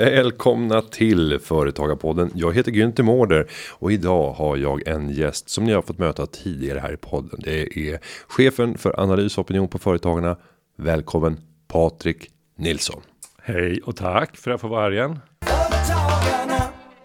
Välkomna 0.00 0.82
till 0.82 1.38
Företagarpodden. 1.38 2.30
Jag 2.34 2.54
heter 2.54 2.72
Günther 2.72 3.02
Mårder 3.02 3.46
och 3.70 3.92
idag 3.92 4.32
har 4.32 4.56
jag 4.56 4.88
en 4.88 5.10
gäst 5.10 5.48
som 5.48 5.64
ni 5.64 5.72
har 5.72 5.82
fått 5.82 5.98
möta 5.98 6.26
tidigare 6.26 6.78
här 6.78 6.92
i 6.92 6.96
podden. 6.96 7.40
Det 7.44 7.78
är 7.78 7.98
chefen 8.28 8.78
för 8.78 9.00
analysopinion 9.00 9.68
på 9.68 9.78
Företagarna. 9.78 10.36
Välkommen 10.76 11.36
Patrik 11.68 12.30
Nilsson. 12.58 13.00
Hej 13.42 13.80
och 13.84 13.96
tack 13.96 14.36
för 14.36 14.50
att 14.50 14.60
få 14.60 14.68
vara 14.68 14.82
här 14.82 14.92
igen. 14.92 15.18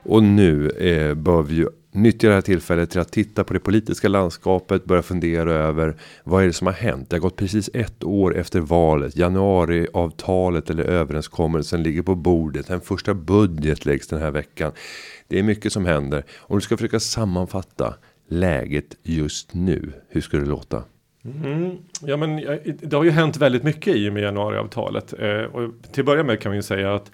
Och 0.03 0.23
nu 0.23 0.69
eh, 0.69 1.13
bör 1.13 1.41
vi 1.41 1.55
ju 1.55 1.67
nyttja 1.95 2.27
det 2.27 2.33
här 2.33 2.41
tillfället 2.41 2.89
till 2.89 2.99
att 2.99 3.11
titta 3.11 3.43
på 3.43 3.53
det 3.53 3.59
politiska 3.59 4.07
landskapet, 4.07 4.85
börja 4.85 5.01
fundera 5.01 5.53
över 5.53 5.95
vad 6.23 6.43
är 6.43 6.47
det 6.47 6.53
som 6.53 6.67
har 6.67 6.73
hänt? 6.73 7.09
Det 7.09 7.15
har 7.15 7.21
gått 7.21 7.35
precis 7.35 7.69
ett 7.73 8.03
år 8.03 8.37
efter 8.37 8.59
valet. 8.59 9.17
Januariavtalet 9.17 10.69
eller 10.69 10.83
överenskommelsen 10.83 11.83
ligger 11.83 12.01
på 12.01 12.15
bordet. 12.15 12.69
En 12.69 12.81
första 12.81 13.13
budget 13.13 13.85
läggs 13.85 14.07
den 14.07 14.19
här 14.19 14.31
veckan. 14.31 14.71
Det 15.27 15.39
är 15.39 15.43
mycket 15.43 15.73
som 15.73 15.85
händer. 15.85 16.23
Om 16.37 16.57
du 16.57 16.61
ska 16.61 16.77
försöka 16.77 16.99
sammanfatta 16.99 17.93
läget 18.29 18.95
just 19.03 19.53
nu. 19.53 19.93
Hur 20.09 20.21
ska 20.21 20.37
det 20.37 20.45
låta? 20.45 20.83
Mm. 21.25 21.77
Ja, 22.01 22.17
men 22.17 22.35
det 22.65 22.95
har 22.95 23.03
ju 23.03 23.11
hänt 23.11 23.37
väldigt 23.37 23.63
mycket 23.63 23.95
i 23.95 24.09
och 24.09 24.13
med 24.13 24.23
januariavtalet. 24.23 25.13
Eh, 25.19 25.29
och 25.29 25.73
till 25.91 26.01
att 26.01 26.05
börja 26.05 26.23
med 26.23 26.39
kan 26.39 26.51
vi 26.51 26.57
ju 26.57 26.61
säga 26.61 26.95
att 26.95 27.11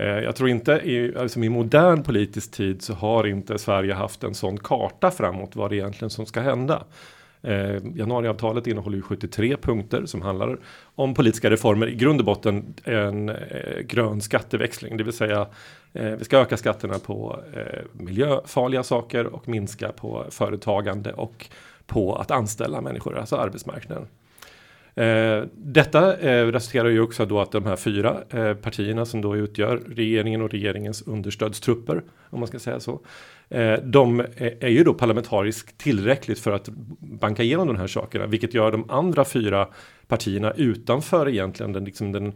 Eh, 0.00 0.06
jag 0.06 0.36
tror 0.36 0.48
inte 0.48 0.72
i, 0.72 1.16
alltså 1.16 1.40
i 1.40 1.48
modern 1.48 2.02
politisk 2.02 2.50
tid 2.50 2.82
så 2.82 2.94
har 2.94 3.26
inte 3.26 3.58
Sverige 3.58 3.94
haft 3.94 4.24
en 4.24 4.34
sån 4.34 4.58
karta 4.58 5.10
framåt 5.10 5.56
vad 5.56 5.70
det 5.70 5.76
egentligen 5.76 6.10
som 6.10 6.26
ska 6.26 6.40
hända. 6.40 6.84
Eh, 7.42 7.76
januariavtalet 7.94 8.66
innehåller 8.66 8.96
ju 8.96 9.02
73 9.02 9.56
punkter 9.56 10.06
som 10.06 10.22
handlar 10.22 10.58
om 10.94 11.14
politiska 11.14 11.50
reformer. 11.50 11.86
I 11.86 11.94
grund 11.94 12.20
och 12.20 12.26
botten 12.26 12.74
en 12.84 13.28
eh, 13.28 13.80
grön 13.84 14.20
skatteväxling, 14.20 14.96
det 14.96 15.04
vill 15.04 15.12
säga 15.12 15.46
eh, 15.92 16.10
vi 16.10 16.24
ska 16.24 16.38
öka 16.38 16.56
skatterna 16.56 16.98
på 16.98 17.40
eh, 17.54 17.80
miljöfarliga 17.92 18.82
saker 18.82 19.26
och 19.26 19.48
minska 19.48 19.92
på 19.92 20.24
företagande 20.30 21.12
och 21.12 21.46
på 21.86 22.14
att 22.14 22.30
anställa 22.30 22.80
människor, 22.80 23.18
alltså 23.18 23.36
arbetsmarknaden. 23.36 24.06
Eh, 24.94 25.44
detta 25.54 26.18
eh, 26.18 26.46
resulterar 26.46 26.88
ju 26.88 27.00
också 27.00 27.26
då 27.26 27.40
att 27.40 27.52
de 27.52 27.66
här 27.66 27.76
fyra 27.76 28.22
eh, 28.30 28.54
partierna 28.54 29.04
som 29.04 29.20
då 29.20 29.36
utgör 29.36 29.82
regeringen 29.86 30.42
och 30.42 30.50
regeringens 30.50 31.02
understödstrupper, 31.02 32.02
om 32.30 32.40
man 32.40 32.48
ska 32.48 32.58
säga 32.58 32.80
så, 32.80 33.00
eh, 33.48 33.74
de 33.84 34.20
är, 34.20 34.64
är 34.64 34.68
ju 34.68 34.84
då 34.84 34.94
parlamentariskt 34.94 35.78
tillräckligt 35.78 36.40
för 36.40 36.52
att 36.52 36.68
banka 37.00 37.42
igenom 37.42 37.66
de 37.66 37.76
här 37.76 37.86
sakerna, 37.86 38.26
vilket 38.26 38.54
gör 38.54 38.72
de 38.72 38.90
andra 38.90 39.24
fyra 39.24 39.68
partierna 40.08 40.52
utanför 40.52 41.28
egentligen 41.28 41.72
den, 41.72 41.84
liksom 41.84 42.12
den 42.12 42.32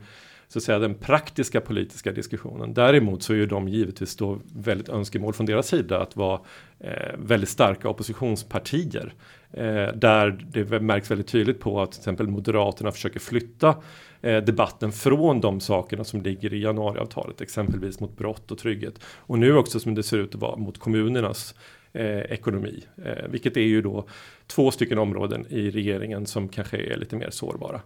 så 0.49 0.59
att 0.59 0.63
säga 0.63 0.79
den 0.79 0.95
praktiska 0.95 1.61
politiska 1.61 2.13
diskussionen. 2.13 2.75
Däremot 2.75 3.23
så 3.23 3.33
är 3.33 3.37
ju 3.37 3.47
de 3.47 3.69
givetvis 3.69 4.17
då 4.17 4.41
väldigt 4.55 4.89
önskemål 4.89 5.33
från 5.33 5.47
deras 5.47 5.69
sida 5.69 6.01
att 6.01 6.17
vara 6.17 6.41
eh, 6.81 7.15
väldigt 7.19 7.49
starka 7.49 7.89
oppositionspartier. 7.89 9.15
Eh, 9.57 9.95
där 9.95 10.47
det 10.53 10.81
märks 10.81 11.11
väldigt 11.11 11.27
tydligt 11.27 11.61
på 11.61 11.83
att 11.83 11.93
till 11.93 12.01
exempel 12.01 12.29
Moderaterna 12.29 12.93
försöker 12.93 13.21
flytta 13.21 13.77
eh, 14.23 14.37
debatten 14.37 14.93
från 14.93 15.41
de 15.41 15.61
sakerna 15.61 16.05
som 16.05 16.23
ligger 16.23 16.55
i 16.55 16.63
januariavtalet, 16.63 17.41
exempelvis 17.41 18.01
mot 18.01 18.17
brott 18.17 18.51
och 18.51 18.59
trygghet. 18.59 18.95
Och 19.05 19.39
nu 19.39 19.57
också 19.57 19.81
som 19.81 19.95
det 19.95 20.03
ser 20.03 20.19
ut 20.19 20.35
att 20.35 20.41
vara 20.41 20.57
mot 20.57 20.79
kommunernas 20.79 21.55
eh, 21.93 22.19
ekonomi, 22.19 22.85
eh, 23.05 23.29
vilket 23.31 23.57
är 23.57 23.61
ju 23.61 23.83
då 23.83 24.05
två 24.47 24.71
stycken 24.71 24.99
områden 24.99 25.47
i 25.49 25.71
regeringen 25.71 26.27
som 26.27 26.49
kanske 26.49 26.77
är 26.77 26.97
lite 26.97 27.17
mer 27.17 27.31
sårbara. 27.31 27.81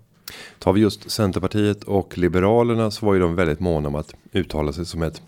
Tar 0.59 0.73
vi 0.73 0.81
just 0.81 1.11
Centerpartiet 1.11 1.85
och 1.85 2.19
Liberalerna 2.19 2.91
så 2.91 3.07
var 3.07 3.15
ju 3.15 3.21
de 3.21 3.35
väldigt 3.35 3.61
måna 3.61 3.89
om 3.89 3.95
att 3.95 4.15
uttala 4.33 4.73
sig 4.73 4.87
som 4.87 5.03
ett 5.03 5.23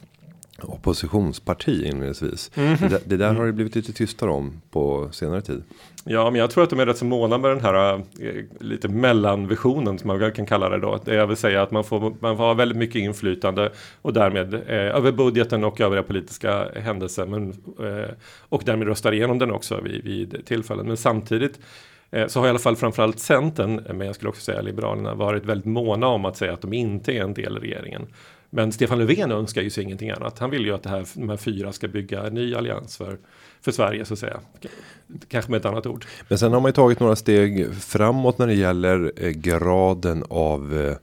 oppositionsparti 0.65 1.85
inledningsvis. 1.85 2.51
Mm. 2.55 2.77
Det, 2.81 3.01
det, 3.05 3.17
där 3.17 3.35
har 3.35 3.47
det 3.47 3.53
blivit 3.53 3.75
lite 3.75 3.93
tystare 3.93 4.31
om 4.31 4.63
på 4.71 5.09
senare 5.13 5.41
tid. 5.41 5.63
Ja, 6.05 6.31
men 6.31 6.41
jag 6.41 6.51
tror 6.51 6.65
att 6.65 6.71
de 6.71 6.81
är 6.81 6.87
rätt 6.87 6.99
så 6.99 7.05
måna 7.05 7.39
med 7.39 7.51
den 7.51 7.61
här 7.61 7.95
äh, 7.95 8.01
lite 8.61 8.89
mellanvisionen 8.89 9.99
som 9.99 10.09
man 10.09 10.19
väl 10.19 10.31
kan 10.31 10.47
kalla 10.47 10.69
det 10.69 10.79
då. 10.79 11.01
Det 11.05 11.15
jag 11.15 11.27
vill 11.27 11.37
säga 11.37 11.63
att 11.63 11.71
man 11.71 11.85
får, 11.85 12.01
man 12.21 12.37
får 12.37 12.45
ha 12.45 12.55
väldigt 12.55 12.79
mycket 12.79 12.97
inflytande 12.97 13.73
och 14.03 14.13
därmed 14.13 14.55
eh, 14.55 14.97
över 14.97 15.13
budgeten 15.13 15.65
och 15.65 15.81
övriga 15.81 16.03
politiska 16.03 16.69
händelser. 16.77 17.27
Men, 17.27 17.51
eh, 17.51 18.11
och 18.49 18.63
därmed 18.65 18.89
röstar 18.89 19.13
igenom 19.13 19.39
den 19.39 19.51
också 19.51 19.81
vid, 19.81 20.05
vid 20.05 20.47
tillfällen. 20.47 20.87
Men 20.87 20.97
samtidigt 20.97 21.59
Eh, 22.11 22.27
så 22.27 22.41
har 22.41 22.47
i 22.47 22.51
alla 22.51 22.59
fall 22.59 22.77
framförallt 22.77 23.19
Centern, 23.19 23.85
men 23.89 24.07
jag 24.07 24.15
skulle 24.15 24.29
också 24.29 24.43
säga 24.43 24.61
Liberalerna, 24.61 25.15
varit 25.15 25.45
väldigt 25.45 25.67
måna 25.67 26.07
om 26.07 26.25
att 26.25 26.37
säga 26.37 26.53
att 26.53 26.61
de 26.61 26.73
inte 26.73 27.13
är 27.13 27.23
en 27.23 27.35
del 27.35 27.57
i 27.57 27.61
regeringen. 27.61 28.07
Men 28.51 28.73
Stefan 28.73 28.99
Löfven 28.99 29.33
önskar 29.33 29.63
ju 29.63 29.71
sig 29.71 29.85
ingenting 29.85 30.11
annat. 30.11 30.39
Han 30.39 30.51
vill 30.51 30.65
ju 30.65 30.75
att 30.75 30.83
det 30.83 30.89
här, 30.89 31.07
de 31.15 31.29
här 31.29 31.37
fyra 31.37 31.73
ska 31.73 31.89
bygga 31.89 32.23
en 32.23 32.35
ny 32.35 32.55
allians 32.55 32.97
för, 32.97 33.19
för 33.61 33.73
Sverige 33.73 34.05
så 34.05 34.13
att 34.13 34.19
säga. 34.19 34.41
Kanske 35.29 35.51
med 35.51 35.59
ett 35.59 35.65
annat 35.65 35.87
ord. 35.87 36.07
Men 36.29 36.39
sen 36.39 36.53
har 36.53 36.61
man 36.61 36.69
ju 36.69 36.73
tagit 36.73 37.01
några 37.01 37.17
steg 37.17 37.75
framåt 37.75 38.39
när 38.39 38.47
det 38.47 38.55
gäller 38.55 39.13
eh, 39.17 39.31
graden 39.31 40.25
av 40.29 40.79
eh, 40.79 40.97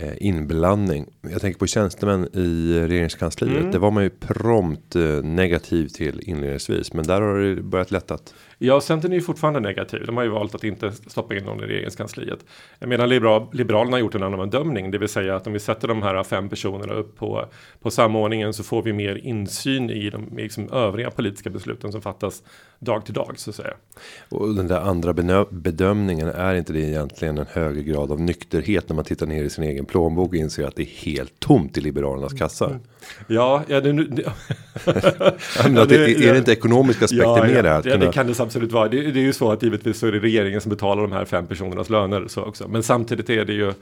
Eh, 0.00 0.14
inblandning. 0.16 1.06
Jag 1.30 1.40
tänker 1.40 1.58
på 1.58 1.66
tjänstemän 1.66 2.28
i 2.32 2.80
regeringskansliet. 2.88 3.58
Mm. 3.58 3.70
Det 3.70 3.78
var 3.78 3.90
man 3.90 4.02
ju 4.02 4.10
prompt 4.10 4.94
negativ 5.22 5.88
till 5.88 6.20
inledningsvis. 6.22 6.92
Men 6.92 7.06
där 7.06 7.20
har 7.20 7.38
det 7.38 7.62
börjat 7.62 7.90
lättat. 7.90 8.34
Ja, 8.60 8.80
Centern 8.80 9.12
är 9.12 9.16
ju 9.16 9.22
fortfarande 9.22 9.60
negativ. 9.60 10.06
De 10.06 10.16
har 10.16 10.24
ju 10.24 10.30
valt 10.30 10.54
att 10.54 10.64
inte 10.64 10.92
stoppa 10.92 11.36
in 11.36 11.44
någon 11.44 11.64
i 11.64 11.66
regeringskansliet. 11.66 12.38
Medan 12.80 13.08
liberal, 13.08 13.46
Liberalerna 13.52 13.96
har 13.96 14.00
gjort 14.00 14.14
en 14.14 14.22
annan 14.22 14.50
bedömning. 14.50 14.90
Det 14.90 14.98
vill 14.98 15.08
säga 15.08 15.36
att 15.36 15.46
om 15.46 15.52
vi 15.52 15.58
sätter 15.58 15.88
de 15.88 16.02
här 16.02 16.22
fem 16.22 16.48
personerna 16.48 16.92
upp 16.92 17.16
på, 17.16 17.44
på 17.82 17.90
samordningen 17.90 18.52
så 18.52 18.62
får 18.62 18.82
vi 18.82 18.92
mer 18.92 19.14
insyn 19.14 19.90
i 19.90 20.10
de 20.10 20.36
liksom, 20.36 20.72
övriga 20.72 21.10
politiska 21.10 21.50
besluten 21.50 21.92
som 21.92 22.02
fattas 22.02 22.42
dag 22.78 23.04
till 23.04 23.14
dag 23.14 23.32
så 23.36 23.50
att 23.50 23.56
säga. 23.56 23.74
Och 24.28 24.54
den 24.54 24.66
där 24.66 24.80
andra 24.80 25.12
bedömningen 25.50 26.28
är 26.28 26.54
inte 26.54 26.72
det 26.72 26.80
egentligen 26.80 27.38
en 27.38 27.46
högre 27.52 27.82
grad 27.82 28.12
av 28.12 28.20
nykterhet 28.20 28.88
när 28.88 28.96
man 28.96 29.04
tittar 29.04 29.26
ner 29.26 29.44
i 29.44 29.50
sin 29.50 29.64
egen 29.64 29.84
plånbok 29.84 30.28
och 30.28 30.34
inser 30.34 30.66
att 30.66 30.76
det 30.76 30.82
är 30.82 31.04
helt 31.04 31.40
tomt 31.40 31.78
i 31.78 31.80
Liberalernas 31.80 32.32
kassa. 32.32 32.66
Mm. 32.66 32.80
Ja, 33.26 33.62
ja 33.68 33.80
det, 33.80 33.92
det, 33.92 34.22
ja, 34.84 35.84
det, 35.84 36.26
är 36.26 36.32
det 36.32 36.38
inte 36.38 36.52
ekonomiska 36.52 37.04
aspekter 37.04 37.36
ja, 37.36 37.44
med 37.44 37.64
det 37.64 37.70
här? 37.70 37.82
Ja, 37.84 37.96
det 37.96 38.12
kan 38.12 38.26
det 38.26 38.34
absolut 38.48 38.72
vara. 38.72 38.88
Det, 38.88 39.10
det 39.10 39.20
är 39.20 39.24
ju 39.24 39.32
så 39.32 39.52
att 39.52 39.62
givetvis 39.62 39.98
så 39.98 40.06
är 40.06 40.12
det 40.12 40.18
regeringen 40.18 40.60
som 40.60 40.70
betalar 40.70 41.02
de 41.02 41.12
här 41.12 41.24
fem 41.24 41.46
personernas 41.46 41.90
löner 41.90 42.24
så 42.28 42.42
också. 42.42 42.68
Men 42.68 42.82
samtidigt 42.82 43.30
är 43.30 43.44
det 43.44 43.52
ju 43.52 43.72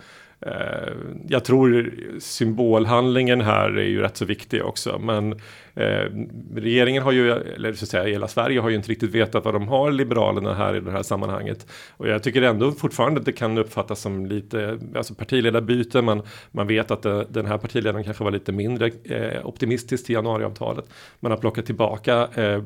Eh, 0.41 0.93
jag 1.29 1.45
tror 1.45 1.95
symbolhandlingen 2.19 3.41
här 3.41 3.79
är 3.79 3.85
ju 3.85 4.01
rätt 4.01 4.17
så 4.17 4.25
viktig 4.25 4.65
också. 4.65 4.99
Men 4.99 5.33
eh, 5.75 6.11
regeringen 6.55 7.03
har 7.03 7.13
ju, 7.13 7.33
eller 7.33 7.73
så 7.73 7.85
att 7.85 7.89
säga 7.89 8.05
hela 8.05 8.29
Sverige 8.29 8.61
har 8.61 8.69
ju 8.69 8.77
inte 8.77 8.89
riktigt 8.89 9.11
vetat 9.11 9.45
vad 9.45 9.55
de 9.55 9.69
har 9.69 9.91
Liberalerna 9.91 10.55
här 10.55 10.77
i 10.77 10.81
det 10.81 10.91
här 10.91 11.03
sammanhanget. 11.03 11.67
Och 11.91 12.09
jag 12.09 12.23
tycker 12.23 12.43
ändå 12.43 12.73
fortfarande 12.73 13.21
att 13.21 13.27
det 13.27 13.33
kan 13.33 13.59
uppfattas 13.59 14.01
som 14.01 14.27
lite, 14.27 14.79
alltså 14.97 15.15
partiledarbyte. 15.15 16.03
Man, 16.03 16.23
man 16.51 16.67
vet 16.67 16.91
att 16.91 17.03
det, 17.03 17.27
den 17.29 17.47
här 17.47 17.59
partiledaren 17.59 18.05
kanske 18.05 18.25
var 18.25 18.31
lite 18.31 18.53
mindre 18.53 18.91
eh, 19.05 19.47
optimistisk 19.47 20.07
till 20.07 20.15
januariavtalet. 20.15 20.85
Man 21.21 21.33
har 21.33 21.39
plockat 21.39 21.67
tillbaka 21.67 22.29
eh, 22.35 22.45
eh, 22.45 22.61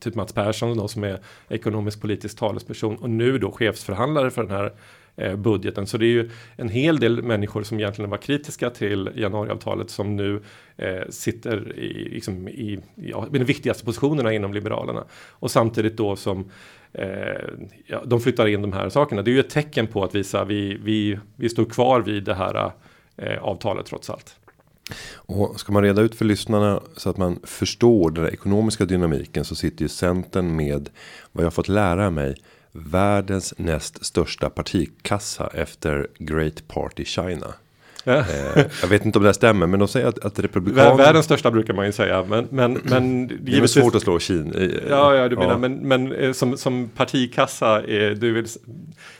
typ 0.00 0.14
Mats 0.14 0.32
Persson 0.32 0.76
då, 0.76 0.88
som 0.88 1.04
är 1.04 1.18
ekonomisk 1.48 2.00
politisk 2.00 2.38
talesperson 2.38 2.96
och 2.96 3.10
nu 3.10 3.38
då 3.38 3.52
chefsförhandlare 3.52 4.30
för 4.30 4.42
den 4.42 4.56
här 4.56 4.72
Eh, 5.18 5.36
budgeten. 5.36 5.86
Så 5.86 5.98
det 5.98 6.06
är 6.06 6.10
ju 6.10 6.30
en 6.56 6.68
hel 6.68 7.00
del 7.00 7.22
människor 7.22 7.62
som 7.62 7.80
egentligen 7.80 8.10
var 8.10 8.18
kritiska 8.18 8.70
till 8.70 9.10
januariavtalet 9.14 9.90
som 9.90 10.16
nu 10.16 10.42
eh, 10.76 11.08
sitter 11.10 11.78
i, 11.78 12.08
liksom 12.08 12.48
i 12.48 12.78
ja, 12.94 13.28
de 13.30 13.38
viktigaste 13.38 13.84
positionerna 13.84 14.32
inom 14.32 14.54
Liberalerna. 14.54 15.04
Och 15.30 15.50
samtidigt 15.50 15.96
då 15.96 16.16
som 16.16 16.50
eh, 16.92 17.08
ja, 17.86 18.02
de 18.06 18.20
flyttar 18.20 18.46
in 18.46 18.62
de 18.62 18.72
här 18.72 18.88
sakerna. 18.88 19.22
Det 19.22 19.30
är 19.30 19.32
ju 19.32 19.40
ett 19.40 19.50
tecken 19.50 19.86
på 19.86 20.04
att 20.04 20.14
visa 20.14 20.44
vi, 20.44 20.78
vi, 20.82 21.18
vi 21.36 21.48
står 21.48 21.64
kvar 21.64 22.00
vid 22.00 22.24
det 22.24 22.34
här 22.34 22.70
eh, 23.16 23.42
avtalet 23.42 23.86
trots 23.86 24.10
allt. 24.10 24.36
Och 25.14 25.60
ska 25.60 25.72
man 25.72 25.82
reda 25.82 26.02
ut 26.02 26.14
för 26.14 26.24
lyssnarna 26.24 26.80
så 26.96 27.10
att 27.10 27.16
man 27.16 27.38
förstår 27.42 28.10
den 28.10 28.28
ekonomiska 28.28 28.84
dynamiken 28.84 29.44
så 29.44 29.54
sitter 29.54 29.82
ju 29.82 29.88
Centern 29.88 30.56
med 30.56 30.90
vad 31.32 31.44
jag 31.44 31.54
fått 31.54 31.68
lära 31.68 32.10
mig 32.10 32.36
världens 32.76 33.54
näst 33.56 34.06
största 34.06 34.50
partikassa 34.50 35.50
efter 35.54 36.08
Great 36.18 36.68
Party 36.68 37.04
China. 37.04 37.54
Eh, 38.06 38.64
jag 38.82 38.88
vet 38.88 39.04
inte 39.04 39.18
om 39.18 39.22
det 39.22 39.28
här 39.28 39.32
stämmer, 39.32 39.66
men 39.66 39.78
de 39.78 39.88
säger 39.88 40.06
att, 40.06 40.24
att 40.24 40.38
republikanerna... 40.38 40.96
Världens 40.96 41.24
största 41.24 41.50
brukar 41.50 41.74
man 41.74 41.86
ju 41.86 41.92
säga, 41.92 42.24
men... 42.28 42.46
men, 42.50 42.80
men 42.82 43.26
det 43.40 43.56
är 43.56 43.66
svårt 43.66 43.94
att 43.94 44.02
slå 44.02 44.18
Kina. 44.18 44.52
Ja, 44.88 45.14
ja, 45.14 45.28
du 45.28 45.36
menar, 45.36 45.50
ja. 45.50 45.58
men, 45.58 45.74
men 45.74 46.12
eh, 46.12 46.32
som, 46.32 46.56
som 46.56 46.90
partikassa, 46.96 47.82
är, 47.82 48.14
du 48.14 48.32
vill, 48.32 48.46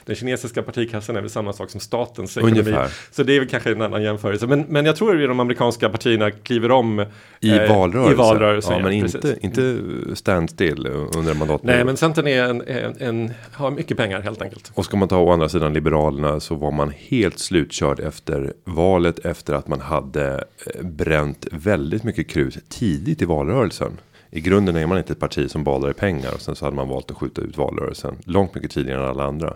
den 0.05 0.15
kinesiska 0.15 0.61
partikassan 0.61 1.15
är 1.15 1.21
väl 1.21 1.29
samma 1.29 1.53
sak 1.53 1.69
som 1.69 1.79
statens 1.79 2.37
ekonomi. 2.37 2.59
Ungefär. 2.59 2.89
Så 3.11 3.23
det 3.23 3.35
är 3.35 3.39
väl 3.39 3.49
kanske 3.49 3.71
en 3.71 3.81
annan 3.81 4.03
jämförelse. 4.03 4.47
Men, 4.47 4.65
men 4.69 4.85
jag 4.85 4.95
tror 4.95 5.21
att 5.21 5.29
de 5.29 5.39
amerikanska 5.39 5.89
partierna 5.89 6.31
kliver 6.31 6.71
om 6.71 7.05
i 7.39 7.49
eh, 7.49 7.69
valrörelsen. 7.69 8.13
I 8.13 8.15
valrörelsen 8.15 8.77
ja, 8.77 8.83
men 8.83 8.93
inte, 8.93 9.37
inte 9.41 9.77
standstill 10.13 10.87
under 10.87 11.31
en 11.31 11.37
mandatperiod. 11.37 11.75
Nej, 11.75 11.85
men 11.85 11.97
Centern 11.97 12.27
är 12.27 12.43
en, 12.43 12.61
en, 12.61 12.95
en, 12.99 13.33
har 13.51 13.71
mycket 13.71 13.97
pengar 13.97 14.21
helt 14.21 14.41
enkelt. 14.41 14.71
Och 14.73 14.85
ska 14.85 14.97
man 14.97 15.07
ta 15.07 15.17
å 15.17 15.31
andra 15.31 15.49
sidan 15.49 15.73
Liberalerna 15.73 16.39
så 16.39 16.55
var 16.55 16.71
man 16.71 16.93
helt 16.97 17.39
slutkörd 17.39 17.99
efter 17.99 18.53
valet 18.77 19.19
efter 19.19 19.53
att 19.53 19.67
man 19.67 19.81
hade 19.81 20.43
eh, 20.75 20.83
bränt 20.83 21.47
väldigt 21.51 22.03
mycket 22.03 22.29
krut 22.29 22.69
tidigt 22.69 23.21
i 23.21 23.25
valrörelsen. 23.25 23.91
I 24.37 24.41
grunden 24.41 24.75
är 24.75 24.87
man 24.87 24.97
inte 24.97 25.13
ett 25.13 25.19
parti 25.19 25.51
som 25.51 25.63
badar 25.63 25.89
i 25.89 25.93
pengar 25.93 26.33
och 26.33 26.41
sen 26.41 26.55
så 26.55 26.65
hade 26.65 26.75
man 26.75 26.89
valt 26.89 27.11
att 27.11 27.17
skjuta 27.17 27.41
ut 27.41 27.57
valrörelsen 27.57 28.15
långt 28.25 28.55
mycket 28.55 28.71
tidigare 28.71 29.03
än 29.03 29.09
alla 29.09 29.23
andra. 29.23 29.53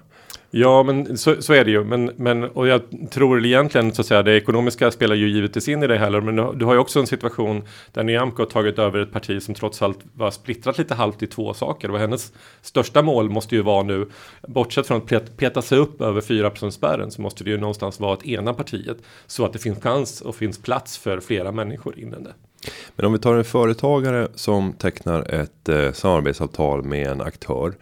Ja, 0.51 0.83
men 0.83 1.18
så, 1.18 1.42
så 1.42 1.54
är 1.54 1.66
det 1.66 1.72
ju. 1.72 1.83
Men, 1.83 2.12
men, 2.16 2.44
och 2.44 2.68
jag 2.68 2.81
tror 3.12 3.45
egentligen 3.45 3.94
så 3.94 4.01
att 4.01 4.06
säga 4.06 4.24
det 4.24 4.38
ekonomiska 4.38 4.92
spelar 4.92 5.16
ju 5.16 5.30
givetvis 5.30 5.68
in 5.68 5.83
i 5.83 5.88
det 5.88 5.98
heller. 5.98 6.22
Men 6.22 6.36
du, 6.36 6.54
du 6.56 6.66
har 6.66 6.74
ju 6.74 6.80
också 6.80 7.00
en 7.00 7.07
situation 7.07 7.63
där 7.92 8.04
Nyamko 8.04 8.42
har 8.42 8.50
tagit 8.50 8.80
över 8.80 9.00
ett 9.00 9.12
parti 9.12 9.44
som 9.44 9.56
trots 9.56 9.81
allt 9.81 10.00
var 10.13 10.31
splittrat 10.31 10.78
lite 10.78 10.95
halvt 10.95 11.24
i 11.24 11.27
två 11.27 11.54
saker. 11.54 11.92
Och 11.92 12.00
hennes 12.00 12.34
största 12.62 13.01
mål 13.01 13.30
måste 13.30 13.56
ju 13.56 13.62
vara 13.62 13.84
nu, 13.84 14.07
bortsett 14.48 14.88
från 14.88 14.98
att 14.98 15.38
peta 15.38 15.62
sig 15.62 15.77
upp 15.77 16.01
över 16.01 16.22
4 16.22 16.72
spärren 16.72 17.12
så 17.12 17.22
måste 17.22 17.44
det 17.44 17.50
ju 17.50 17.57
någonstans 17.57 18.00
vara 18.00 18.13
att 18.13 18.25
ena 18.25 18.54
partiet 18.54 18.98
så 19.27 19.45
att 19.45 19.54
det 19.54 19.60
finns 19.60 19.80
chans 19.80 20.22
och 20.22 20.36
finns 20.36 20.62
plats 20.62 20.98
för 20.98 21.19
flera 21.19 21.51
människor 21.51 22.00
inom 22.00 22.24
det. 22.24 22.34
Men 22.96 23.06
om 23.06 23.13
vi 23.13 23.19
tar 23.19 23.36
en 23.36 23.44
företagare 23.44 24.28
som 24.36 24.74
tecknar 24.74 25.34
ett 25.34 25.69
eh, 25.69 25.92
samarbetsavtal 25.92 26.84
med 26.84 27.08
en 27.08 27.22
aktör 27.22 27.74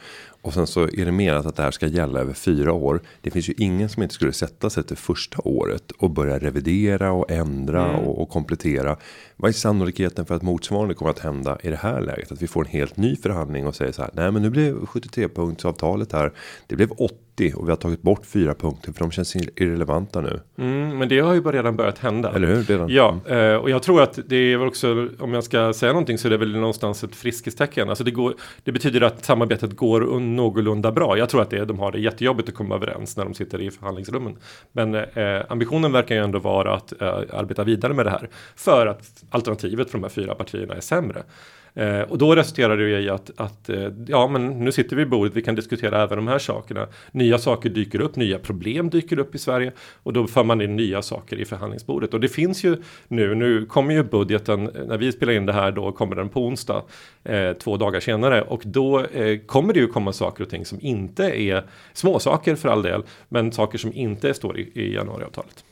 och 0.41 0.53
sen 0.53 0.67
så 0.67 0.83
är 0.83 1.05
det 1.05 1.11
menat 1.11 1.45
att 1.45 1.55
det 1.55 1.63
här 1.63 1.71
ska 1.71 1.87
gälla 1.87 2.19
över 2.19 2.33
fyra 2.33 2.73
år. 2.73 3.01
Det 3.21 3.31
finns 3.31 3.49
ju 3.49 3.53
ingen 3.57 3.89
som 3.89 4.03
inte 4.03 4.15
skulle 4.15 4.33
sätta 4.33 4.69
sig 4.69 4.83
till 4.83 4.97
första 4.97 5.41
året 5.43 5.91
och 5.91 6.09
börja 6.09 6.39
revidera 6.39 7.11
och 7.11 7.31
ändra 7.31 7.85
mm. 7.85 7.95
och, 7.95 8.21
och, 8.21 8.29
komplettera. 8.29 8.97
Vad 9.35 9.49
är 9.49 9.53
sannolikheten 9.53 10.25
för 10.25 10.35
att 10.35 10.41
motsvarande 10.41 10.93
kommer 10.93 11.11
att 11.11 11.19
hända 11.19 11.57
i 11.63 11.69
det 11.69 11.75
här 11.75 12.01
läget? 12.01 12.31
Att 12.31 12.41
vi 12.41 12.47
får 12.47 12.61
en 12.65 12.71
helt 12.71 12.97
ny 12.97 13.15
förhandling 13.15 13.67
och 13.67 13.75
säger 13.75 13.91
så 13.91 14.01
här. 14.01 14.11
Nej, 14.13 14.31
men 14.31 14.41
nu 14.41 14.49
blev 14.49 14.85
73 14.85 15.29
punktsavtalet 15.29 16.11
här. 16.11 16.33
Det 16.67 16.75
blev 16.75 16.91
80 17.39 17.53
och 17.55 17.67
vi 17.67 17.71
har 17.71 17.77
tagit 17.77 18.01
bort 18.01 18.25
fyra 18.25 18.53
punkter 18.53 18.91
för 18.91 18.99
de 18.99 19.11
känns 19.11 19.35
irrelevanta 19.35 20.21
nu. 20.21 20.39
Mm, 20.57 20.97
men 20.97 21.09
det 21.09 21.19
har 21.19 21.33
ju 21.33 21.41
redan 21.41 21.75
börjat 21.75 21.99
hända. 21.99 22.31
Eller 22.35 22.47
hur? 22.47 22.63
Redan. 22.63 22.89
Ja, 22.89 23.17
mm. 23.27 23.53
eh, 23.53 23.55
och 23.55 23.69
jag 23.69 23.83
tror 23.83 24.01
att 24.01 24.19
det 24.27 24.35
är 24.35 24.65
också 24.65 25.07
om 25.19 25.33
jag 25.33 25.43
ska 25.43 25.73
säga 25.73 25.91
någonting 25.91 26.17
så 26.17 26.27
är 26.27 26.29
det 26.29 26.37
väl 26.37 26.51
någonstans 26.51 27.03
ett 27.03 27.15
friskhetstecken. 27.15 27.89
Alltså 27.89 28.03
det 28.03 28.11
går. 28.11 28.33
Det 28.63 28.71
betyder 28.71 29.01
att 29.01 29.25
samarbetet 29.25 29.75
går 29.75 30.19
någorlunda 30.19 30.91
bra. 30.91 31.17
Jag 31.17 31.29
tror 31.29 31.41
att 31.41 31.49
det, 31.49 31.65
de 31.65 31.79
har 31.79 31.91
det 31.91 31.99
jättejobbigt 31.99 32.49
att 32.49 32.55
komma 32.55 32.75
överens 32.75 33.17
när 33.17 33.25
de 33.25 33.33
sitter 33.33 33.61
i 33.61 33.71
förhandlingsrummen. 33.71 34.37
Men 34.71 34.95
eh, 34.95 35.41
ambitionen 35.49 35.91
verkar 35.91 36.15
ju 36.15 36.21
ändå 36.23 36.39
vara 36.39 36.75
att 36.75 37.01
eh, 37.01 37.07
arbeta 37.33 37.63
vidare 37.63 37.93
med 37.93 38.05
det 38.05 38.11
här 38.11 38.29
för 38.55 38.87
att 38.87 39.23
alternativet 39.29 39.91
för 39.91 39.97
de 39.97 40.03
här 40.03 40.09
fyra 40.09 40.35
partierna 40.35 40.73
är 40.73 40.81
sämre. 40.81 41.23
Eh, 41.73 42.01
och 42.01 42.17
då 42.17 42.35
resulterar 42.35 42.77
det 42.77 42.99
i 42.99 43.09
att, 43.09 43.31
att 43.35 43.69
eh, 43.69 43.87
ja, 44.07 44.27
men 44.27 44.63
nu 44.63 44.71
sitter 44.71 44.95
vi 44.95 45.01
i 45.01 45.05
bordet, 45.05 45.35
vi 45.35 45.41
kan 45.41 45.55
diskutera 45.55 46.03
även 46.03 46.17
de 46.17 46.27
här 46.27 46.39
sakerna. 46.39 46.87
Nya 47.11 47.37
saker 47.37 47.69
dyker 47.69 48.01
upp, 48.01 48.15
nya 48.15 48.39
problem 48.39 48.89
dyker 48.89 49.19
upp 49.19 49.35
i 49.35 49.37
Sverige 49.37 49.71
och 50.03 50.13
då 50.13 50.27
för 50.27 50.43
man 50.43 50.61
in 50.61 50.75
nya 50.75 51.01
saker 51.01 51.37
i 51.37 51.45
förhandlingsbordet. 51.45 52.13
Och 52.13 52.19
det 52.19 52.29
finns 52.29 52.63
ju 52.63 52.77
nu, 53.07 53.35
nu 53.35 53.65
kommer 53.65 53.93
ju 53.93 54.03
budgeten, 54.03 54.69
eh, 54.75 54.85
när 54.85 54.97
vi 54.97 55.11
spelar 55.11 55.33
in 55.33 55.45
det 55.45 55.53
här 55.53 55.71
då 55.71 55.91
kommer 55.91 56.15
den 56.15 56.29
på 56.29 56.45
onsdag, 56.45 56.83
eh, 57.23 57.53
två 57.53 57.77
dagar 57.77 57.99
senare 57.99 58.41
och 58.41 58.61
då 58.65 58.99
eh, 58.99 59.39
kommer 59.39 59.73
det 59.73 59.79
ju 59.79 59.87
komma 59.87 60.13
saker 60.13 60.43
och 60.43 60.49
ting 60.49 60.65
som 60.65 60.77
inte 60.81 61.41
är 61.41 61.63
småsaker 61.93 62.55
för 62.55 62.69
all 62.69 62.81
del, 62.81 63.03
men 63.29 63.51
saker 63.51 63.77
som 63.77 63.93
inte 63.93 64.33
står 64.33 64.59
i, 64.59 64.71
i 64.73 64.93
januariavtalet. 64.93 65.63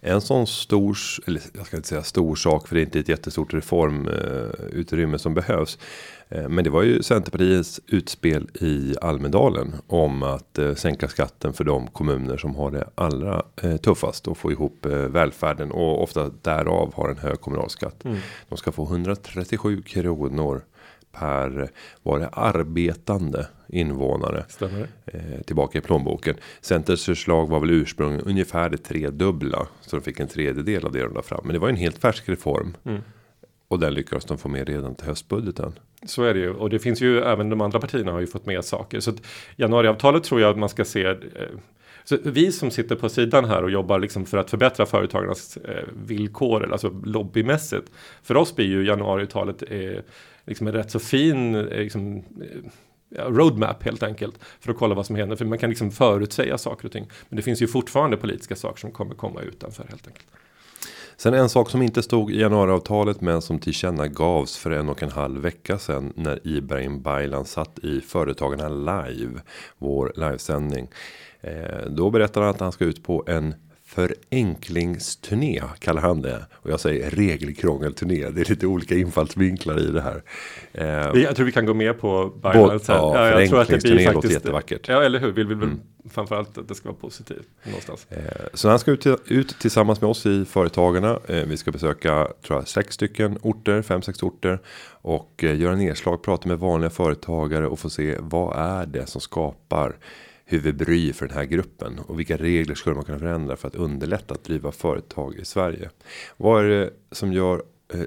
En 0.00 0.20
sån 0.20 0.46
stor, 0.46 0.98
eller 1.26 1.42
jag 1.52 1.66
ska 1.66 1.76
inte 1.76 1.88
säga 1.88 2.02
stor 2.02 2.36
sak 2.36 2.68
för 2.68 2.74
det 2.74 2.80
är 2.80 2.84
inte 2.84 3.00
ett 3.00 3.08
jättestort 3.08 3.54
reformutrymme 3.54 5.18
som 5.18 5.34
behövs. 5.34 5.78
Eh, 6.28 6.48
men 6.48 6.64
det 6.64 6.70
var 6.70 6.82
ju 6.82 7.02
Centerpartiets 7.02 7.80
utspel 7.86 8.48
i 8.54 8.94
Almedalen 9.00 9.74
om 9.86 10.22
att 10.22 10.58
eh, 10.58 10.74
sänka 10.74 11.08
skatten 11.08 11.52
för 11.52 11.64
de 11.64 11.86
kommuner 11.86 12.36
som 12.36 12.56
har 12.56 12.70
det 12.70 12.88
allra 12.94 13.42
eh, 13.62 13.76
tuffast 13.76 14.28
och 14.28 14.38
få 14.38 14.52
ihop 14.52 14.86
välfärden 14.86 15.70
och 15.70 16.02
ofta 16.02 16.30
därav 16.42 16.94
har 16.94 17.08
en 17.08 17.18
hög 17.18 17.40
kommunalskatt. 17.40 18.04
Mm. 18.04 18.16
De 18.48 18.58
ska 18.58 18.72
få 18.72 18.84
137 18.84 19.82
kronor 19.82 20.62
per 21.18 21.70
var 22.02 22.18
det 22.18 22.28
arbetande 22.28 23.46
invånare 23.68 24.44
eh, 25.06 25.40
tillbaka 25.46 25.78
i 25.78 25.80
plånboken. 25.80 26.34
Centers 26.60 27.04
förslag 27.04 27.48
var 27.48 27.60
väl 27.60 27.70
ursprungligen 27.70 28.26
ungefär 28.26 28.70
det 28.70 28.78
tredubbla 28.78 29.66
så 29.80 29.96
de 29.96 30.02
fick 30.02 30.20
en 30.20 30.28
tredjedel 30.28 30.84
av 30.84 30.92
det 30.92 31.02
de 31.02 31.14
la 31.14 31.22
fram. 31.22 31.40
Men 31.44 31.52
det 31.52 31.58
var 31.58 31.68
en 31.68 31.76
helt 31.76 31.98
färsk 31.98 32.28
reform. 32.28 32.76
Mm. 32.84 33.02
Och 33.68 33.78
den 33.78 33.94
lyckades 33.94 34.24
de 34.24 34.38
få 34.38 34.48
med 34.48 34.68
redan 34.68 34.94
till 34.94 35.06
höstbudgeten. 35.06 35.72
Så 36.06 36.22
är 36.22 36.34
det 36.34 36.40
ju 36.40 36.50
och 36.50 36.70
det 36.70 36.78
finns 36.78 37.00
ju 37.00 37.20
även 37.20 37.50
de 37.50 37.60
andra 37.60 37.80
partierna 37.80 38.12
har 38.12 38.20
ju 38.20 38.26
fått 38.26 38.46
med 38.46 38.64
saker 38.64 39.00
så 39.00 39.10
att 39.10 39.22
januariavtalet 39.56 40.24
tror 40.24 40.40
jag 40.40 40.50
att 40.50 40.58
man 40.58 40.68
ska 40.68 40.84
se 40.84 41.04
eh, 41.04 41.16
så 42.08 42.16
vi 42.24 42.52
som 42.52 42.70
sitter 42.70 42.96
på 42.96 43.08
sidan 43.08 43.44
här 43.44 43.62
och 43.62 43.70
jobbar 43.70 43.98
liksom 43.98 44.26
för 44.26 44.38
att 44.38 44.50
förbättra 44.50 44.86
företagarnas 44.86 45.56
eh, 45.56 45.84
villkor, 46.06 46.72
alltså 46.72 47.00
lobbymässigt. 47.04 47.92
För 48.22 48.36
oss 48.36 48.56
blir 48.56 48.66
ju 48.66 48.86
januariavtalet 48.86 49.62
eh, 49.70 49.98
liksom 50.48 50.66
en 50.66 50.72
rätt 50.72 50.90
så 50.90 50.98
fin 50.98 51.54
eh, 51.54 51.62
liksom, 51.64 52.16
eh, 52.16 53.24
roadmap 53.24 53.82
helt 53.82 54.02
enkelt. 54.02 54.34
För 54.60 54.70
att 54.70 54.78
kolla 54.78 54.94
vad 54.94 55.06
som 55.06 55.16
händer. 55.16 55.36
För 55.36 55.44
man 55.44 55.58
kan 55.58 55.70
liksom 55.70 55.90
förutsäga 55.90 56.58
saker 56.58 56.86
och 56.86 56.92
ting. 56.92 57.10
Men 57.28 57.36
det 57.36 57.42
finns 57.42 57.62
ju 57.62 57.66
fortfarande 57.66 58.16
politiska 58.16 58.56
saker 58.56 58.80
som 58.80 58.90
kommer 58.90 59.14
komma 59.14 59.40
utanför 59.40 59.84
helt 59.88 60.06
enkelt. 60.06 60.26
Sen 61.16 61.34
en 61.34 61.48
sak 61.48 61.70
som 61.70 61.82
inte 61.82 62.02
stod 62.02 62.30
i 62.30 62.40
januariavtalet 62.40 63.20
men 63.20 63.42
som 63.42 63.58
tillkännagavs 63.58 64.56
för 64.56 64.70
en 64.70 64.88
och 64.88 65.02
en 65.02 65.10
halv 65.10 65.40
vecka 65.40 65.78
sedan 65.78 66.12
när 66.16 66.46
Ibrahim 66.46 67.02
Baylan 67.02 67.44
satt 67.44 67.78
i 67.78 68.00
Företagarna 68.00 68.68
live, 68.68 69.40
vår 69.78 70.12
livesändning. 70.16 70.88
Eh, 71.40 71.86
då 71.90 72.10
berättade 72.10 72.46
han 72.46 72.54
att 72.54 72.60
han 72.60 72.72
ska 72.72 72.84
ut 72.84 73.02
på 73.02 73.24
en 73.26 73.54
förenklingsturné 73.98 75.62
kallar 75.78 76.02
han 76.02 76.22
det. 76.22 76.46
Och 76.52 76.70
jag 76.70 76.80
säger 76.80 77.10
regelkrångelturné. 77.10 78.30
Det 78.30 78.40
är 78.40 78.50
lite 78.50 78.66
olika 78.66 78.94
infallsvinklar 78.94 79.80
i 79.80 79.86
det 79.86 80.00
här. 80.00 80.22
Eh, 80.72 81.22
jag 81.22 81.36
tror 81.36 81.46
vi 81.46 81.52
kan 81.52 81.66
gå 81.66 81.74
med 81.74 82.00
på 82.00 82.32
Byron 82.42 82.80
sen. 82.80 82.96
Ja, 82.96 83.30
ja, 83.30 83.40
jag 83.40 83.48
tror 83.48 83.60
att 83.60 83.68
det 83.68 83.82
blir 83.82 84.12
faktiskt, 84.12 84.34
jättevackert. 84.34 84.88
Ja, 84.88 85.02
eller 85.02 85.18
hur? 85.18 85.32
Vi 85.32 85.44
vill 85.44 85.56
mm. 85.56 85.80
framförallt 86.10 86.58
att 86.58 86.68
det 86.68 86.74
ska 86.74 86.88
vara 86.88 86.98
positivt 87.00 87.48
någonstans. 87.64 88.06
Eh, 88.10 88.18
så 88.54 88.68
han 88.68 88.78
ska 88.78 88.90
ut, 88.90 89.06
ut 89.26 89.58
tillsammans 89.58 90.00
med 90.00 90.10
oss 90.10 90.26
i 90.26 90.44
Företagarna. 90.44 91.18
Eh, 91.28 91.44
vi 91.44 91.56
ska 91.56 91.70
besöka, 91.70 92.28
tror 92.46 92.58
jag, 92.58 92.68
sex 92.68 92.94
stycken 92.94 93.38
orter, 93.42 93.82
fem, 93.82 94.02
sex 94.02 94.22
orter. 94.22 94.58
Och 94.90 95.44
eh, 95.44 95.60
göra 95.60 95.76
nedslag, 95.76 96.22
prata 96.22 96.48
med 96.48 96.58
vanliga 96.58 96.90
företagare 96.90 97.66
och 97.66 97.78
få 97.78 97.90
se 97.90 98.16
vad 98.18 98.58
är 98.58 98.86
det 98.86 99.06
som 99.06 99.20
skapar 99.20 99.96
huvudbry 100.50 101.12
för 101.12 101.26
den 101.26 101.36
här 101.36 101.44
gruppen 101.44 101.98
och 101.98 102.18
vilka 102.18 102.36
regler 102.36 102.74
skulle 102.74 102.94
man 102.94 103.04
kunna 103.04 103.18
förändra 103.18 103.56
för 103.56 103.68
att 103.68 103.74
underlätta 103.74 104.34
att 104.34 104.44
driva 104.44 104.72
företag 104.72 105.34
i 105.34 105.44
Sverige? 105.44 105.90
Vad 106.36 106.64
är 106.64 106.68
det 106.68 106.90
som 107.10 107.32
gör 107.32 107.62
eh, 107.94 108.00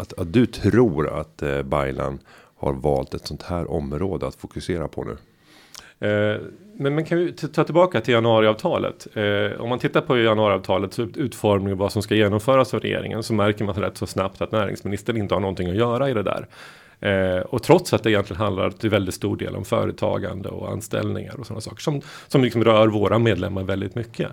att, 0.00 0.12
att 0.12 0.32
du 0.32 0.46
tror 0.46 1.20
att 1.20 1.42
eh, 1.42 1.62
Baylan 1.62 2.18
har 2.56 2.72
valt 2.72 3.14
ett 3.14 3.26
sånt 3.26 3.42
här 3.42 3.70
område 3.70 4.26
att 4.26 4.34
fokusera 4.34 4.88
på 4.88 5.04
nu? 5.04 5.16
Eh, 6.08 6.40
men, 6.76 6.94
man 6.94 7.04
kan 7.04 7.18
ju 7.18 7.32
ta 7.32 7.64
tillbaka 7.64 8.00
till 8.00 8.14
januariavtalet? 8.14 9.06
Eh, 9.14 9.60
om 9.60 9.68
man 9.68 9.78
tittar 9.78 10.00
på 10.00 10.18
januariavtalets 10.18 10.98
utformning 10.98 11.72
och 11.72 11.78
vad 11.78 11.92
som 11.92 12.02
ska 12.02 12.14
genomföras 12.14 12.74
av 12.74 12.80
regeringen 12.80 13.22
så 13.22 13.34
märker 13.34 13.64
man 13.64 13.74
rätt 13.74 13.96
så 13.96 14.06
snabbt 14.06 14.42
att 14.42 14.52
näringsministern 14.52 15.16
inte 15.16 15.34
har 15.34 15.40
någonting 15.40 15.70
att 15.70 15.76
göra 15.76 16.10
i 16.10 16.14
det 16.14 16.22
där. 16.22 16.46
Eh, 17.02 17.40
och 17.40 17.62
trots 17.62 17.92
att 17.92 18.02
det 18.02 18.10
egentligen 18.10 18.42
handlar 18.42 18.70
till 18.70 18.90
väldigt 18.90 19.14
stor 19.14 19.36
del 19.36 19.56
om 19.56 19.64
företagande 19.64 20.48
och 20.48 20.70
anställningar 20.70 21.40
och 21.40 21.46
sådana 21.46 21.60
saker 21.60 21.82
som, 21.82 22.00
som 22.28 22.44
liksom 22.44 22.64
rör 22.64 22.88
våra 22.88 23.18
medlemmar 23.18 23.62
väldigt 23.62 23.94
mycket 23.94 24.32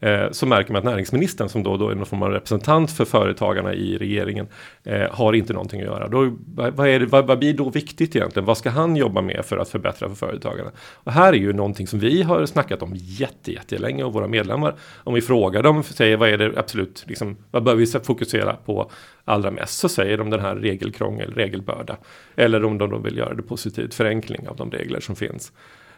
eh, 0.00 0.30
så 0.30 0.46
märker 0.46 0.72
man 0.72 0.78
att 0.78 0.84
näringsministern 0.84 1.48
som 1.48 1.62
då, 1.62 1.76
då 1.76 1.88
är 1.88 1.94
någon 1.94 2.06
form 2.06 2.22
av 2.22 2.30
representant 2.30 2.90
för 2.90 3.04
företagarna 3.04 3.74
i 3.74 3.98
regeringen 3.98 4.46
eh, 4.84 5.10
har 5.10 5.32
inte 5.32 5.52
någonting 5.52 5.80
att 5.80 5.86
göra. 5.86 6.08
Då, 6.08 6.36
vad, 6.54 6.88
är 6.88 7.00
det, 7.00 7.06
vad, 7.06 7.26
vad, 7.26 7.38
blir 7.38 7.54
då 7.54 7.70
viktigt 7.70 8.16
egentligen? 8.16 8.46
Vad 8.46 8.58
ska 8.58 8.70
han 8.70 8.96
jobba 8.96 9.20
med 9.20 9.44
för 9.44 9.56
att 9.58 9.68
förbättra 9.68 10.08
för 10.08 10.16
företagarna? 10.16 10.70
Och 10.94 11.12
här 11.12 11.32
är 11.32 11.36
ju 11.36 11.52
någonting 11.52 11.86
som 11.86 11.98
vi 11.98 12.22
har 12.22 12.46
snackat 12.46 12.82
om 12.82 12.92
jätte, 12.94 13.52
jättelänge 13.52 14.04
och 14.04 14.12
våra 14.12 14.28
medlemmar. 14.28 14.74
Om 15.04 15.14
vi 15.14 15.20
frågar 15.20 15.62
dem, 15.62 15.82
säger 15.82 16.16
vad 16.16 16.28
är 16.28 16.38
det 16.38 16.52
absolut, 16.56 17.04
liksom, 17.06 17.36
vad 17.50 17.62
bör 17.62 17.74
vi 17.74 17.86
fokusera 17.86 18.52
på 18.52 18.90
allra 19.24 19.50
mest? 19.50 19.78
Så 19.78 19.88
säger 19.88 20.18
de 20.18 20.30
den 20.30 20.40
här 20.40 20.56
regelkrångel, 20.56 21.34
regelbörda. 21.34 21.96
Eller 22.36 22.64
om 22.64 22.78
de 22.78 22.90
då 22.90 22.98
vill 22.98 23.16
göra 23.16 23.34
det 23.34 23.42
positivt, 23.42 23.94
förenkling 23.94 24.48
av 24.48 24.56
de 24.56 24.70
regler 24.70 25.00
som 25.00 25.16
finns. 25.16 25.52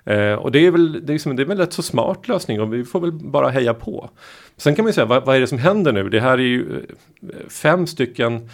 Eh, 0.05 0.35
och 0.35 0.53
det 0.53 0.67
är 0.67 0.71
väl, 0.71 0.93
det 0.93 1.13
är, 1.13 1.15
liksom, 1.15 1.37
det 1.37 1.43
är 1.43 1.47
väl 1.47 1.59
rätt 1.59 1.73
så 1.73 1.83
smart 1.83 2.29
lösning 2.29 2.61
och 2.61 2.75
vi 2.75 2.85
får 2.85 3.01
väl 3.01 3.13
bara 3.13 3.49
heja 3.49 3.75
på. 3.75 4.11
Sen 4.57 4.75
kan 4.75 4.83
man 4.85 4.89
ju 4.89 4.95
säga, 4.95 5.05
vad, 5.05 5.25
vad 5.25 5.37
är 5.37 5.41
det 5.41 5.47
som 5.47 5.59
händer 5.59 5.93
nu? 5.93 6.09
Det 6.09 6.21
här 6.21 6.33
är 6.33 6.43
ju 6.43 6.77
eh, 6.77 7.49
fem 7.49 7.87
stycken 7.87 8.49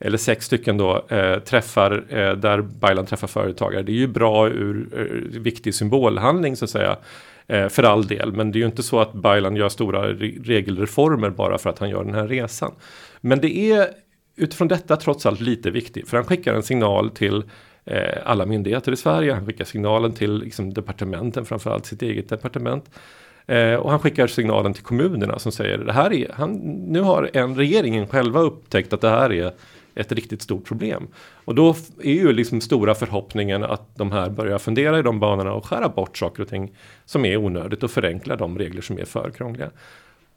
eller 0.00 0.18
sex 0.18 0.46
stycken 0.46 0.76
då, 0.76 1.06
eh, 1.08 1.38
träffar 1.38 2.04
eh, 2.08 2.32
där 2.32 2.60
Baylan 2.60 3.06
träffar 3.06 3.26
företagare. 3.26 3.82
Det 3.82 3.92
är 3.92 3.96
ju 3.96 4.06
bra 4.06 4.48
ur, 4.48 4.88
ur 4.92 5.38
viktig 5.40 5.74
symbolhandling 5.74 6.56
så 6.56 6.64
att 6.64 6.70
säga. 6.70 6.96
Eh, 7.46 7.68
för 7.68 7.82
all 7.82 8.06
del, 8.06 8.32
men 8.32 8.52
det 8.52 8.58
är 8.58 8.60
ju 8.60 8.66
inte 8.66 8.82
så 8.82 9.00
att 9.00 9.12
Baylan 9.12 9.56
gör 9.56 9.68
stora 9.68 10.08
re 10.08 10.32
regelreformer 10.44 11.30
bara 11.30 11.58
för 11.58 11.70
att 11.70 11.78
han 11.78 11.90
gör 11.90 12.04
den 12.04 12.14
här 12.14 12.28
resan. 12.28 12.72
Men 13.20 13.40
det 13.40 13.58
är 13.58 13.88
utifrån 14.36 14.68
detta 14.68 14.96
trots 14.96 15.26
allt 15.26 15.40
lite 15.40 15.70
viktigt, 15.70 16.08
för 16.08 16.16
han 16.16 16.26
skickar 16.26 16.54
en 16.54 16.62
signal 16.62 17.10
till 17.10 17.42
eh, 17.90 18.18
alla 18.24 18.46
myndigheter 18.46 18.92
i 18.92 18.96
Sverige. 18.96 19.32
Han 19.32 19.46
skickar 19.46 19.64
signalen 19.64 20.12
till 20.12 20.38
liksom, 20.38 20.74
departementen, 20.74 21.44
framförallt 21.44 21.86
sitt 21.86 22.02
eget 22.02 22.28
departement. 22.28 22.90
Eh, 23.46 23.74
och 23.74 23.90
han 23.90 24.00
skickar 24.00 24.26
signalen 24.26 24.74
till 24.74 24.82
kommunerna 24.82 25.38
som 25.38 25.52
säger 25.52 25.78
det 25.78 25.92
här 25.92 26.12
är, 26.12 26.32
han, 26.34 26.52
nu 26.88 27.00
har 27.00 27.30
en 27.32 27.54
regeringen 27.54 28.06
själva 28.06 28.40
upptäckt 28.40 28.92
att 28.92 29.00
det 29.00 29.10
här 29.10 29.32
är 29.32 29.52
ett 29.94 30.12
riktigt 30.12 30.42
stort 30.42 30.64
problem. 30.64 31.08
Och 31.44 31.54
då 31.54 31.74
är 32.02 32.12
ju 32.12 32.32
liksom 32.32 32.60
stora 32.60 32.94
förhoppningen 32.94 33.64
att 33.64 33.96
de 33.96 34.12
här 34.12 34.30
börjar 34.30 34.58
fundera 34.58 34.98
i 34.98 35.02
de 35.02 35.20
banorna 35.20 35.52
och 35.52 35.66
skära 35.66 35.88
bort 35.88 36.18
saker 36.18 36.42
och 36.42 36.48
ting 36.48 36.76
som 37.04 37.24
är 37.24 37.36
onödigt 37.36 37.82
och 37.82 37.90
förenkla 37.90 38.36
de 38.36 38.58
regler 38.58 38.82
som 38.82 38.98
är 38.98 39.04
för 39.04 39.30
krångliga. 39.30 39.70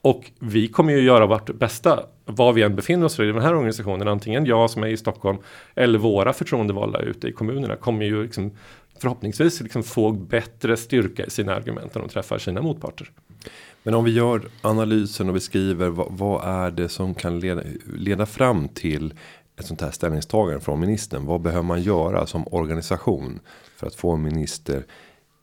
Och 0.01 0.31
vi 0.39 0.67
kommer 0.67 0.93
ju 0.93 1.01
göra 1.01 1.25
vårt 1.25 1.53
bästa 1.53 2.03
var 2.25 2.53
vi 2.53 2.62
än 2.62 2.75
befinner 2.75 3.05
oss 3.05 3.20
i 3.20 3.24
den 3.24 3.41
här 3.41 3.55
organisationen. 3.55 4.08
Antingen 4.08 4.46
jag 4.46 4.70
som 4.70 4.84
är 4.84 4.88
i 4.88 4.98
Stockholm 4.98 5.38
eller 5.75 6.00
våra 6.00 6.34
förtroendevalda 6.34 7.00
ute 7.00 7.27
i 7.27 7.31
kommunerna 7.31 7.75
kommer 7.75 8.05
ju 8.05 8.24
liksom 8.24 8.51
förhoppningsvis 9.00 9.62
liksom 9.62 9.84
få 9.84 10.12
bättre 10.12 10.77
styrka 10.77 11.25
i 11.25 11.29
sina 11.29 11.55
argument 11.55 11.96
när 11.96 12.01
de 12.01 12.10
träffar 12.10 12.38
sina 12.38 12.62
motparter. 12.62 13.12
Men 13.84 13.93
om 13.93 14.03
vi 14.03 14.12
gör 14.12 14.41
analysen 14.62 15.27
och 15.27 15.34
beskriver 15.34 15.89
vad, 15.89 16.08
vad 16.10 16.65
är 16.65 16.72
det 16.72 16.89
som 16.89 17.13
kan 17.13 17.39
leda, 17.39 17.62
leda 17.98 18.25
fram 18.25 18.67
till 18.67 19.13
ett 19.60 19.65
sånt 19.65 19.81
här 19.81 19.91
ställningstagande 19.91 20.62
från 20.62 20.79
ministern. 20.79 21.25
Vad 21.25 21.41
behöver 21.41 21.63
man 21.63 21.81
göra 21.81 22.25
som 22.25 22.48
organisation 22.48 23.39
för 23.75 23.88
att 23.88 23.96
få 23.96 24.12
en 24.12 24.22
minister 24.22 24.84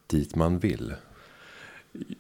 dit 0.07 0.37
man 0.37 0.59
vill? 0.59 0.95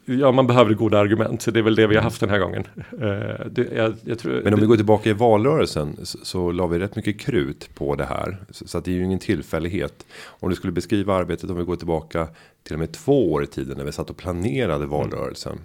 Ja, 0.04 0.32
man 0.32 0.46
behöver 0.46 0.74
goda 0.74 0.98
argument. 0.98 1.46
Det 1.52 1.58
är 1.58 1.62
väl 1.62 1.74
det 1.74 1.86
vi 1.86 1.96
har 1.96 2.02
haft 2.02 2.20
den 2.20 2.30
här 2.30 2.38
gången. 2.38 2.64
Eh, 2.76 3.46
det, 3.50 3.68
jag, 3.74 3.94
jag 4.04 4.18
tror, 4.18 4.40
Men 4.44 4.54
om 4.54 4.60
vi 4.60 4.66
går 4.66 4.76
tillbaka 4.76 5.10
i 5.10 5.12
valrörelsen 5.12 5.96
så, 6.02 6.18
så 6.22 6.52
la 6.52 6.66
vi 6.66 6.78
rätt 6.78 6.96
mycket 6.96 7.20
krut 7.20 7.74
på 7.74 7.94
det 7.94 8.04
här. 8.04 8.36
Så, 8.50 8.68
så 8.68 8.78
att 8.78 8.84
det 8.84 8.90
är 8.90 8.94
ju 8.94 9.04
ingen 9.04 9.18
tillfällighet. 9.18 10.06
Om 10.24 10.50
du 10.50 10.56
skulle 10.56 10.72
beskriva 10.72 11.14
arbetet 11.14 11.50
om 11.50 11.56
vi 11.56 11.64
går 11.64 11.76
tillbaka 11.76 12.28
till 12.62 12.74
och 12.74 12.78
med 12.78 12.92
två 12.92 13.32
år 13.32 13.42
i 13.42 13.46
tiden 13.46 13.78
när 13.78 13.84
vi 13.84 13.92
satt 13.92 14.10
och 14.10 14.16
planerade 14.16 14.86
valrörelsen. 14.86 15.52
Mm. 15.52 15.64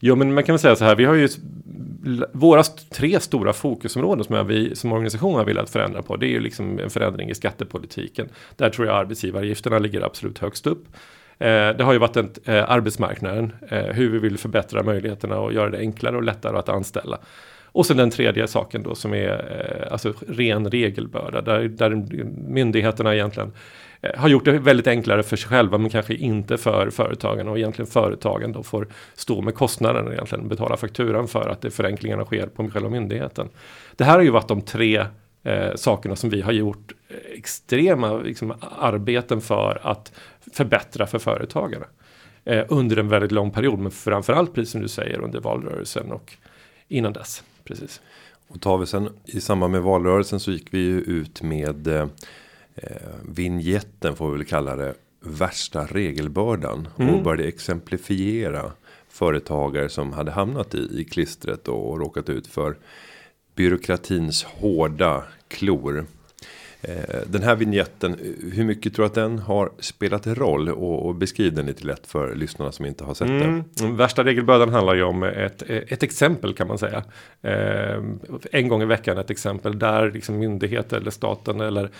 Jo, 0.00 0.16
men 0.16 0.34
man 0.34 0.44
kan 0.44 0.52
väl 0.52 0.60
säga 0.60 0.76
så 0.76 0.84
här. 0.84 0.96
Vi 0.96 1.04
har 1.04 1.14
ju 1.14 1.28
våra 2.32 2.62
tre 2.90 3.20
stora 3.20 3.52
fokusområden 3.52 4.24
som 4.24 4.46
vi 4.46 4.76
som 4.76 4.92
organisation 4.92 5.34
har 5.34 5.44
velat 5.44 5.70
förändra 5.70 6.02
på. 6.02 6.16
Det 6.16 6.26
är 6.26 6.30
ju 6.30 6.40
liksom 6.40 6.78
en 6.78 6.90
förändring 6.90 7.30
i 7.30 7.34
skattepolitiken. 7.34 8.28
Där 8.56 8.70
tror 8.70 8.86
jag 8.86 8.96
arbetsgivaravgifterna 8.96 9.78
ligger 9.78 10.00
absolut 10.00 10.38
högst 10.38 10.66
upp. 10.66 10.86
Eh, 11.38 11.76
det 11.76 11.84
har 11.84 11.92
ju 11.92 11.98
varit 11.98 12.16
en, 12.16 12.30
eh, 12.44 12.70
arbetsmarknaden, 12.70 13.52
eh, 13.68 13.84
hur 13.84 14.10
vi 14.10 14.18
vill 14.18 14.38
förbättra 14.38 14.82
möjligheterna 14.82 15.38
och 15.38 15.52
göra 15.52 15.70
det 15.70 15.78
enklare 15.78 16.16
och 16.16 16.22
lättare 16.22 16.58
att 16.58 16.68
anställa. 16.68 17.18
Och 17.72 17.86
sen 17.86 17.96
den 17.96 18.10
tredje 18.10 18.46
saken 18.48 18.82
då 18.82 18.94
som 18.94 19.14
är 19.14 19.88
alltså 19.90 20.12
ren 20.28 20.70
regelbörda 20.70 21.40
där, 21.40 21.68
där 21.68 21.90
myndigheterna 22.48 23.14
egentligen 23.14 23.52
har 24.16 24.28
gjort 24.28 24.44
det 24.44 24.58
väldigt 24.58 24.86
enklare 24.86 25.22
för 25.22 25.36
sig 25.36 25.48
själva 25.48 25.78
men 25.78 25.90
kanske 25.90 26.14
inte 26.14 26.58
för 26.58 26.90
företagen 26.90 27.48
och 27.48 27.58
egentligen 27.58 27.90
företagen 27.90 28.52
då 28.52 28.62
får 28.62 28.86
stå 29.14 29.42
med 29.42 29.54
kostnaden 29.54 30.06
och 30.06 30.12
egentligen 30.12 30.48
betala 30.48 30.76
fakturan 30.76 31.28
för 31.28 31.48
att 31.48 31.60
det 31.60 31.70
förenklingarna 31.70 32.24
sker 32.24 32.46
på 32.46 32.70
själva 32.70 32.88
myndigheten. 32.88 33.48
Det 33.96 34.04
här 34.04 34.14
har 34.14 34.22
ju 34.22 34.30
varit 34.30 34.48
de 34.48 34.62
tre 34.62 35.04
eh, 35.42 35.74
sakerna 35.74 36.16
som 36.16 36.30
vi 36.30 36.40
har 36.40 36.52
gjort 36.52 36.92
extrema 37.34 38.16
liksom, 38.16 38.54
arbeten 38.78 39.40
för 39.40 39.80
att 39.82 40.12
förbättra 40.52 41.06
för 41.06 41.18
företagarna. 41.18 41.86
Eh, 42.44 42.64
under 42.68 42.96
en 42.96 43.08
väldigt 43.08 43.32
lång 43.32 43.50
period, 43.50 43.78
men 43.78 43.90
framförallt 43.90 44.54
precis 44.54 44.72
som 44.72 44.80
du 44.80 44.88
säger 44.88 45.20
under 45.20 45.40
valrörelsen 45.40 46.12
och 46.12 46.36
innan 46.88 47.12
dess. 47.12 47.42
Precis. 47.64 48.00
Och 48.48 48.60
tar 48.60 48.78
vi 48.78 48.86
sen 48.86 49.08
i 49.24 49.40
samband 49.40 49.72
med 49.72 49.82
valrörelsen 49.82 50.40
så 50.40 50.50
gick 50.50 50.74
vi 50.74 50.78
ju 50.78 51.00
ut 51.00 51.42
med 51.42 51.86
eh, 51.86 52.06
vignetten 53.22 54.16
får 54.16 54.30
vi 54.30 54.36
väl 54.36 54.46
kalla 54.46 54.76
det. 54.76 54.94
Värsta 55.20 55.84
regelbördan 55.84 56.88
mm. 56.98 57.14
och 57.14 57.22
började 57.22 57.48
exemplifiera 57.48 58.72
företagare 59.08 59.88
som 59.88 60.12
hade 60.12 60.30
hamnat 60.30 60.74
i, 60.74 61.00
i 61.00 61.04
klistret 61.04 61.68
och 61.68 61.98
råkat 61.98 62.28
ut 62.28 62.46
för 62.46 62.76
byråkratins 63.58 64.44
hårda 64.44 65.24
klor. 65.48 66.06
Eh, 66.82 67.20
den 67.26 67.42
här 67.42 67.56
vignetten, 67.56 68.16
hur 68.52 68.64
mycket 68.64 68.94
tror 68.94 69.02
du 69.02 69.06
att 69.06 69.14
den 69.14 69.38
har 69.38 69.70
spelat 69.78 70.26
roll? 70.26 70.68
Och, 70.68 71.06
och 71.06 71.14
beskriv 71.14 71.54
den 71.54 71.66
lite 71.66 71.86
lätt 71.86 72.06
för 72.06 72.34
lyssnarna 72.34 72.72
som 72.72 72.86
inte 72.86 73.04
har 73.04 73.14
sett 73.14 73.28
mm. 73.28 73.64
den. 73.74 73.96
Värsta 73.96 74.24
regelbördan 74.24 74.68
handlar 74.68 74.94
ju 74.94 75.02
om 75.02 75.22
ett, 75.22 75.62
ett 75.62 76.02
exempel 76.02 76.54
kan 76.54 76.68
man 76.68 76.78
säga. 76.78 77.04
Eh, 77.42 78.02
en 78.52 78.68
gång 78.68 78.82
i 78.82 78.86
veckan 78.86 79.18
ett 79.18 79.30
exempel 79.30 79.78
där 79.78 80.10
liksom 80.10 80.38
myndigheter 80.38 80.96
eller 80.96 81.10
staten 81.10 81.60
eller 81.60 81.90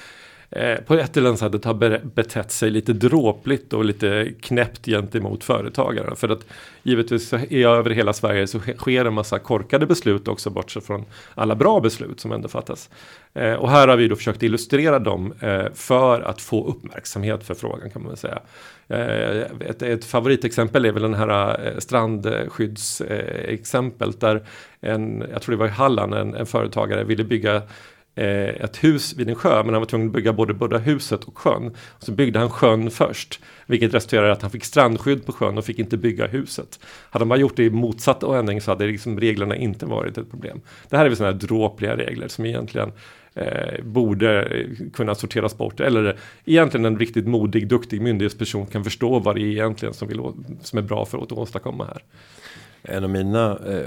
Eh, 0.50 0.80
på 0.80 0.94
ett 0.94 1.16
eller 1.16 1.28
annat 1.28 1.38
sätt 1.38 1.64
har 1.64 2.04
betett 2.14 2.50
sig 2.50 2.70
lite 2.70 2.92
dråpligt 2.92 3.72
och 3.72 3.84
lite 3.84 4.32
knäppt 4.40 4.86
gentemot 4.86 5.44
företagare. 5.44 6.16
För 6.16 6.28
att 6.28 6.46
givetvis 6.82 7.32
är 7.32 7.66
över 7.66 7.90
hela 7.90 8.12
Sverige 8.12 8.46
så 8.46 8.60
sker 8.60 9.04
en 9.04 9.14
massa 9.14 9.38
korkade 9.38 9.86
beslut 9.86 10.28
också 10.28 10.50
bortsett 10.50 10.86
från 10.86 11.04
alla 11.34 11.54
bra 11.54 11.80
beslut 11.80 12.20
som 12.20 12.32
ändå 12.32 12.48
fattas. 12.48 12.90
Eh, 13.34 13.52
och 13.52 13.70
här 13.70 13.88
har 13.88 13.96
vi 13.96 14.08
då 14.08 14.16
försökt 14.16 14.42
illustrera 14.42 14.98
dem 14.98 15.34
eh, 15.40 15.66
för 15.74 16.20
att 16.20 16.40
få 16.40 16.66
uppmärksamhet 16.66 17.44
för 17.44 17.54
frågan 17.54 17.90
kan 17.90 18.02
man 18.02 18.16
säga. 18.16 18.38
Eh, 18.88 19.36
ett, 19.60 19.82
ett 19.82 20.04
favoritexempel 20.04 20.84
är 20.84 20.92
väl 20.92 21.02
den 21.02 21.14
här 21.14 21.66
eh, 21.66 21.78
strandskyddsexemplet 21.78 24.22
eh, 24.22 24.28
där 24.28 24.46
en, 24.80 25.24
jag 25.32 25.42
tror 25.42 25.52
det 25.52 25.58
var 25.58 25.66
i 25.66 25.70
Halland, 25.70 26.14
en, 26.14 26.34
en 26.34 26.46
företagare 26.46 27.04
ville 27.04 27.24
bygga 27.24 27.62
Eh, 28.18 28.64
ett 28.64 28.84
hus 28.84 29.14
vid 29.16 29.28
en 29.28 29.34
sjö 29.34 29.62
men 29.62 29.74
han 29.74 29.82
var 29.82 29.86
tvungen 29.86 30.06
att 30.06 30.12
bygga 30.12 30.32
både, 30.32 30.54
både 30.54 30.78
huset 30.78 31.24
och 31.24 31.38
sjön. 31.38 31.66
Och 31.68 32.04
så 32.04 32.12
byggde 32.12 32.38
han 32.38 32.50
sjön 32.50 32.90
först. 32.90 33.40
Vilket 33.66 33.94
resulterade 33.94 34.28
i 34.28 34.30
att 34.30 34.42
han 34.42 34.50
fick 34.50 34.64
strandskydd 34.64 35.26
på 35.26 35.32
sjön 35.32 35.58
och 35.58 35.64
fick 35.64 35.78
inte 35.78 35.96
bygga 35.96 36.26
huset. 36.26 36.80
Hade 37.10 37.24
man 37.24 37.40
gjort 37.40 37.56
det 37.56 37.64
i 37.64 37.70
motsatt 37.70 38.22
ändring 38.22 38.60
så 38.60 38.70
hade 38.70 38.86
liksom 38.86 39.20
reglerna 39.20 39.56
inte 39.56 39.86
varit 39.86 40.18
ett 40.18 40.30
problem. 40.30 40.60
Det 40.88 40.96
här 40.96 41.04
är 41.04 41.08
väl 41.08 41.16
sådana 41.16 41.32
här 41.32 41.40
dråpliga 41.40 41.96
regler 41.96 42.28
som 42.28 42.46
egentligen 42.46 42.92
eh, 43.34 43.84
borde 43.84 44.48
kunna 44.92 45.14
sorteras 45.14 45.58
bort. 45.58 45.80
Eller 45.80 46.16
egentligen 46.44 46.84
en 46.84 46.98
riktigt 46.98 47.26
modig, 47.26 47.68
duktig 47.68 48.00
myndighetsperson 48.00 48.66
kan 48.66 48.84
förstå 48.84 49.18
vad 49.18 49.36
det 49.36 49.40
är 49.40 49.50
egentligen 49.50 49.94
som, 49.94 50.08
vill, 50.08 50.20
som 50.62 50.78
är 50.78 50.82
bra 50.82 51.06
för 51.06 51.18
att 51.18 51.32
åstadkomma 51.32 51.84
här. 51.84 52.02
En 52.82 53.04
av 53.04 53.10
mina, 53.10 53.58
eh, 53.66 53.86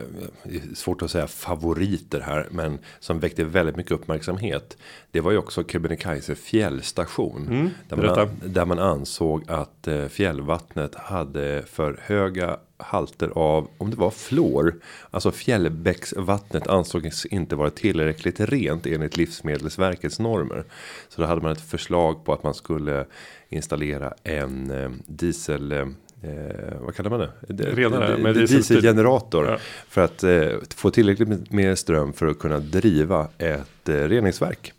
svårt 0.73 1.01
att 1.01 1.11
säga 1.11 1.27
favoriter 1.27 2.19
här, 2.19 2.47
men 2.51 2.79
som 2.99 3.19
väckte 3.19 3.43
väldigt 3.43 3.75
mycket 3.75 3.91
uppmärksamhet. 3.91 4.77
Det 5.11 5.21
var 5.21 5.31
ju 5.31 5.37
också 5.37 5.63
Kebnekaise 5.63 6.35
fjällstation. 6.35 7.47
Mm, 7.47 7.69
där, 7.89 7.97
man, 7.97 8.29
där 8.45 8.65
man 8.65 8.79
ansåg 8.79 9.43
att 9.47 9.87
eh, 9.87 10.07
fjällvattnet 10.07 10.95
hade 10.95 11.63
för 11.67 11.99
höga 12.01 12.57
halter 12.77 13.31
av, 13.35 13.67
om 13.77 13.89
det 13.89 13.97
var 13.97 14.11
flor. 14.11 14.75
Alltså 15.11 15.31
fjällbäcksvattnet 15.31 16.67
ansågs 16.67 17.25
inte 17.25 17.55
vara 17.55 17.69
tillräckligt 17.69 18.39
rent 18.39 18.85
enligt 18.85 19.17
Livsmedelsverkets 19.17 20.19
normer. 20.19 20.63
Så 21.09 21.21
då 21.21 21.27
hade 21.27 21.41
man 21.41 21.51
ett 21.51 21.69
förslag 21.69 22.25
på 22.25 22.33
att 22.33 22.43
man 22.43 22.53
skulle 22.53 23.05
installera 23.49 24.13
en 24.23 24.71
eh, 24.71 24.89
diesel 25.05 25.93
eh, 26.21 26.81
vad 26.81 26.95
kallar 26.95 27.09
man 27.09 27.19
det? 27.19 27.29
Renare 27.63 28.33
dieselgenerator. 28.33 29.45
Ja. 29.45 29.57
För 29.89 30.01
att 30.01 30.23
eh, 30.23 30.47
få 30.75 30.89
tillräckligt 30.89 31.51
med 31.51 31.77
ström 31.77 32.13
för 32.13 32.27
att 32.27 32.39
kunna 32.39 32.59
driva 32.59 33.27
ett 33.37 33.89
eh, 33.89 33.95
reningsverk. 33.95 34.73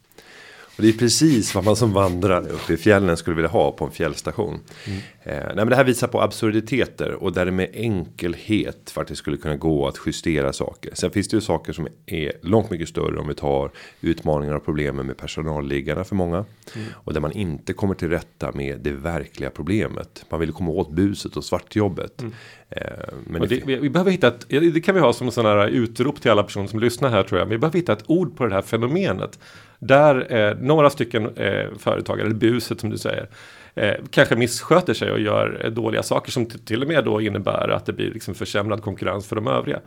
Och 0.76 0.82
det 0.82 0.88
är 0.88 0.92
precis 0.92 1.54
vad 1.54 1.64
man 1.64 1.76
som 1.76 1.92
vandrare 1.92 2.48
uppe 2.48 2.72
i 2.72 2.76
fjällen 2.76 3.16
skulle 3.16 3.36
vilja 3.36 3.50
ha 3.50 3.72
på 3.72 3.84
en 3.84 3.90
fjällstation. 3.90 4.60
Mm. 4.86 4.98
Eh, 5.22 5.46
nej 5.46 5.56
men 5.56 5.68
det 5.68 5.76
här 5.76 5.84
visar 5.84 6.08
på 6.08 6.20
absurditeter 6.20 7.12
och 7.12 7.32
där 7.32 7.44
det 7.44 7.52
med 7.52 7.70
enkelhet 7.72 8.90
faktiskt 8.90 9.18
skulle 9.18 9.36
kunna 9.36 9.56
gå 9.56 9.88
att 9.88 9.98
justera 10.06 10.52
saker. 10.52 10.90
Sen 10.94 11.10
finns 11.10 11.28
det 11.28 11.36
ju 11.36 11.40
saker 11.40 11.72
som 11.72 11.88
är 12.06 12.32
långt 12.42 12.70
mycket 12.70 12.88
större 12.88 13.18
om 13.18 13.28
vi 13.28 13.34
tar 13.34 13.70
utmaningar 14.00 14.54
och 14.54 14.64
problemen 14.64 15.06
med 15.06 15.16
personalliggarna 15.16 16.04
för 16.04 16.14
många. 16.14 16.44
Mm. 16.74 16.86
Och 16.94 17.12
där 17.12 17.20
man 17.20 17.32
inte 17.32 17.72
kommer 17.72 17.94
till 17.94 18.08
rätta 18.08 18.52
med 18.52 18.80
det 18.80 18.92
verkliga 18.92 19.50
problemet. 19.50 20.24
Man 20.28 20.40
vill 20.40 20.52
komma 20.52 20.70
åt 20.70 20.92
buset 20.92 21.36
och 21.36 21.44
svartjobbet. 21.44 22.20
Mm. 22.20 22.32
Eh, 22.70 22.82
men 23.26 23.40
det, 23.40 23.66
vi, 23.66 23.76
vi, 23.76 23.90
behöver 23.90 24.10
hitta 24.10 24.28
ett, 24.28 24.48
det 24.48 24.80
kan 24.80 24.94
vi 24.94 25.00
ha 25.00 25.12
som 25.12 25.30
sån 25.30 25.46
här 25.46 25.68
utrop 25.68 26.20
till 26.20 26.30
alla 26.30 26.42
personer 26.42 26.66
som 26.66 26.80
lyssnar 26.80 27.10
här 27.10 27.22
tror 27.22 27.38
jag. 27.38 27.48
Men 27.48 27.54
vi 27.54 27.58
behöver 27.58 27.78
hitta 27.78 27.92
ett 27.92 28.04
ord 28.06 28.36
på 28.36 28.46
det 28.46 28.54
här 28.54 28.62
fenomenet. 28.62 29.38
Där 29.84 30.32
eh, 30.34 30.56
några 30.60 30.90
stycken 30.90 31.36
eh, 31.36 31.66
företagare, 31.78 32.26
eller 32.26 32.36
buset 32.36 32.80
som 32.80 32.90
du 32.90 32.98
säger, 32.98 33.28
eh, 33.74 33.94
kanske 34.10 34.36
missköter 34.36 34.94
sig 34.94 35.12
och 35.12 35.20
gör 35.20 35.60
eh, 35.64 35.70
dåliga 35.70 36.02
saker 36.02 36.32
som 36.32 36.46
till 36.46 36.82
och 36.82 36.88
med 36.88 37.04
då 37.04 37.20
innebär 37.20 37.68
att 37.68 37.86
det 37.86 37.92
blir 37.92 38.10
liksom 38.10 38.34
försämrad 38.34 38.82
konkurrens 38.82 39.28
för 39.28 39.36
de 39.36 39.46
övriga. 39.46 39.80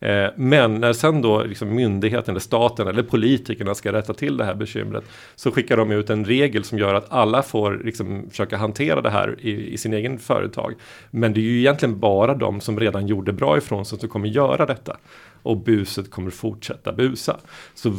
Eh, 0.00 0.30
men 0.36 0.74
när 0.74 0.92
sen 0.92 1.22
då 1.22 1.42
liksom 1.42 1.74
myndigheten, 1.74 2.32
eller 2.32 2.40
staten 2.40 2.88
eller 2.88 3.02
politikerna 3.02 3.74
ska 3.74 3.92
rätta 3.92 4.14
till 4.14 4.36
det 4.36 4.44
här 4.44 4.54
bekymret 4.54 5.04
så 5.34 5.50
skickar 5.50 5.76
de 5.76 5.92
ut 5.92 6.10
en 6.10 6.24
regel 6.24 6.64
som 6.64 6.78
gör 6.78 6.94
att 6.94 7.12
alla 7.12 7.42
får 7.42 7.80
liksom 7.84 8.26
försöka 8.30 8.56
hantera 8.56 9.00
det 9.00 9.10
här 9.10 9.36
i, 9.40 9.72
i 9.72 9.78
sin 9.78 9.92
egen 9.92 10.18
företag. 10.18 10.74
Men 11.10 11.32
det 11.32 11.40
är 11.40 11.42
ju 11.42 11.58
egentligen 11.58 11.98
bara 11.98 12.34
de 12.34 12.60
som 12.60 12.80
redan 12.80 13.06
gjorde 13.06 13.32
bra 13.32 13.58
ifrån 13.58 13.84
sig 13.84 13.98
som 13.98 14.08
kommer 14.08 14.28
göra 14.28 14.66
detta 14.66 14.96
och 15.42 15.56
buset 15.56 16.10
kommer 16.10 16.30
fortsätta 16.30 16.92
busa. 16.92 17.36
Så 17.74 17.92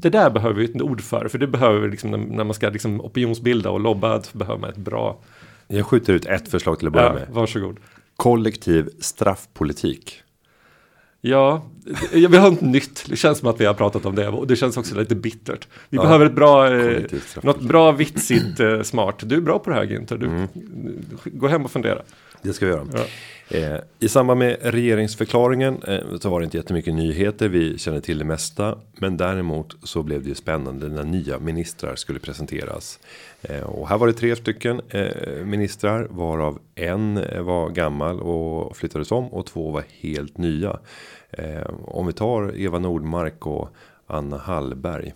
det 0.00 0.10
där 0.10 0.30
behöver 0.30 0.54
vi 0.54 0.64
ett 0.64 0.82
ord 0.82 1.00
för, 1.00 1.28
för 1.28 1.38
det 1.38 1.46
behöver 1.46 1.80
vi 1.80 1.88
liksom 1.88 2.10
när 2.10 2.44
man 2.44 2.54
ska 2.54 2.68
liksom 2.68 3.00
opinionsbilda 3.00 3.70
och 3.70 3.80
lobba, 3.80 4.22
så 4.22 4.38
behöver 4.38 4.60
man 4.60 4.70
ett 4.70 4.76
bra... 4.76 5.18
Jag 5.66 5.86
skjuter 5.86 6.12
ut 6.12 6.26
ett 6.26 6.48
förslag 6.48 6.78
till 6.78 6.86
att 6.86 6.92
börja 6.92 7.06
ja, 7.06 7.12
med. 7.12 7.26
Varsågod. 7.30 7.76
Kollektiv 8.16 8.88
straffpolitik. 9.00 10.22
Ja, 11.20 11.62
vi 12.12 12.36
har 12.36 12.50
något 12.50 12.60
nytt. 12.60 13.04
Det 13.08 13.16
känns 13.16 13.38
som 13.38 13.48
att 13.48 13.60
vi 13.60 13.64
har 13.64 13.74
pratat 13.74 14.06
om 14.06 14.14
det 14.14 14.28
och 14.28 14.46
det 14.46 14.56
känns 14.56 14.76
också 14.76 14.94
lite 14.94 15.14
bittert. 15.14 15.68
Vi 15.88 15.96
ja, 15.96 16.02
behöver 16.02 16.26
ett 16.26 16.34
bra, 16.34 16.74
eh, 16.74 17.02
något 17.42 17.60
bra 17.60 17.92
vitsigt 17.92 18.60
eh, 18.60 18.82
smart. 18.82 19.16
Du 19.22 19.36
är 19.36 19.40
bra 19.40 19.58
på 19.58 19.70
det 19.70 19.76
här 19.76 19.84
Günther. 19.84 20.18
Du, 20.18 20.26
mm. 20.26 20.48
Gå 21.24 21.48
hem 21.48 21.64
och 21.64 21.70
fundera. 21.70 22.02
Det 22.42 22.52
ska 22.52 22.66
vi 22.66 22.72
göra. 22.72 22.86
Ja. 22.92 23.04
Eh, 23.50 23.80
I 23.98 24.08
samband 24.08 24.38
med 24.38 24.56
regeringsförklaringen 24.60 25.82
eh, 25.82 26.18
så 26.20 26.30
var 26.30 26.40
det 26.40 26.44
inte 26.44 26.56
jättemycket 26.56 26.94
nyheter. 26.94 27.48
Vi 27.48 27.78
känner 27.78 28.00
till 28.00 28.18
det 28.18 28.24
mesta, 28.24 28.78
men 28.98 29.16
däremot 29.16 29.76
så 29.82 30.02
blev 30.02 30.22
det 30.22 30.28
ju 30.28 30.34
spännande 30.34 30.88
när 30.88 31.04
nya 31.04 31.38
ministrar 31.38 31.96
skulle 31.96 32.18
presenteras. 32.18 32.98
Eh, 33.42 33.62
och 33.62 33.88
här 33.88 33.98
var 33.98 34.06
det 34.06 34.12
tre 34.12 34.36
stycken 34.36 34.80
eh, 34.88 35.44
ministrar 35.44 36.06
varav 36.10 36.58
en 36.74 37.14
var 37.44 37.70
gammal 37.70 38.20
och 38.20 38.76
flyttades 38.76 39.12
om 39.12 39.28
och 39.28 39.46
två 39.46 39.70
var 39.70 39.84
helt 40.00 40.38
nya. 40.38 40.78
Om 41.84 42.06
vi 42.06 42.12
tar 42.12 42.56
Eva 42.56 42.78
Nordmark 42.78 43.46
och 43.46 43.68
Anna 44.06 44.38
Hallberg. 44.38 45.12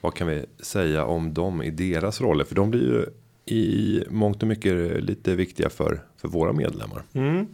Vad 0.00 0.14
kan 0.14 0.26
vi 0.26 0.44
säga 0.62 1.04
om 1.04 1.34
dem 1.34 1.62
i 1.62 1.70
deras 1.70 2.20
roller? 2.20 2.44
För 2.44 2.54
de 2.54 2.70
blir 2.70 2.80
ju 2.80 3.06
i 3.46 4.02
mångt 4.10 4.42
och 4.42 4.48
mycket 4.48 5.04
lite 5.04 5.34
viktiga 5.34 5.70
för, 5.70 6.02
för 6.16 6.28
våra 6.28 6.52
medlemmar. 6.52 7.02
Mm. 7.12 7.46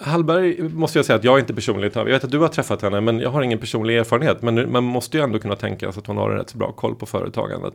Hallberg 0.00 0.62
måste 0.62 0.98
jag 0.98 1.06
säga 1.06 1.16
att 1.16 1.24
jag 1.24 1.38
inte 1.38 1.54
personligt 1.54 1.94
har. 1.94 2.06
Jag 2.06 2.12
vet 2.12 2.24
att 2.24 2.30
du 2.30 2.38
har 2.38 2.48
träffat 2.48 2.82
henne 2.82 3.00
men 3.00 3.20
jag 3.20 3.30
har 3.30 3.42
ingen 3.42 3.58
personlig 3.58 3.96
erfarenhet. 3.96 4.42
Men 4.42 4.72
man 4.72 4.84
måste 4.84 5.16
ju 5.16 5.22
ändå 5.22 5.38
kunna 5.38 5.56
tänka 5.56 5.92
sig 5.92 6.00
att 6.00 6.06
hon 6.06 6.16
har 6.16 6.30
en 6.30 6.36
rätt 6.36 6.50
så 6.50 6.58
bra 6.58 6.72
koll 6.72 6.94
på 6.94 7.06
företagandet. 7.06 7.74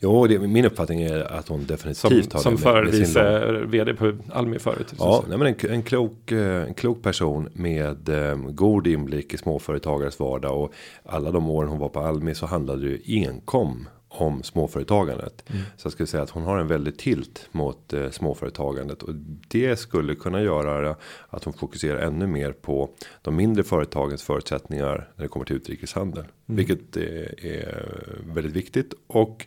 Jo, 0.00 0.26
det, 0.26 0.38
min 0.38 0.64
uppfattning 0.64 1.02
är 1.02 1.32
att 1.32 1.48
hon 1.48 1.66
definitivt 1.66 2.32
som, 2.32 2.32
har 2.32 2.40
som 2.40 2.54
det. 2.54 2.92
Som 2.92 3.00
vice 3.00 3.44
vd 3.66 3.94
på 3.94 4.12
Almi 4.32 4.58
förut. 4.58 4.94
Ja, 4.98 5.24
nej, 5.28 5.38
men 5.38 5.46
en, 5.46 5.70
en, 5.70 5.82
klok, 5.82 6.32
eh, 6.32 6.62
en 6.62 6.74
klok 6.74 7.02
person 7.02 7.48
med 7.52 8.08
um, 8.08 8.56
god 8.56 8.86
inblick 8.86 9.34
i 9.34 9.36
småföretagares 9.36 10.18
vardag. 10.18 10.62
Och 10.62 10.72
alla 11.04 11.30
de 11.30 11.50
åren 11.50 11.68
hon 11.68 11.78
var 11.78 11.88
på 11.88 12.00
Almi 12.00 12.34
så 12.34 12.46
handlade 12.46 12.80
det 12.82 12.88
ju 12.88 13.26
enkom 13.26 13.88
om 14.14 14.42
småföretagandet. 14.42 15.44
Mm. 15.50 15.62
Så 15.76 15.86
jag 15.86 15.92
skulle 15.92 16.06
säga 16.06 16.22
att 16.22 16.30
hon 16.30 16.42
har 16.42 16.58
en 16.58 16.68
väldigt 16.68 16.98
tilt 16.98 17.48
mot 17.52 17.92
eh, 17.92 18.10
småföretagandet. 18.10 19.02
Och 19.02 19.14
det 19.48 19.76
skulle 19.76 20.14
kunna 20.14 20.42
göra 20.42 20.96
att 21.28 21.44
hon 21.44 21.54
fokuserar 21.54 21.98
ännu 21.98 22.26
mer 22.26 22.52
på 22.52 22.90
de 23.22 23.36
mindre 23.36 23.64
företagens 23.64 24.22
förutsättningar 24.22 25.10
när 25.16 25.22
det 25.22 25.28
kommer 25.28 25.46
till 25.46 25.56
utrikeshandel. 25.56 26.24
Mm. 26.24 26.56
Vilket 26.56 26.96
är, 26.96 27.46
är 27.46 27.88
väldigt 28.26 28.52
viktigt. 28.52 28.94
Och 29.06 29.46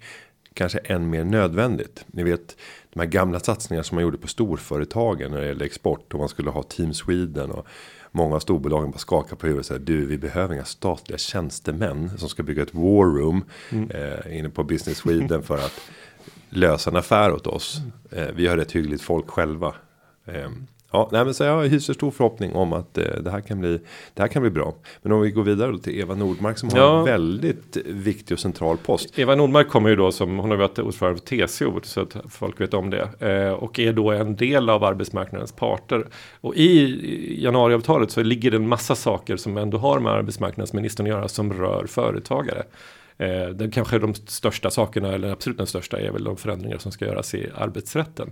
kanske 0.58 0.80
än 0.80 1.10
mer 1.10 1.24
nödvändigt. 1.24 2.06
Ni 2.08 2.24
vet 2.24 2.58
de 2.94 3.00
här 3.00 3.08
gamla 3.08 3.40
satsningarna 3.40 3.84
som 3.84 3.96
man 3.96 4.04
gjorde 4.04 4.18
på 4.18 4.28
storföretagen 4.28 5.32
när 5.32 5.42
det 5.42 5.48
gäller 5.48 5.66
export. 5.66 6.14
Och 6.14 6.20
man 6.20 6.30
skulle 6.30 6.50
ha 6.50 6.64
Team 6.64 6.94
Sweden 6.94 7.52
och 7.52 7.68
Många 8.12 8.36
av 8.36 8.40
storbolagen 8.40 8.92
bara 8.92 8.98
skakar 8.98 9.36
på 9.36 9.48
huvudet 9.48 9.60
och 9.60 9.66
säger 9.66 9.82
du 9.82 10.06
vi 10.06 10.18
behöver 10.18 10.54
inga 10.54 10.66
statliga 10.66 11.18
tjänstemän 11.18 12.18
som 12.18 12.30
ska 12.30 12.44
bygga 12.44 12.64
ett 12.64 12.74
war 12.74 13.06
room 13.06 13.46
mm. 13.70 13.92
eh, 13.92 14.38
inne 14.40 14.50
på 14.50 14.64
Business 14.64 14.98
Sweden 14.98 15.44
för 15.44 15.58
att 15.58 15.82
lösa 16.50 16.90
en 16.90 16.96
affär 16.96 17.32
åt 17.32 17.48
oss. 17.48 17.82
Eh, 18.12 18.28
vi 18.36 18.48
har 18.48 18.58
ett 18.58 18.72
hyggligt 18.72 19.02
folk 19.02 19.30
själva. 19.30 19.76
Eh, 20.26 20.50
Ja, 20.92 21.10
nej, 21.12 21.26
men 21.26 21.34
så 21.34 21.44
jag 21.44 21.68
hyser 21.68 21.94
stor 21.94 22.12
förhoppning 22.12 22.56
om 22.56 22.74
att 22.74 22.98
eh, 22.98 23.04
det, 23.24 23.32
här 23.32 23.42
kan 23.42 23.60
bli, 23.60 23.80
det 24.14 24.22
här 24.22 24.28
kan 24.28 24.42
bli 24.42 24.52
bra. 24.52 24.74
Men 25.02 25.12
om 25.12 25.22
vi 25.22 25.32
går 25.32 25.44
vidare 25.44 25.80
till 25.80 26.00
Eva 26.00 26.16
Nordmark 26.16 26.58
som 26.58 26.70
har 26.70 26.78
ja. 26.78 27.00
en 27.00 27.06
väldigt 27.06 27.78
viktig 27.86 28.36
och 28.36 28.40
central 28.40 28.78
post. 28.78 29.20
Eva 29.20 29.36
Nordmark 29.36 29.70
kommer 29.70 29.90
ju 29.90 29.96
då 29.96 30.12
som, 30.12 30.40
hon 30.40 30.50
har 30.50 30.58
varit 30.58 30.80
ordförande 30.80 31.22
för 31.26 31.48
TCO 31.48 31.80
så 31.84 32.02
att 32.02 32.16
folk 32.30 32.62
vet 32.62 32.74
om 32.74 32.90
det. 32.90 33.10
Eh, 33.20 33.54
och 33.54 33.80
är 33.80 33.94
då 33.94 34.12
en 34.12 34.36
del 34.36 34.70
av 34.70 34.84
arbetsmarknadens 34.84 35.52
parter. 35.52 36.08
Och 36.42 36.56
i 36.56 37.44
januariavtalet 37.44 38.12
så 38.12 38.24
ligger 38.24 38.52
det 38.52 38.58
en 38.58 38.68
massa 38.68 38.96
saker 38.96 39.38
som 39.38 39.58
ändå 39.58 39.78
har 39.78 40.00
med 40.00 40.12
arbetsmarknadsministern 40.12 41.06
att 41.06 41.10
göra 41.10 41.28
som 41.28 41.54
rör 41.54 41.86
företagare. 41.88 42.64
Eh, 43.18 43.50
det 43.50 43.72
kanske 43.72 44.00
de 44.00 44.14
största 44.14 44.70
sakerna, 44.70 45.14
eller 45.14 45.32
absolut 45.32 45.58
den 45.58 45.68
största, 45.68 46.00
är 46.00 46.12
väl 46.12 46.24
de 46.24 46.38
förändringar 46.38 46.78
som 46.78 46.92
ska 46.92 47.06
göras 47.06 47.36
i 47.36 47.50
arbetsrätten. 47.56 48.32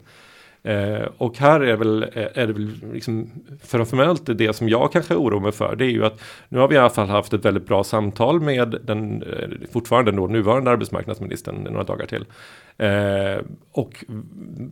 Eh, 0.65 1.08
och 1.17 1.38
här 1.38 1.60
är, 1.60 1.75
väl, 1.75 2.04
eh, 2.04 2.28
är 2.34 2.47
det 2.47 2.54
väl 2.54 2.71
liksom 2.93 3.32
framförallt 3.63 4.38
det 4.38 4.56
som 4.56 4.69
jag 4.69 4.91
kanske 4.91 5.15
oroar 5.15 5.41
mig 5.41 5.51
för. 5.51 5.75
Det 5.75 5.86
är 5.86 5.89
ju 5.89 6.06
att 6.06 6.21
nu 6.49 6.60
har 6.60 6.67
vi 6.67 6.75
i 6.75 6.78
alla 6.78 6.89
fall 6.89 7.08
haft 7.08 7.34
ett 7.34 7.45
väldigt 7.45 7.67
bra 7.67 7.84
samtal 7.84 8.41
med 8.41 8.75
den 8.84 9.23
eh, 9.23 9.67
fortfarande 9.73 10.12
då 10.12 10.28
nuvarande 10.28 10.71
arbetsmarknadsministern 10.71 11.56
några 11.56 11.84
dagar 11.84 12.06
till. 12.06 12.25
Eh, 12.77 13.41
och 13.71 14.05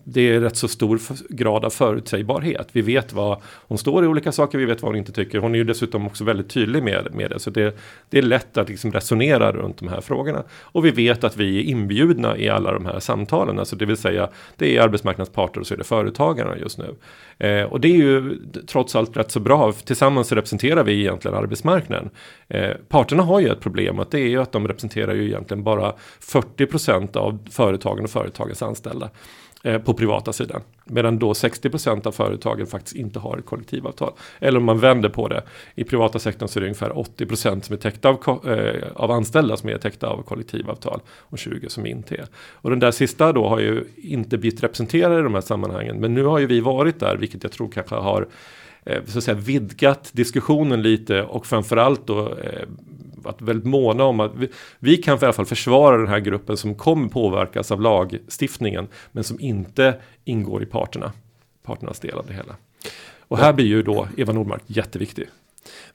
det 0.04 0.22
är 0.22 0.40
rätt 0.40 0.58
så 0.58 0.68
stor 0.68 1.00
grad 1.30 1.66
av 1.66 1.70
förutsägbarhet. 1.70 2.68
Vi 2.72 2.82
vet 2.82 3.14
vad 3.14 3.42
hon 3.46 3.78
står 3.78 4.04
i 4.04 4.08
olika 4.08 4.32
saker, 4.32 4.58
vi 4.58 4.66
vet 4.66 4.82
vad 4.82 4.90
hon 4.90 4.98
inte 4.98 5.12
tycker. 5.12 5.40
Hon 5.40 5.54
är 5.56 5.58
ju 5.58 5.64
dessutom 5.64 6.08
också 6.08 6.24
väldigt 6.24 6.50
tydlig 6.50 6.84
med, 6.84 7.08
med 7.16 7.30
det. 7.30 7.40
Så 7.40 7.50
det, 7.50 7.78
det 8.10 8.18
är 8.18 8.22
lätt 8.22 8.58
att 8.58 8.70
liksom 8.70 8.92
resonera 8.92 9.52
runt 9.52 9.78
de 9.78 9.88
här 9.88 10.02
frågorna. 10.02 10.44
Och 10.62 10.86
vi 10.86 10.92
vet 10.92 11.24
att 11.24 11.38
vi 11.38 11.60
är 11.60 11.64
inbjudna 11.64 12.38
i 12.38 12.50
alla 12.50 12.72
de 12.72 12.86
här 12.86 13.00
samtalen. 13.00 13.60
Alltså 13.60 13.76
det 13.76 13.86
vill 13.86 13.98
säga, 13.98 14.30
det 14.58 14.78
är 14.78 14.82
arbetsmarknadsparter 14.82 15.60
och 15.60 15.68
så 15.68 15.74
är 15.74 15.78
det 15.78 15.84
företagarna 15.84 16.58
just 16.58 16.78
nu. 16.78 16.96
Eh, 17.38 17.64
och 17.64 17.82
det 17.82 17.88
är 17.88 17.98
ju 17.98 18.40
trots 18.68 18.96
allt 18.96 19.18
rätt 19.18 19.32
så 19.32 19.40
bra. 19.40 19.72
Tillsammans 19.72 20.32
representerar 20.32 20.84
vi 20.84 21.00
egentligen 21.00 21.38
arbetsmarknaden. 21.38 22.10
Eh, 22.48 22.72
parterna 22.90 23.24
har 23.24 23.40
ju 23.40 23.50
ett 23.50 23.62
problem 23.62 24.00
att 24.00 24.12
det 24.12 24.20
är 24.20 24.28
ju 24.28 24.42
att 24.42 24.52
de 24.52 24.68
representerar 24.68 25.14
ju 25.14 25.26
egentligen 25.26 25.64
bara 25.64 25.94
40% 26.20 27.18
av 27.18 27.40
företagen 27.52 28.04
och 28.04 28.10
företagens 28.10 28.62
anställda 28.62 29.10
eh, 29.64 29.82
på 29.82 29.94
privata 29.94 30.34
sidan. 30.34 30.62
Medan 30.86 31.20
då 31.20 31.34
60% 31.34 32.08
av 32.08 32.12
företagen 32.12 32.68
faktiskt 32.68 32.96
inte 32.96 33.20
har 33.20 33.38
ett 33.38 33.46
kollektivavtal. 33.46 34.14
Eller 34.40 34.60
om 34.60 34.66
man 34.66 34.80
vänder 34.80 35.10
på 35.10 35.28
det. 35.28 35.44
I 35.76 35.84
privata 35.84 36.20
sektorn 36.20 36.50
så 36.50 36.60
är 36.60 36.62
det 36.62 36.68
ungefär 36.68 36.90
80% 36.90 37.62
som 37.62 37.74
är 37.74 37.78
täckta 37.78 38.10
av, 38.10 38.50
eh, 38.50 38.84
av 38.96 39.12
anställda 39.12 39.58
som 39.58 39.70
är 39.70 39.78
täckta 39.78 40.08
av 40.08 40.22
kollektivavtal. 40.22 41.00
Och 41.10 41.38
20 41.38 41.70
som 41.70 41.86
inte 41.86 42.16
är. 42.16 42.26
Och 42.52 42.70
den 42.70 42.80
där 42.80 42.92
sista 42.92 43.34
då 43.34 43.48
har 43.48 43.60
ju 43.60 43.84
inte 43.96 44.38
blivit 44.38 44.64
representerade 44.64 45.20
i 45.20 45.24
de 45.24 45.34
här 45.34 45.42
sammanhangen. 45.42 46.00
Men 46.00 46.14
nu 46.14 46.24
har 46.24 46.40
ju 46.40 46.46
vi 46.46 46.60
varit 46.60 47.00
där, 47.00 47.18
vilket 47.18 47.44
jag 47.44 47.52
tror 47.52 47.72
kanske 47.72 47.96
har 47.96 48.28
eh, 48.86 49.04
så 49.06 49.18
att 49.18 49.24
säga, 49.24 49.38
vidgat 49.38 50.10
diskussionen 50.14 50.82
lite 50.82 51.24
och 51.24 51.46
framförallt 51.46 52.08
då 52.08 52.30
eh, 52.30 52.68
varit 53.24 53.42
väldigt 53.42 53.66
måna 53.66 54.04
om 54.04 54.20
att 54.20 54.36
vi, 54.36 54.50
vi 54.80 54.98
kan 54.98 55.18
i 55.18 55.24
alla 55.24 55.34
fall 55.34 55.46
försvara 55.46 55.98
den 55.98 56.08
här 56.08 56.20
gruppen 56.20 56.58
som 56.58 56.76
kommer 56.76 57.10
påverkas 57.10 57.72
av 57.72 57.82
lagstiftningen 57.82 58.88
men 59.12 59.24
som 59.24 59.40
inte 59.40 59.96
ingår 60.26 60.64
i 60.64 60.66
parterna, 60.66 61.12
parternas 61.64 62.00
del 62.00 62.18
av 62.18 62.26
det 62.28 62.34
hela. 62.34 62.56
Och 63.28 63.38
här 63.38 63.54
blir 63.54 63.66
ju 63.66 63.84
då 63.84 64.08
Eva 64.18 64.34
Nordmark 64.34 64.64
jätteviktig. 64.68 65.28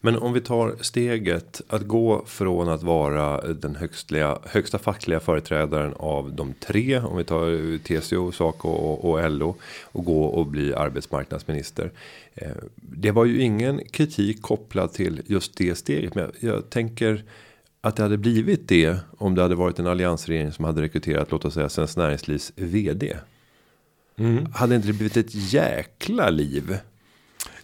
Men 0.01 0.17
om 0.17 0.33
vi 0.33 0.41
tar 0.41 0.77
steget 0.81 1.61
att 1.69 1.83
gå 1.83 2.25
från 2.27 2.69
att 2.69 2.83
vara 2.83 3.53
den 3.53 3.77
högstliga, 3.77 4.39
högsta 4.45 4.79
fackliga 4.79 5.21
företrädaren 5.21 5.95
av 5.97 6.33
de 6.33 6.53
tre. 6.53 6.99
Om 6.99 7.17
vi 7.17 7.25
tar 7.25 7.79
TCO, 7.79 8.33
Saco 8.33 8.69
och, 8.69 9.11
och 9.11 9.31
LO. 9.31 9.57
Och 9.83 10.05
gå 10.05 10.25
och 10.25 10.47
bli 10.47 10.75
arbetsmarknadsminister. 10.75 11.91
Eh, 12.35 12.51
det 12.77 13.11
var 13.11 13.25
ju 13.25 13.43
ingen 13.43 13.81
kritik 13.91 14.43
kopplad 14.43 14.93
till 14.93 15.23
just 15.27 15.57
det 15.57 15.75
steget. 15.75 16.15
Men 16.15 16.25
jag, 16.25 16.55
jag 16.55 16.71
tänker 16.71 17.25
att 17.81 17.97
det 17.97 18.03
hade 18.03 18.19
blivit 18.19 18.69
det 18.69 18.97
om 19.19 19.35
det 19.35 19.43
hade 19.43 19.55
varit 19.55 19.79
en 19.79 19.87
alliansregering 19.87 20.53
som 20.53 20.65
hade 20.65 20.83
rekryterat 20.83 21.31
låt 21.31 21.45
oss 21.45 21.55
säga 21.55 21.69
Svenskt 21.69 21.97
Näringslivs 21.97 22.53
vd. 22.57 23.17
Mm. 24.17 24.47
Hade 24.53 24.75
inte 24.75 24.89
det 24.89 24.95
blivit 24.95 25.17
ett 25.17 25.53
jäkla 25.53 26.31
liv 26.31 26.79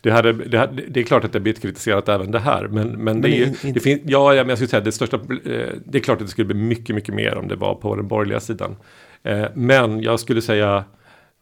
det, 0.05 0.11
hade, 0.11 0.33
det, 0.33 0.59
hade, 0.59 0.83
det, 0.89 1.01
är 1.01 1.05
klart 1.05 1.25
att 1.25 1.33
det 1.33 1.41
blivit 1.41 1.63
kritiserat 1.63 2.09
även 2.09 2.31
det 2.31 2.39
här. 2.39 2.69
Men, 2.69 2.89
men, 2.89 3.05
men 3.05 3.21
det, 3.21 3.43
är, 3.43 3.73
det 3.75 3.81
finns, 3.81 4.01
ja, 4.05 4.35
jag 4.35 4.59
skulle 4.59 4.69
säga 4.69 4.81
det 4.81 4.93
största, 4.93 5.17
eh, 5.17 5.69
det 5.85 5.99
är 5.99 6.03
klart 6.03 6.21
att 6.21 6.27
det 6.27 6.31
skulle 6.31 6.45
bli 6.47 6.57
mycket, 6.57 6.95
mycket 6.95 7.15
mer 7.15 7.35
om 7.35 7.49
det 7.49 7.57
var 7.57 7.75
på 7.75 7.97
den 7.97 8.09
borgerliga 8.09 8.41
sidan. 8.41 8.77
Eh, 9.23 9.47
men 9.55 10.03
jag 10.03 10.21
skulle 10.21 10.43
säga, 10.43 10.85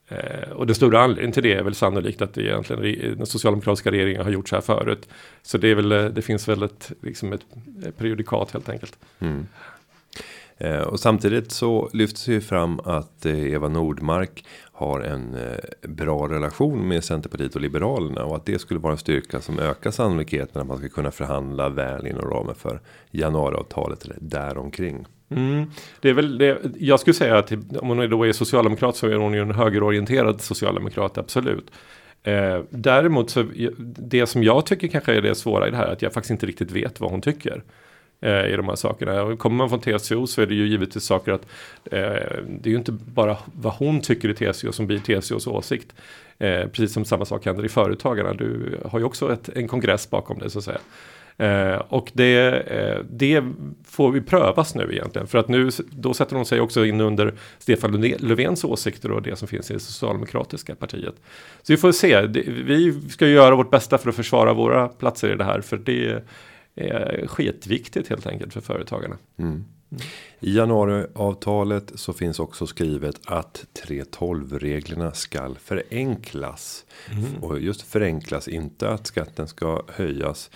eh, 0.09 0.51
och 0.53 0.67
den 0.67 0.75
stora 0.75 1.01
anledningen 1.01 1.33
till 1.33 1.43
det 1.43 1.55
är 1.55 1.63
väl 1.63 1.75
sannolikt 1.75 2.23
att 2.23 2.35
det 2.35 2.43
egentligen 2.43 3.17
den 3.17 3.27
socialdemokratiska 3.27 3.91
regeringen 3.91 4.23
har 4.23 4.31
gjort 4.31 4.49
så 4.49 4.57
här 4.57 4.63
förut. 4.63 5.09
Så 5.43 5.59
det, 5.59 5.69
är 5.69 5.75
väl, 5.75 6.15
det 6.15 6.23
finns 6.23 6.49
väl 6.49 6.63
ett, 6.63 6.93
liksom 7.03 7.33
ett 7.33 7.47
prejudikat 7.99 8.51
helt 8.51 8.69
enkelt. 8.69 8.99
Mm. 9.19 9.47
Och 10.87 11.01
samtidigt 11.01 11.53
så 11.53 11.91
lyfts 11.93 12.29
ju 12.29 12.41
fram 12.41 12.81
att 12.81 13.27
Eva 13.27 13.69
Nordmark 13.69 14.45
har 14.83 15.01
en 15.01 15.35
eh, 15.35 15.89
bra 15.89 16.29
relation 16.29 16.89
med 16.89 17.05
Centerpartiet 17.05 17.55
och 17.55 17.61
Liberalerna 17.61 18.25
och 18.25 18.37
att 18.37 18.47
det 18.47 18.59
skulle 18.59 18.81
vara 18.81 18.93
en 18.93 18.99
styrka 18.99 19.41
som 19.41 19.59
ökar 19.59 19.91
sannolikheten 19.91 20.63
att 20.63 20.69
man 20.69 20.79
ska 20.79 20.89
kunna 20.89 21.11
förhandla 21.11 21.69
väl 21.69 22.07
inom 22.07 22.31
ramen 22.31 22.55
för 22.55 22.81
januariavtalet 23.11 24.05
eller 24.05 24.17
däromkring. 24.21 25.07
Mm. 25.29 25.71
Det 26.01 26.09
är 26.09 26.15
väl 26.15 26.39
det, 26.39 26.59
jag 26.79 27.01
skulle 27.01 27.15
säga 27.15 27.39
att 27.39 27.53
om 27.53 27.89
hon 27.89 28.11
då 28.11 28.27
är 28.27 28.33
socialdemokrat 28.33 28.97
så 28.97 29.07
är 29.07 29.15
hon 29.15 29.35
ju 29.35 29.41
en 29.41 29.51
högerorienterad 29.51 30.41
socialdemokrat, 30.41 31.19
absolut. 31.19 31.71
Eh, 32.23 32.61
däremot 32.71 33.31
så 33.31 33.45
det 33.79 34.27
som 34.27 34.43
jag 34.43 34.67
tycker 34.67 34.89
kanske 34.89 35.15
är 35.15 35.23
det 35.23 35.35
svåra 35.35 35.69
i 35.69 35.71
det 35.71 35.77
här 35.77 35.89
att 35.93 36.03
jag 36.03 36.13
faktiskt 36.13 36.31
inte 36.31 36.47
riktigt 36.47 36.71
vet 36.71 37.01
vad 37.01 37.11
hon 37.11 37.21
tycker 37.21 37.63
eh, 38.23 38.47
i 38.47 38.57
de 38.57 38.69
här 38.69 38.77
sakerna. 38.77 39.23
Och 39.23 39.39
kommer 39.39 39.57
man 39.57 39.69
från 39.69 39.81
TCO 39.81 40.27
så 40.27 40.43
är 40.43 40.47
det 40.47 40.55
ju 40.55 40.67
givetvis 40.67 41.05
saker 41.05 41.33
att 41.33 41.47
eh, 41.85 42.01
det 42.49 42.65
är 42.65 42.71
ju 42.71 42.77
inte 42.77 42.93
bara 42.93 43.37
vad 43.61 43.73
hon 43.73 44.01
tycker 44.01 44.29
i 44.29 44.35
TCO 44.35 44.73
som 44.73 44.87
blir 44.87 44.99
TCOs 44.99 45.47
åsikt. 45.47 45.93
Eh, 46.39 46.67
precis 46.67 46.93
som 46.93 47.05
samma 47.05 47.25
sak 47.25 47.47
händer 47.47 47.65
i 47.65 47.69
Företagarna. 47.69 48.35
Du 48.35 48.79
har 48.85 48.99
ju 48.99 49.05
också 49.05 49.33
ett, 49.33 49.49
en 49.49 49.69
kongress 49.69 50.11
bakom 50.11 50.39
dig 50.39 50.51
så 50.51 50.59
att 50.59 50.65
säga. 50.65 50.81
Eh, 51.37 51.83
och 51.89 52.11
det, 52.13 52.61
eh, 52.61 53.05
det 53.11 53.45
får 53.85 54.13
vi 54.13 54.21
prövas 54.21 54.75
nu 54.75 54.89
egentligen. 54.93 55.27
För 55.27 55.39
att 55.39 55.49
nu, 55.49 55.71
då 55.91 56.15
sätter 56.15 56.37
hon 56.37 56.47
sig 56.47 56.61
också 56.61 56.87
in 56.87 57.01
under 57.01 57.35
Stefan 57.59 58.01
Löfvens 58.19 58.65
åsikter 58.65 59.11
och 59.11 59.23
det 59.23 59.37
som 59.37 59.49
finns 59.49 59.71
i 59.71 59.75
det 59.75 59.81
socialdemokratiska 59.81 60.75
partiet. 60.75 61.15
Så 61.63 61.73
vi 61.73 61.77
får 61.77 61.93
se. 61.93 62.21
Det, 62.21 62.43
vi 62.49 63.01
ska 63.11 63.27
göra 63.27 63.55
vårt 63.55 63.71
bästa 63.71 63.99
för 63.99 64.09
att 64.09 64.17
försvara 64.17 64.53
våra 64.53 64.89
platser 64.89 65.33
i 65.33 65.37
det 65.37 65.45
här. 65.45 65.61
För 65.61 65.77
det 65.77 66.25
är 66.75 67.27
skitviktigt 67.27 68.09
helt 68.09 68.27
enkelt 68.27 68.53
för 68.53 68.61
företagarna. 68.61 69.19
Mm. 69.39 69.65
I 70.41 70.57
januariavtalet 70.57 71.93
så 71.95 72.13
finns 72.13 72.41
också 72.41 72.67
skrivet 72.67 73.21
att 73.27 73.65
3.12 73.87 74.59
reglerna 74.59 75.13
ska 75.13 75.55
förenklas. 75.55 76.85
Mm. 77.11 77.43
Och 77.43 77.61
just 77.61 77.83
förenklas, 77.83 78.49
inte 78.49 78.89
att 78.89 79.07
skatten 79.07 79.49
ska 79.49 79.83
höjas. 79.89 80.51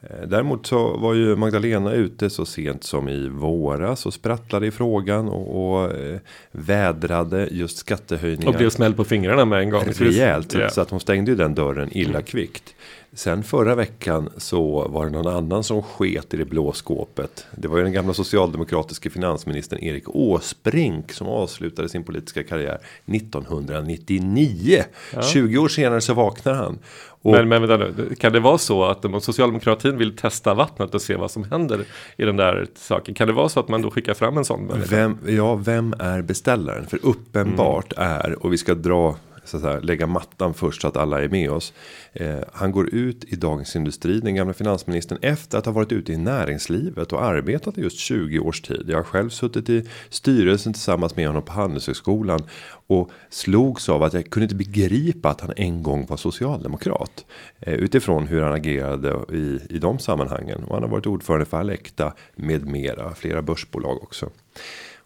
Eh, 0.00 0.26
däremot 0.26 0.66
så 0.66 0.96
var 0.96 1.14
ju 1.14 1.36
Magdalena 1.36 1.92
ute 1.92 2.30
så 2.30 2.46
sent 2.46 2.84
som 2.84 3.08
i 3.08 3.28
våras 3.28 4.06
och 4.06 4.14
sprattlade 4.14 4.66
i 4.66 4.70
frågan 4.70 5.28
och, 5.28 5.74
och 5.74 5.92
eh, 5.92 6.18
vädrade 6.52 7.48
just 7.50 7.78
skattehöjningar. 7.78 8.48
Och 8.48 8.58
blev 8.58 8.70
smäll 8.70 8.94
på 8.94 9.04
fingrarna 9.04 9.44
med 9.44 9.60
en 9.60 9.70
gång. 9.70 9.84
Rejält, 9.84 10.54
yeah. 10.54 10.70
så 10.70 10.80
att 10.80 10.90
hon 10.90 11.00
stängde 11.00 11.30
ju 11.30 11.36
den 11.36 11.54
dörren 11.54 11.88
illa 11.92 12.10
mm. 12.10 12.22
kvickt. 12.22 12.74
Sen 13.14 13.42
förra 13.42 13.74
veckan 13.74 14.28
så 14.36 14.88
var 14.88 15.04
det 15.04 15.10
någon 15.10 15.34
annan 15.34 15.64
som 15.64 15.82
sket 15.82 16.34
i 16.34 16.36
det 16.36 16.44
blå 16.44 16.72
skåpet. 16.72 17.46
Det 17.56 17.68
var 17.68 17.78
ju 17.78 17.84
den 17.84 17.92
gamla 17.92 18.14
socialdemokratiska 18.14 19.10
finansministern 19.10 19.78
Erik 19.78 20.04
Åsbrink 20.06 21.12
som 21.12 21.26
avslutade 21.26 21.88
sin 21.88 22.04
politiska 22.04 22.42
karriär 22.42 22.78
1999. 23.06 24.84
Ja. 25.14 25.22
20 25.22 25.58
år 25.58 25.68
senare 25.68 26.00
så 26.00 26.14
vaknar 26.14 26.54
han. 26.54 26.78
Och, 27.24 27.32
men, 27.32 27.48
men 27.48 27.68
vänta 27.68 27.76
nu, 27.76 28.14
kan 28.14 28.32
det 28.32 28.40
vara 28.40 28.58
så 28.58 28.84
att 28.84 29.04
om 29.04 29.20
socialdemokratin 29.20 29.98
vill 29.98 30.16
testa 30.16 30.54
vattnet 30.54 30.94
och 30.94 31.02
se 31.02 31.16
vad 31.16 31.30
som 31.30 31.44
händer 31.44 31.84
i 32.16 32.24
den 32.24 32.36
där 32.36 32.66
saken? 32.74 33.14
Kan 33.14 33.26
det 33.26 33.34
vara 33.34 33.48
så 33.48 33.60
att 33.60 33.68
man 33.68 33.82
då 33.82 33.90
skickar 33.90 34.14
fram 34.14 34.36
en 34.36 34.44
sån? 34.44 34.82
Vem, 34.90 35.18
ja, 35.26 35.54
vem 35.54 35.94
är 35.98 36.22
beställaren? 36.22 36.86
För 36.86 36.98
uppenbart 37.02 37.92
mm. 37.96 38.10
är, 38.10 38.44
och 38.44 38.52
vi 38.52 38.58
ska 38.58 38.74
dra 38.74 39.16
så 39.44 39.56
att 39.56 39.62
säga, 39.62 39.80
lägga 39.80 40.06
mattan 40.06 40.54
först 40.54 40.82
så 40.82 40.88
att 40.88 40.96
alla 40.96 41.22
är 41.22 41.28
med 41.28 41.50
oss. 41.50 41.72
Eh, 42.12 42.38
han 42.52 42.72
går 42.72 42.94
ut 42.94 43.24
i 43.24 43.36
Dagens 43.36 43.76
Industri, 43.76 44.20
den 44.20 44.34
gamla 44.34 44.54
finansministern, 44.54 45.18
efter 45.22 45.58
att 45.58 45.66
ha 45.66 45.72
varit 45.72 45.92
ute 45.92 46.12
i 46.12 46.16
näringslivet 46.16 47.12
och 47.12 47.24
arbetat 47.24 47.78
i 47.78 47.80
just 47.80 47.98
20 47.98 48.38
års 48.38 48.60
tid. 48.60 48.84
Jag 48.88 48.96
har 48.96 49.04
själv 49.04 49.30
suttit 49.30 49.70
i 49.70 49.88
styrelsen 50.10 50.72
tillsammans 50.72 51.16
med 51.16 51.26
honom 51.26 51.42
på 51.42 51.52
Handelshögskolan 51.52 52.40
och 52.86 53.10
slogs 53.30 53.88
av 53.88 54.02
att 54.02 54.12
jag 54.12 54.30
kunde 54.30 54.44
inte 54.44 54.54
begripa 54.54 55.28
att 55.28 55.40
han 55.40 55.52
en 55.56 55.82
gång 55.82 56.06
var 56.06 56.16
socialdemokrat 56.16 57.24
eh, 57.60 57.74
utifrån 57.74 58.26
hur 58.26 58.42
han 58.42 58.52
agerade 58.52 59.24
i 59.32 59.54
i 59.70 59.78
de 59.78 59.98
sammanhangen 59.98 60.64
och 60.64 60.74
han 60.74 60.82
har 60.82 60.90
varit 60.90 61.06
ordförande 61.06 61.46
för 61.46 61.56
Alecta 61.56 62.14
med 62.34 62.66
mera 62.66 63.14
flera 63.14 63.42
börsbolag 63.42 64.02
också. 64.02 64.30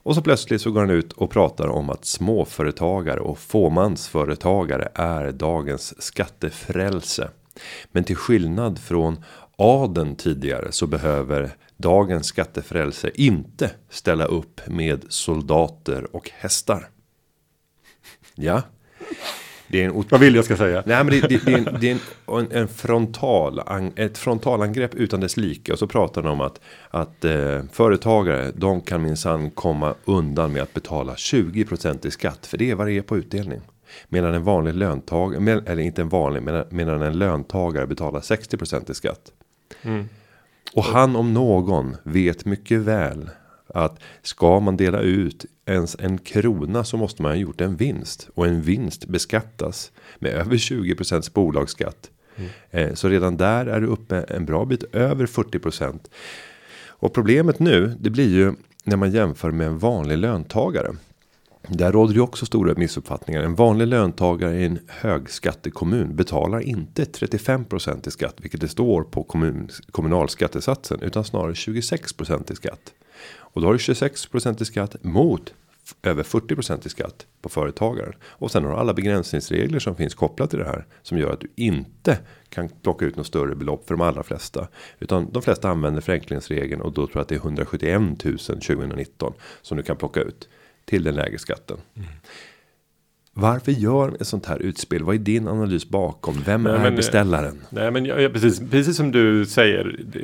Och 0.08 0.14
så 0.14 0.22
plötsligt 0.22 0.62
så 0.62 0.70
går 0.70 0.80
han 0.80 0.90
ut 0.90 1.12
och 1.12 1.30
pratar 1.30 1.68
om 1.68 1.90
att 1.90 2.04
småföretagare 2.04 3.20
och 3.20 3.38
fåmansföretagare 3.38 4.88
är 4.94 5.32
dagens 5.32 6.02
skattefrälse. 6.02 7.30
Men 7.92 8.04
till 8.04 8.16
skillnad 8.16 8.78
från 8.78 9.24
adeln 9.56 10.16
tidigare 10.16 10.72
så 10.72 10.86
behöver 10.86 11.56
dagens 11.76 12.26
skattefrälse 12.26 13.10
inte 13.14 13.70
ställa 13.90 14.24
upp 14.24 14.60
med 14.66 15.04
soldater 15.08 16.16
och 16.16 16.30
hästar. 16.34 16.88
Ja, 18.34 18.62
det 19.68 19.82
är 19.82 19.88
en 19.88 20.04
Vad 20.08 20.20
vill 20.20 20.34
jag 20.34 20.44
ska 20.44 20.56
säga? 20.56 20.82
Nej, 20.86 21.04
men 21.04 21.06
det, 21.06 21.28
det, 21.28 21.44
det 21.44 21.52
är, 21.52 21.58
en, 21.58 21.80
det 21.80 21.90
är 21.90 21.98
en, 22.38 22.52
en, 22.52 22.68
frontal, 22.68 23.62
ett 23.96 24.18
frontalangrepp 24.18 24.94
utan 24.94 25.20
dess 25.20 25.36
like. 25.36 25.72
Och 25.72 25.78
så 25.78 25.86
pratar 25.86 26.22
de 26.22 26.28
om 26.28 26.40
att, 26.40 26.60
att 26.90 27.24
eh, 27.24 27.62
företagare, 27.72 28.52
de 28.54 28.80
kan 28.80 29.02
minsann 29.02 29.50
komma 29.50 29.94
undan 30.04 30.52
med 30.52 30.62
att 30.62 30.74
betala 30.74 31.14
20% 31.14 32.06
i 32.06 32.10
skatt. 32.10 32.46
För 32.46 32.58
det 32.58 32.70
är 32.70 32.74
vad 32.74 32.86
det 32.86 32.92
är 32.92 33.02
på 33.02 33.16
utdelning. 33.16 33.60
Medan 34.08 34.34
en 34.34 34.44
vanlig 34.44 34.74
löntagare, 34.74 35.62
eller 35.66 35.82
inte 35.82 36.02
en 36.02 36.08
vanlig, 36.08 36.42
medan, 36.42 36.64
medan 36.70 37.02
en 37.02 37.18
löntagare 37.18 37.86
betalar 37.86 38.20
60% 38.20 38.90
i 38.90 38.94
skatt. 38.94 39.32
Mm. 39.82 40.08
Och 40.74 40.84
han 40.84 41.16
om 41.16 41.34
någon 41.34 41.96
vet 42.02 42.44
mycket 42.44 42.80
väl 42.80 43.30
att 43.74 44.00
ska 44.22 44.60
man 44.60 44.76
dela 44.76 45.00
ut 45.00 45.44
ens 45.66 45.96
en 45.98 46.18
krona 46.18 46.84
så 46.84 46.96
måste 46.96 47.22
man 47.22 47.30
ha 47.30 47.36
gjort 47.36 47.60
en 47.60 47.76
vinst 47.76 48.28
och 48.34 48.46
en 48.46 48.62
vinst 48.62 49.06
beskattas 49.06 49.92
med 50.18 50.32
över 50.32 50.56
20% 50.56 51.32
bolagsskatt. 51.32 52.10
Mm. 52.36 52.50
Eh, 52.70 52.94
så 52.94 53.08
redan 53.08 53.36
där 53.36 53.66
är 53.66 53.80
du 53.80 53.86
uppe 53.86 54.16
en 54.16 54.44
bra 54.44 54.64
bit 54.64 54.94
över 54.94 55.26
40%. 55.26 55.98
Och 56.86 57.14
problemet 57.14 57.58
nu, 57.58 57.96
det 58.00 58.10
blir 58.10 58.28
ju 58.28 58.52
när 58.84 58.96
man 58.96 59.10
jämför 59.10 59.50
med 59.50 59.66
en 59.66 59.78
vanlig 59.78 60.18
löntagare. 60.18 60.96
Där 61.68 61.92
råder 61.92 62.14
ju 62.14 62.20
också 62.20 62.46
stora 62.46 62.74
missuppfattningar. 62.74 63.42
En 63.42 63.54
vanlig 63.54 63.86
löntagare 63.86 64.60
i 64.60 64.64
en 64.64 64.78
högskattekommun 64.86 66.16
betalar 66.16 66.60
inte 66.60 67.04
35% 67.04 68.08
i 68.08 68.10
skatt, 68.10 68.34
vilket 68.38 68.60
det 68.60 68.68
står 68.68 69.02
på 69.02 69.22
kommun, 69.22 69.68
kommunalskattesatsen, 69.90 71.00
utan 71.02 71.24
snarare 71.24 71.52
26% 71.52 72.52
i 72.52 72.56
skatt. 72.56 72.92
Och 73.58 73.62
då 73.62 73.68
har 73.68 73.72
du 73.72 73.78
26% 73.78 74.62
i 74.62 74.64
skatt 74.64 75.04
mot 75.04 75.54
över 76.02 76.22
40% 76.22 76.86
i 76.86 76.88
skatt 76.88 77.26
på 77.42 77.48
företagaren. 77.48 78.12
Och 78.24 78.50
sen 78.50 78.64
har 78.64 78.70
du 78.70 78.76
alla 78.76 78.94
begränsningsregler 78.94 79.78
som 79.78 79.96
finns 79.96 80.14
kopplat 80.14 80.50
till 80.50 80.58
det 80.58 80.64
här. 80.64 80.86
Som 81.02 81.18
gör 81.18 81.32
att 81.32 81.40
du 81.40 81.48
inte 81.56 82.18
kan 82.48 82.68
plocka 82.68 83.04
ut 83.04 83.16
något 83.16 83.26
större 83.26 83.54
belopp 83.54 83.86
för 83.86 83.94
de 83.94 84.00
allra 84.00 84.22
flesta. 84.22 84.68
Utan 84.98 85.30
de 85.32 85.42
flesta 85.42 85.70
använder 85.70 86.00
förenklingsregeln 86.00 86.82
och 86.82 86.92
då 86.92 87.06
tror 87.06 87.16
jag 87.16 87.22
att 87.22 87.28
det 87.28 87.34
är 87.34 87.38
171 87.38 88.24
000 88.24 88.38
2019. 88.38 89.32
Som 89.62 89.76
du 89.76 89.82
kan 89.82 89.96
plocka 89.96 90.20
ut 90.20 90.48
till 90.84 91.04
den 91.04 91.14
lägre 91.14 91.38
skatten. 91.38 91.76
Mm. 91.96 92.08
Varför 93.40 93.72
gör 93.72 94.16
ett 94.20 94.26
sånt 94.26 94.46
här 94.46 94.58
utspel? 94.58 95.04
Vad 95.04 95.14
är 95.14 95.18
din 95.18 95.48
analys 95.48 95.88
bakom? 95.88 96.42
Vem 96.46 96.62
nej, 96.62 96.72
är 96.72 96.78
men, 96.78 96.96
beställaren? 96.96 97.58
Nej, 97.70 97.90
men 97.90 98.04
jag, 98.04 98.32
precis, 98.32 98.70
precis 98.70 98.96
som 98.96 99.12
du 99.12 99.46
säger. 99.46 100.00
Det, 100.04 100.20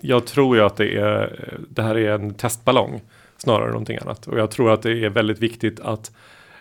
jag 0.00 0.26
tror 0.26 0.56
ju 0.56 0.62
att 0.62 0.76
det 0.76 0.96
är 0.96 1.54
det 1.68 1.82
här 1.82 1.96
är 1.98 2.14
en 2.14 2.34
testballong 2.34 3.00
snarare 3.36 3.64
än 3.64 3.70
någonting 3.70 3.98
annat. 4.02 4.26
Och 4.26 4.38
jag 4.38 4.50
tror 4.50 4.72
att 4.72 4.82
det 4.82 5.04
är 5.04 5.10
väldigt 5.10 5.38
viktigt 5.38 5.80
att 5.80 6.12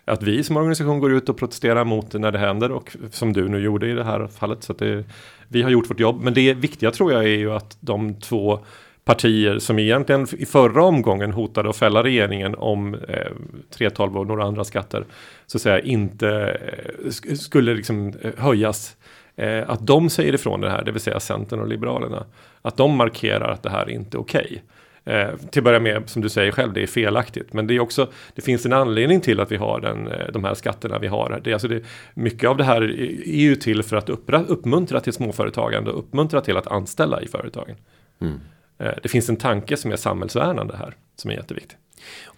att 0.05 0.23
vi 0.23 0.43
som 0.43 0.57
organisation 0.57 0.99
går 0.99 1.13
ut 1.13 1.29
och 1.29 1.37
protesterar 1.37 1.85
mot 1.85 2.11
det 2.11 2.19
när 2.19 2.31
det 2.31 2.39
händer 2.39 2.71
och 2.71 2.97
som 3.11 3.33
du 3.33 3.49
nu 3.49 3.59
gjorde 3.59 3.87
i 3.87 3.93
det 3.93 4.03
här 4.03 4.27
fallet. 4.27 4.63
Så 4.63 4.71
att 4.71 4.79
det, 4.79 5.03
vi 5.47 5.61
har 5.61 5.69
gjort 5.69 5.89
vårt 5.89 5.99
jobb. 5.99 6.21
Men 6.23 6.33
det 6.33 6.53
viktiga 6.53 6.91
tror 6.91 7.13
jag 7.13 7.23
är 7.23 7.37
ju 7.37 7.51
att 7.51 7.77
de 7.79 8.15
två 8.19 8.59
partier 9.05 9.59
som 9.59 9.79
egentligen 9.79 10.27
i 10.37 10.45
förra 10.45 10.83
omgången 10.83 11.31
hotade 11.31 11.69
att 11.69 11.77
fälla 11.77 12.03
regeringen 12.03 12.55
om 12.55 12.93
eh, 12.93 13.31
312 13.69 14.17
och 14.17 14.27
några 14.27 14.43
andra 14.43 14.63
skatter 14.63 15.05
så 15.45 15.57
att 15.57 15.61
säga 15.61 15.79
inte 15.79 16.59
eh, 17.05 17.35
skulle 17.35 17.73
liksom 17.73 18.13
eh, 18.21 18.31
höjas. 18.37 18.97
Eh, 19.35 19.69
att 19.69 19.87
de 19.87 20.09
säger 20.09 20.33
ifrån 20.33 20.61
det 20.61 20.69
här, 20.69 20.83
det 20.83 20.91
vill 20.91 21.01
säga 21.01 21.19
Centern 21.19 21.59
och 21.59 21.67
Liberalerna. 21.67 22.25
Att 22.61 22.77
de 22.77 22.97
markerar 22.97 23.51
att 23.51 23.63
det 23.63 23.69
här 23.69 23.85
är 23.85 23.89
inte 23.89 24.17
okej. 24.17 24.45
Okay. 24.45 24.59
Eh, 25.05 25.35
till 25.35 25.59
att 25.59 25.63
börja 25.63 25.79
med, 25.79 26.09
som 26.09 26.21
du 26.21 26.29
säger 26.29 26.51
själv, 26.51 26.73
det 26.73 26.83
är 26.83 26.87
felaktigt. 26.87 27.53
Men 27.53 27.67
det 27.67 27.75
är 27.75 27.79
också, 27.79 28.11
det 28.35 28.41
finns 28.41 28.65
en 28.65 28.73
anledning 28.73 29.21
till 29.21 29.39
att 29.39 29.51
vi 29.51 29.57
har 29.57 29.79
den, 29.79 30.07
eh, 30.07 30.27
de 30.33 30.43
här 30.43 30.53
skatterna 30.53 30.99
vi 30.99 31.07
har. 31.07 31.41
Det, 31.43 31.53
alltså 31.53 31.67
det, 31.67 31.83
mycket 32.13 32.49
av 32.49 32.57
det 32.57 32.63
här 32.63 32.81
är 32.81 33.41
ju 33.41 33.55
till 33.55 33.83
för 33.83 33.95
att 33.95 34.09
uppra, 34.09 34.43
uppmuntra 34.43 34.99
till 34.99 35.13
småföretagande 35.13 35.91
och 35.91 35.99
uppmuntra 35.99 36.41
till 36.41 36.57
att 36.57 36.67
anställa 36.67 37.21
i 37.21 37.27
företagen. 37.27 37.75
Mm. 38.21 38.39
Eh, 38.83 38.93
det 39.03 39.09
finns 39.09 39.29
en 39.29 39.37
tanke 39.37 39.77
som 39.77 39.91
är 39.91 39.95
samhällsvärnande 39.95 40.77
här, 40.77 40.95
som 41.15 41.31
är 41.31 41.35
jätteviktig. 41.35 41.77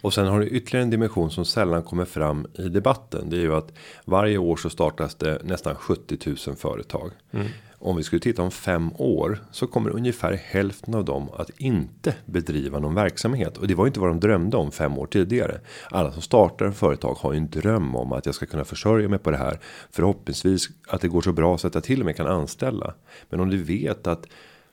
Och 0.02 0.14
sen 0.14 0.28
har 0.28 0.40
du 0.40 0.48
ytterligare 0.48 0.84
en 0.84 0.90
dimension 0.90 1.32
som 1.32 1.46
sällan 1.46 1.84
kommer 1.84 2.06
fram 2.06 2.48
i 2.54 2.70
debatten. 2.70 3.30
Det 3.30 3.38
är 3.38 3.42
ju 3.42 3.56
att 3.56 3.74
varje 4.06 4.38
år 4.38 4.56
så 4.56 4.70
startas 4.70 5.16
det 5.16 5.42
nästan 5.44 5.76
70 5.76 6.18
000 6.48 6.56
företag. 6.56 7.12
Mm. 7.32 7.48
Om 7.80 7.98
vi 7.98 8.04
skulle 8.04 8.20
titta 8.20 8.42
om 8.42 8.52
fem 8.52 8.92
år 8.96 9.40
så 9.52 9.68
kommer 9.68 9.90
ungefär 9.90 10.34
hälften 10.34 10.96
av 10.96 11.06
dem 11.06 11.30
att 11.38 11.50
inte 11.58 12.16
bedriva 12.26 12.80
någon 12.80 12.96
verksamhet 12.96 13.58
och 13.58 13.68
det 13.68 13.76
var 13.76 13.88
inte 13.88 14.00
vad 14.00 14.10
de 14.10 14.20
drömde 14.20 14.58
om 14.58 14.72
fem 14.72 14.98
år 14.98 15.06
tidigare. 15.06 15.60
Alla 15.90 16.12
som 16.12 16.22
startar 16.22 16.72
företag 16.72 17.14
har 17.14 17.34
ju 17.34 17.38
en 17.38 17.50
dröm 17.50 17.96
om 17.96 18.12
att 18.12 18.26
jag 18.26 18.36
ska 18.36 18.46
kunna 18.46 18.66
försörja 18.66 19.10
mig 19.10 19.20
på 19.20 19.32
det 19.32 19.38
här. 19.38 19.60
Förhoppningsvis 19.92 20.70
att 20.88 21.02
det 21.02 21.08
går 21.08 21.22
så 21.22 21.32
bra 21.32 21.58
så 21.58 21.68
att 21.68 21.76
jag 21.76 21.84
till 21.84 22.00
och 22.00 22.06
med 22.06 22.16
kan 22.16 22.28
anställa. 22.28 22.94
Men 23.30 23.40
om 23.40 23.50
du 23.50 23.64
vet 23.64 24.08
att 24.08 24.28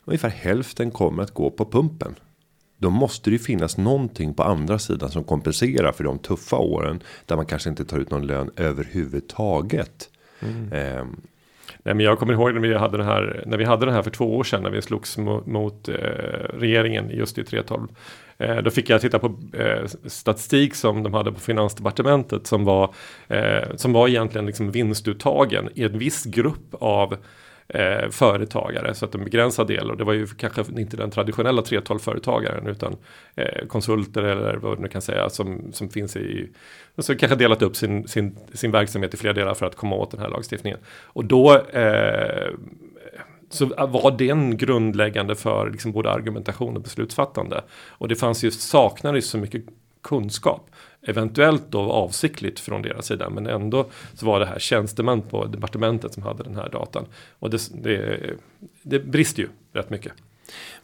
ungefär 0.05 0.29
hälften 0.29 0.91
kommer 0.91 1.23
att 1.23 1.35
gå 1.35 1.51
på 1.51 1.65
pumpen. 1.65 2.15
Då 2.77 2.91
måste 2.91 3.31
det 3.31 3.35
ju 3.35 3.39
finnas 3.39 3.77
någonting 3.77 4.35
på 4.35 4.43
andra 4.43 4.79
sidan 4.79 5.11
som 5.11 5.25
kompenserar 5.25 5.93
för 5.93 6.05
de 6.05 6.19
tuffa 6.19 6.57
åren 6.57 7.03
där 7.27 7.37
man 7.37 7.47
kanske 7.47 7.71
inte 7.71 7.85
tar 7.85 7.99
ut 7.99 8.11
någon 8.11 8.27
lön 8.27 8.51
överhuvudtaget. 8.57 10.11
Mm. 10.41 10.73
Eh, 10.73 11.05
Nej, 11.85 11.95
men 11.95 12.01
jag 12.01 12.19
kommer 12.19 12.33
ihåg 12.33 12.55
när 12.55 12.61
vi 12.61 12.75
hade 12.75 12.97
det 12.97 13.05
här, 13.05 13.43
när 13.47 13.59
vi 13.59 13.65
hade 13.65 13.87
det 13.87 13.93
här 13.93 14.03
för 14.03 14.11
två 14.11 14.37
år 14.37 14.45
sedan 14.45 14.63
när 14.63 14.71
vi 14.71 14.83
slogs 14.83 15.19
mot, 15.19 15.47
mot 15.47 15.89
eh, 15.89 15.95
regeringen 16.55 17.11
just 17.11 17.39
i 17.39 17.45
312. 17.45 17.89
Eh, 18.39 18.57
då 18.57 18.71
fick 18.71 18.91
jag 18.91 19.01
titta 19.01 19.19
på 19.19 19.35
eh, 19.53 19.87
statistik 20.07 20.75
som 20.75 21.03
de 21.03 21.15
hade 21.15 21.33
på 21.33 21.41
Finansdepartementet 21.41 22.47
som 22.47 22.65
var, 22.65 22.95
eh, 23.29 23.77
som 23.77 23.93
var 23.93 24.09
egentligen 24.09 24.47
liksom 24.47 24.71
vinstuttagen 24.71 25.69
i 25.75 25.85
en 25.85 25.99
viss 25.99 26.25
grupp 26.25 26.75
av 26.81 27.17
eh, 27.75 28.11
företagare. 28.11 28.95
Så 28.95 29.05
att 29.05 29.15
en 29.15 29.25
begränsad 29.25 29.67
del 29.67 29.91
och 29.91 29.97
det 29.97 30.05
var 30.05 30.13
ju 30.13 30.27
kanske 30.27 30.65
inte 30.77 30.97
den 30.97 31.11
traditionella 31.11 31.63
312-företagaren 31.63 32.67
utan 32.67 32.97
eh, 33.35 33.67
konsulter 33.67 34.23
eller 34.23 34.57
vad 34.57 34.83
du 34.83 34.89
kan 34.89 35.03
säga 35.03 35.31
som, 35.31 35.73
som 35.73 35.89
finns 35.89 36.17
i, 36.17 36.49
som 36.99 37.17
kanske 37.17 37.37
delat 37.37 37.63
upp 37.63 37.77
sin, 37.77 38.09
sin, 38.09 38.39
sin 38.53 38.71
verksamhet 38.71 39.15
i 39.15 39.17
flera 39.17 39.35
delar 39.35 39.55
för 39.55 39.67
att 39.67 39.77
komma 39.77 39.97
åt 39.97 40.11
den 40.11 40.21
här 40.21 40.29
lagstiftningen. 40.29 40.79
Och 41.03 41.25
då 41.25 41.59
eh, 41.59 42.51
så 43.51 43.67
var 43.67 44.19
den 44.19 44.57
grundläggande 44.57 45.35
för 45.35 45.71
liksom 45.71 45.93
både 45.93 46.11
argumentation 46.11 46.77
och 46.77 46.83
beslutsfattande. 46.83 47.65
Och 47.89 48.09
det 48.09 48.17
fanns 48.17 48.45
ju, 48.45 48.51
saknades 48.51 49.27
så 49.27 49.39
mycket 49.39 49.65
kunskap. 50.03 50.71
Eventuellt 51.03 51.63
då 51.71 51.93
avsiktligt 51.93 52.61
från 52.61 52.83
deras 52.83 53.07
sida 53.07 53.31
men 53.31 53.47
ändå 53.47 53.87
så 54.15 54.27
var 54.27 54.41
det 54.41 54.47
här 54.47 54.59
tjänstemän 54.59 55.23
på 55.23 55.45
departementet 55.45 56.15
som 56.15 56.23
hade 56.23 56.43
den 56.43 56.57
här 56.57 56.69
datan. 56.69 57.05
Och 57.39 57.51
det, 57.51 57.83
det, 57.83 58.19
det 58.83 58.99
brister 58.99 59.43
ju 59.43 59.49
rätt 59.73 59.91
mycket. 59.91 60.13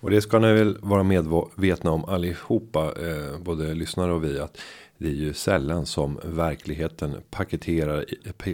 Och 0.00 0.10
det 0.10 0.20
ska 0.20 0.38
ni 0.38 0.52
väl 0.52 0.76
vara 0.80 1.02
medvetna 1.02 1.90
om 1.90 2.04
allihopa, 2.04 2.84
eh, 2.84 3.38
både 3.38 3.74
lyssnare 3.74 4.12
och 4.12 4.24
vi, 4.24 4.40
att 4.40 4.58
det 4.98 5.08
är 5.08 5.12
ju 5.12 5.34
sällan 5.34 5.86
som 5.86 6.20
verkligheten 6.24 7.16
paketerar, 7.30 8.04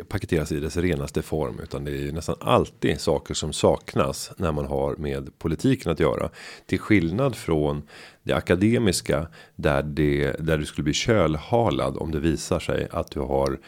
paketeras 0.09 0.52
i 0.52 0.61
dess 0.61 0.76
renaste 0.76 1.22
form. 1.22 1.61
Utan 1.62 1.85
det 1.85 1.90
är 1.90 2.02
ju 2.02 2.12
nästan 2.12 2.37
alltid 2.40 3.00
saker 3.00 3.35
som 3.35 3.52
saknas 3.52 4.33
när 4.37 4.52
man 4.52 4.66
har 4.66 4.96
med 4.96 5.38
politiken 5.38 5.92
att 5.92 6.00
göra. 6.00 6.30
Till 6.66 6.78
skillnad 6.78 7.37
från 7.37 7.83
det 8.22 8.33
akademiska 8.33 9.26
där, 9.57 9.83
det, 9.83 10.33
där 10.33 10.59
du 10.59 10.66
skulle 10.66 10.85
bli 10.85 10.92
kölhalad 10.92 11.96
om 11.96 12.11
det 12.11 12.20
visar 12.20 12.61
sig 12.61 12.88
att 12.90 13.11
du 13.11 13.20
har 13.20 13.59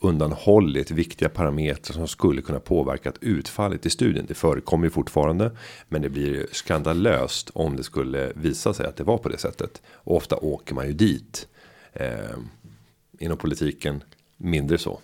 undanhållit 0.00 0.90
viktiga 0.90 1.28
parametrar 1.28 1.94
som 1.94 2.08
skulle 2.08 2.42
kunna 2.42 2.60
påverkat 2.60 3.18
utfallet 3.20 3.86
i 3.86 3.90
studien. 3.90 4.26
Det 4.28 4.34
förekommer 4.34 4.86
ju 4.86 4.90
fortfarande, 4.90 5.50
men 5.88 6.02
det 6.02 6.08
blir 6.08 6.46
skandalöst 6.52 7.50
om 7.54 7.76
det 7.76 7.82
skulle 7.82 8.32
visa 8.34 8.74
sig 8.74 8.86
att 8.86 8.96
det 8.96 9.04
var 9.04 9.18
på 9.18 9.28
det 9.28 9.38
sättet. 9.38 9.82
Och 9.92 10.16
ofta 10.16 10.36
åker 10.36 10.74
man 10.74 10.86
ju 10.86 10.92
dit 10.92 11.48
Eh, 11.98 12.38
inom 13.18 13.38
politiken 13.38 14.02
mindre 14.36 14.78
så. 14.78 15.00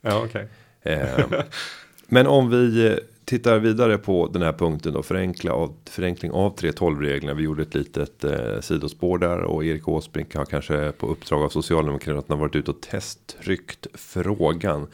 Ja, 0.00 0.24
okay. 0.24 0.46
eh, 0.82 1.26
men 2.06 2.26
om 2.26 2.50
vi 2.50 2.86
eh, 2.86 2.96
tittar 3.24 3.58
vidare 3.58 3.98
på 3.98 4.26
den 4.26 4.42
här 4.42 4.52
punkten 4.52 4.92
då 4.92 5.02
förenkla 5.02 5.52
av 5.52 5.74
förenkling 5.84 6.32
av 6.32 6.56
3.12 6.56 7.00
reglerna. 7.00 7.34
Vi 7.34 7.42
gjorde 7.42 7.62
ett 7.62 7.74
litet 7.74 8.24
eh, 8.24 8.60
sidospår 8.60 9.18
där 9.18 9.38
och 9.38 9.64
Erik 9.64 9.88
Åsbrink 9.88 10.34
har 10.34 10.44
kanske 10.44 10.92
på 10.92 11.06
uppdrag 11.06 11.42
av 11.42 11.48
Socialdemokraterna 11.48 12.36
varit 12.36 12.56
ute 12.56 12.70
och 12.70 12.80
testtryckt 12.80 13.86
frågan. 13.94 14.86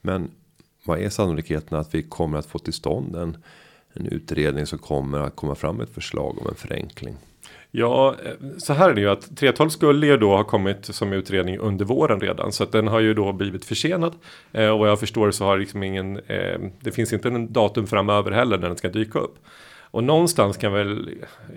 Men 0.00 0.30
vad 0.84 0.98
är 0.98 1.08
sannolikheten 1.08 1.78
att 1.78 1.94
vi 1.94 2.02
kommer 2.02 2.38
att 2.38 2.46
få 2.46 2.58
till 2.58 2.72
stånd 2.72 3.16
en, 3.16 3.36
en 3.92 4.06
utredning 4.06 4.66
som 4.66 4.78
kommer 4.78 5.18
att 5.18 5.36
komma 5.36 5.54
fram 5.54 5.76
med 5.76 5.84
ett 5.84 5.94
förslag 5.94 6.38
om 6.38 6.46
en 6.48 6.54
förenkling? 6.54 7.16
Ja, 7.70 8.16
eh, 8.24 8.32
så 8.58 8.72
här 8.72 8.90
är 8.90 8.94
det 8.94 9.00
ju 9.00 9.10
att 9.10 9.36
312 9.36 9.68
skulle 9.68 10.06
ju 10.06 10.16
då 10.16 10.36
ha 10.36 10.44
kommit 10.44 10.84
som 10.84 11.12
utredning 11.12 11.58
under 11.58 11.84
våren 11.84 12.20
redan. 12.20 12.52
Så 12.52 12.64
att 12.64 12.72
den 12.72 12.88
har 12.88 13.00
ju 13.00 13.14
då 13.14 13.32
blivit 13.32 13.64
försenad. 13.64 14.14
Eh, 14.52 14.68
och 14.68 14.78
vad 14.78 14.88
jag 14.88 15.00
förstår 15.00 15.30
så 15.30 15.44
har 15.44 15.58
liksom 15.58 15.82
ingen, 15.82 16.16
eh, 16.16 16.60
det 16.80 16.90
finns 16.90 17.12
inte 17.12 17.28
en 17.28 17.52
datum 17.52 17.86
framöver 17.86 18.30
heller 18.30 18.58
när 18.58 18.68
den 18.68 18.76
ska 18.76 18.88
dyka 18.88 19.18
upp. 19.18 19.34
Och 19.90 20.04
någonstans 20.04 20.56
kan 20.56 20.72
väl 20.72 21.08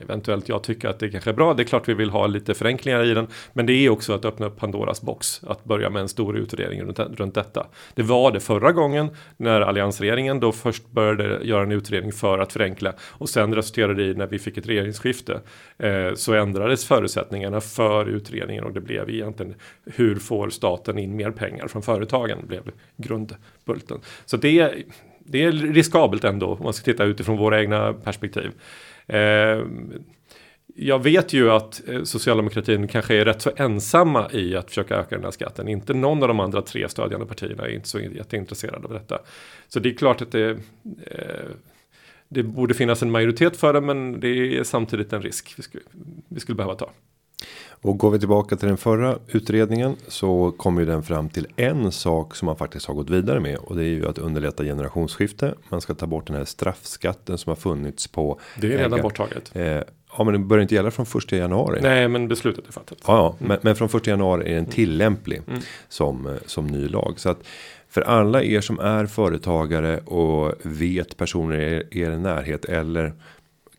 eventuellt 0.01 0.49
jag 0.49 0.63
tycka 0.63 0.89
att 0.89 0.99
det 0.99 1.09
kanske 1.09 1.29
är 1.29 1.33
bra. 1.33 1.53
Det 1.53 1.63
är 1.63 1.65
klart 1.65 1.89
vi 1.89 1.93
vill 1.93 2.09
ha 2.09 2.27
lite 2.27 2.53
förenklingar 2.53 3.03
i 3.03 3.13
den. 3.13 3.27
Men 3.53 3.65
det 3.65 3.73
är 3.73 3.89
också 3.89 4.13
att 4.13 4.25
öppna 4.25 4.45
upp 4.45 4.57
Pandoras 4.57 5.01
box. 5.01 5.41
Att 5.43 5.63
börja 5.63 5.89
med 5.89 6.01
en 6.01 6.09
stor 6.09 6.37
utredning 6.37 6.81
runt, 6.81 6.99
runt 6.99 7.35
detta. 7.35 7.67
Det 7.93 8.03
var 8.03 8.31
det 8.31 8.39
förra 8.39 8.71
gången 8.71 9.09
när 9.37 9.61
alliansregeringen 9.61 10.39
då 10.39 10.51
först 10.51 10.91
började 10.91 11.45
göra 11.45 11.63
en 11.63 11.71
utredning 11.71 12.11
för 12.11 12.39
att 12.39 12.53
förenkla. 12.53 12.93
Och 13.01 13.29
sen 13.29 13.55
resulterade 13.55 13.93
det 13.93 14.03
i 14.03 14.13
när 14.13 14.27
vi 14.27 14.39
fick 14.39 14.57
ett 14.57 14.67
regeringsskifte. 14.67 15.41
Eh, 15.77 16.13
så 16.15 16.33
ändrades 16.33 16.85
förutsättningarna 16.85 17.61
för 17.61 18.05
utredningen 18.05 18.63
och 18.63 18.73
det 18.73 18.81
blev 18.81 19.09
egentligen 19.09 19.55
hur 19.85 20.15
får 20.15 20.49
staten 20.49 20.97
in 20.97 21.15
mer 21.15 21.31
pengar 21.31 21.67
från 21.67 21.81
företagen 21.81 22.37
blev 22.47 22.71
grundbulten. 22.97 23.99
Så 24.25 24.37
det 24.37 24.73
det 25.25 25.43
är 25.43 25.51
riskabelt 25.51 26.23
ändå 26.23 26.47
om 26.47 26.63
man 26.63 26.73
ska 26.73 26.85
titta 26.85 27.03
utifrån 27.03 27.37
våra 27.37 27.61
egna 27.61 27.93
perspektiv. 27.93 28.51
Eh, 29.07 29.61
jag 30.75 31.03
vet 31.03 31.33
ju 31.33 31.51
att 31.51 31.81
eh, 31.87 32.03
socialdemokratin 32.03 32.87
kanske 32.87 33.15
är 33.15 33.25
rätt 33.25 33.41
så 33.41 33.51
ensamma 33.55 34.31
i 34.31 34.55
att 34.55 34.69
försöka 34.69 34.95
öka 34.95 35.15
den 35.15 35.23
här 35.23 35.31
skatten. 35.31 35.67
Inte 35.67 35.93
någon 35.93 36.21
av 36.21 36.27
de 36.27 36.39
andra 36.39 36.61
tre 36.61 36.89
stödjande 36.89 37.25
partierna 37.25 37.65
är 37.65 37.69
inte 37.69 37.89
så 37.89 37.99
jätteintresserade 37.99 38.87
av 38.87 38.93
detta. 38.93 39.19
Så 39.67 39.79
det 39.79 39.89
är 39.89 39.93
klart 39.93 40.21
att 40.21 40.31
det, 40.31 40.49
eh, 41.05 41.49
det 42.29 42.43
borde 42.43 42.73
finnas 42.73 43.01
en 43.01 43.11
majoritet 43.11 43.57
för 43.57 43.73
det 43.73 43.81
men 43.81 44.19
det 44.19 44.57
är 44.57 44.63
samtidigt 44.63 45.13
en 45.13 45.21
risk 45.21 45.53
vi 45.57 45.63
skulle, 45.63 45.83
vi 46.27 46.39
skulle 46.39 46.55
behöva 46.55 46.75
ta. 46.75 46.91
Och 47.83 47.97
går 47.97 48.11
vi 48.11 48.19
tillbaka 48.19 48.55
till 48.55 48.67
den 48.67 48.77
förra 48.77 49.17
utredningen 49.27 49.95
så 50.07 50.51
kommer 50.51 50.81
ju 50.81 50.87
den 50.87 51.03
fram 51.03 51.29
till 51.29 51.47
en 51.55 51.91
sak 51.91 52.35
som 52.35 52.45
man 52.45 52.55
faktiskt 52.55 52.85
har 52.85 52.93
gått 52.93 53.09
vidare 53.09 53.39
med 53.39 53.57
och 53.57 53.75
det 53.75 53.83
är 53.83 53.87
ju 53.87 54.07
att 54.07 54.17
underlätta 54.17 54.63
generationsskifte. 54.63 55.53
Man 55.69 55.81
ska 55.81 55.93
ta 55.93 56.07
bort 56.07 56.27
den 56.27 56.35
här 56.35 56.45
straffskatten 56.45 57.37
som 57.37 57.49
har 57.49 57.55
funnits 57.55 58.07
på. 58.07 58.39
Det 58.61 58.67
är 58.67 58.71
redan 58.77 58.93
ägar. 58.93 59.03
borttaget. 59.03 59.51
Eh, 59.55 59.65
ja, 60.17 60.23
men 60.23 60.33
det 60.33 60.39
börjar 60.39 60.61
inte 60.61 60.75
gälla 60.75 60.91
från 60.91 61.05
första 61.05 61.35
januari. 61.35 61.79
Nej, 61.81 62.07
men 62.07 62.27
beslutet 62.27 62.67
är 62.67 62.71
fattat. 62.71 62.97
Ja, 63.07 63.17
ja 63.17 63.35
mm. 63.39 63.47
men, 63.47 63.59
men, 63.61 63.75
från 63.75 63.89
första 63.89 64.09
januari 64.09 64.51
är 64.51 64.55
den 64.55 64.65
tillämplig 64.65 65.41
mm. 65.47 65.59
som 65.89 66.27
eh, 66.27 66.33
som 66.45 66.67
ny 66.67 66.87
lag 66.87 67.19
så 67.19 67.29
att 67.29 67.43
för 67.89 68.01
alla 68.01 68.43
er 68.43 68.61
som 68.61 68.79
är 68.79 69.05
företagare 69.05 69.99
och 69.99 70.53
vet 70.61 71.17
personer 71.17 71.59
i 71.59 72.01
er 72.01 72.09
närhet 72.09 72.65
eller 72.65 73.13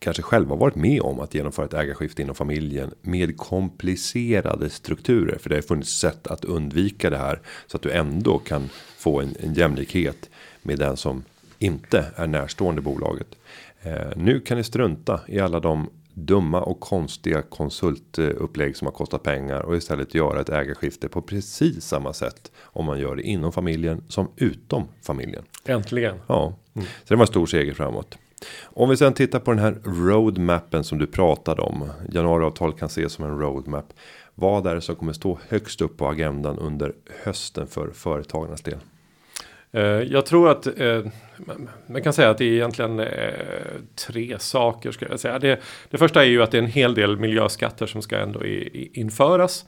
kanske 0.05 0.23
själva 0.23 0.55
varit 0.55 0.75
med 0.75 1.01
om 1.01 1.19
att 1.19 1.33
genomföra 1.33 1.65
ett 1.65 1.73
ägarskifte 1.73 2.21
inom 2.21 2.35
familjen 2.35 2.93
med 3.01 3.37
komplicerade 3.37 4.69
strukturer. 4.69 5.37
För 5.37 5.49
det 5.49 5.55
har 5.55 5.61
funnits 5.61 5.99
sätt 5.99 6.27
att 6.27 6.45
undvika 6.45 7.09
det 7.09 7.17
här 7.17 7.41
så 7.67 7.77
att 7.77 7.83
du 7.83 7.91
ändå 7.91 8.37
kan 8.37 8.69
få 8.97 9.21
en, 9.21 9.35
en 9.39 9.53
jämlikhet 9.53 10.29
med 10.61 10.79
den 10.79 10.97
som 10.97 11.23
inte 11.59 12.05
är 12.15 12.27
närstående 12.27 12.81
bolaget. 12.81 13.27
Eh, 13.81 13.93
nu 14.15 14.39
kan 14.39 14.57
ni 14.57 14.63
strunta 14.63 15.19
i 15.27 15.39
alla 15.39 15.59
de 15.59 15.89
dumma 16.13 16.61
och 16.61 16.79
konstiga 16.79 17.41
konsultupplägg 17.41 18.77
som 18.77 18.87
har 18.87 18.91
kostat 18.91 19.23
pengar 19.23 19.61
och 19.61 19.75
istället 19.75 20.13
göra 20.15 20.41
ett 20.41 20.49
ägarskifte 20.49 21.09
på 21.09 21.21
precis 21.21 21.85
samma 21.85 22.13
sätt 22.13 22.51
om 22.61 22.85
man 22.85 22.99
gör 22.99 23.15
det 23.15 23.23
inom 23.23 23.51
familjen 23.51 24.03
som 24.07 24.27
utom 24.35 24.83
familjen. 25.01 25.43
Äntligen. 25.65 26.15
Ja, 26.27 26.53
mm. 26.73 26.87
så 26.87 27.13
det 27.13 27.15
var 27.15 27.23
en 27.23 27.27
stor 27.27 27.45
seger 27.45 27.73
framåt. 27.73 28.17
Om 28.63 28.89
vi 28.89 28.97
sen 28.97 29.13
tittar 29.13 29.39
på 29.39 29.51
den 29.51 29.59
här 29.59 29.77
roadmappen 29.83 30.83
som 30.83 30.97
du 30.97 31.07
pratade 31.07 31.61
om. 31.61 31.89
Januariavtal 32.09 32.73
kan 32.73 32.85
ses 32.85 33.13
som 33.13 33.25
en 33.25 33.39
roadmap. 33.39 33.93
Vad 34.35 34.67
är 34.67 34.75
det 34.75 34.81
som 34.81 34.95
kommer 34.95 35.13
stå 35.13 35.39
högst 35.49 35.81
upp 35.81 35.97
på 35.97 36.07
agendan 36.07 36.59
under 36.59 36.93
hösten 37.23 37.67
för 37.67 37.91
företagarnas 37.91 38.61
del? 38.61 38.79
Eh, 39.75 39.83
jag 39.83 40.25
tror 40.25 40.49
att 40.49 40.79
eh, 40.79 41.01
man 41.87 42.01
kan 42.03 42.13
säga 42.13 42.29
att 42.29 42.37
det 42.37 42.45
är 42.45 42.53
egentligen 42.53 42.99
eh, 42.99 43.07
tre 44.07 44.39
saker. 44.39 44.91
Ska 44.91 45.05
jag 45.09 45.19
säga. 45.19 45.39
Det, 45.39 45.59
det 45.89 45.97
första 45.97 46.23
är 46.23 46.27
ju 46.27 46.43
att 46.43 46.51
det 46.51 46.57
är 46.57 46.61
en 46.61 46.67
hel 46.67 46.93
del 46.93 47.17
miljöskatter 47.17 47.85
som 47.85 48.01
ska 48.01 48.17
ändå 48.17 48.45
införas. 48.93 49.65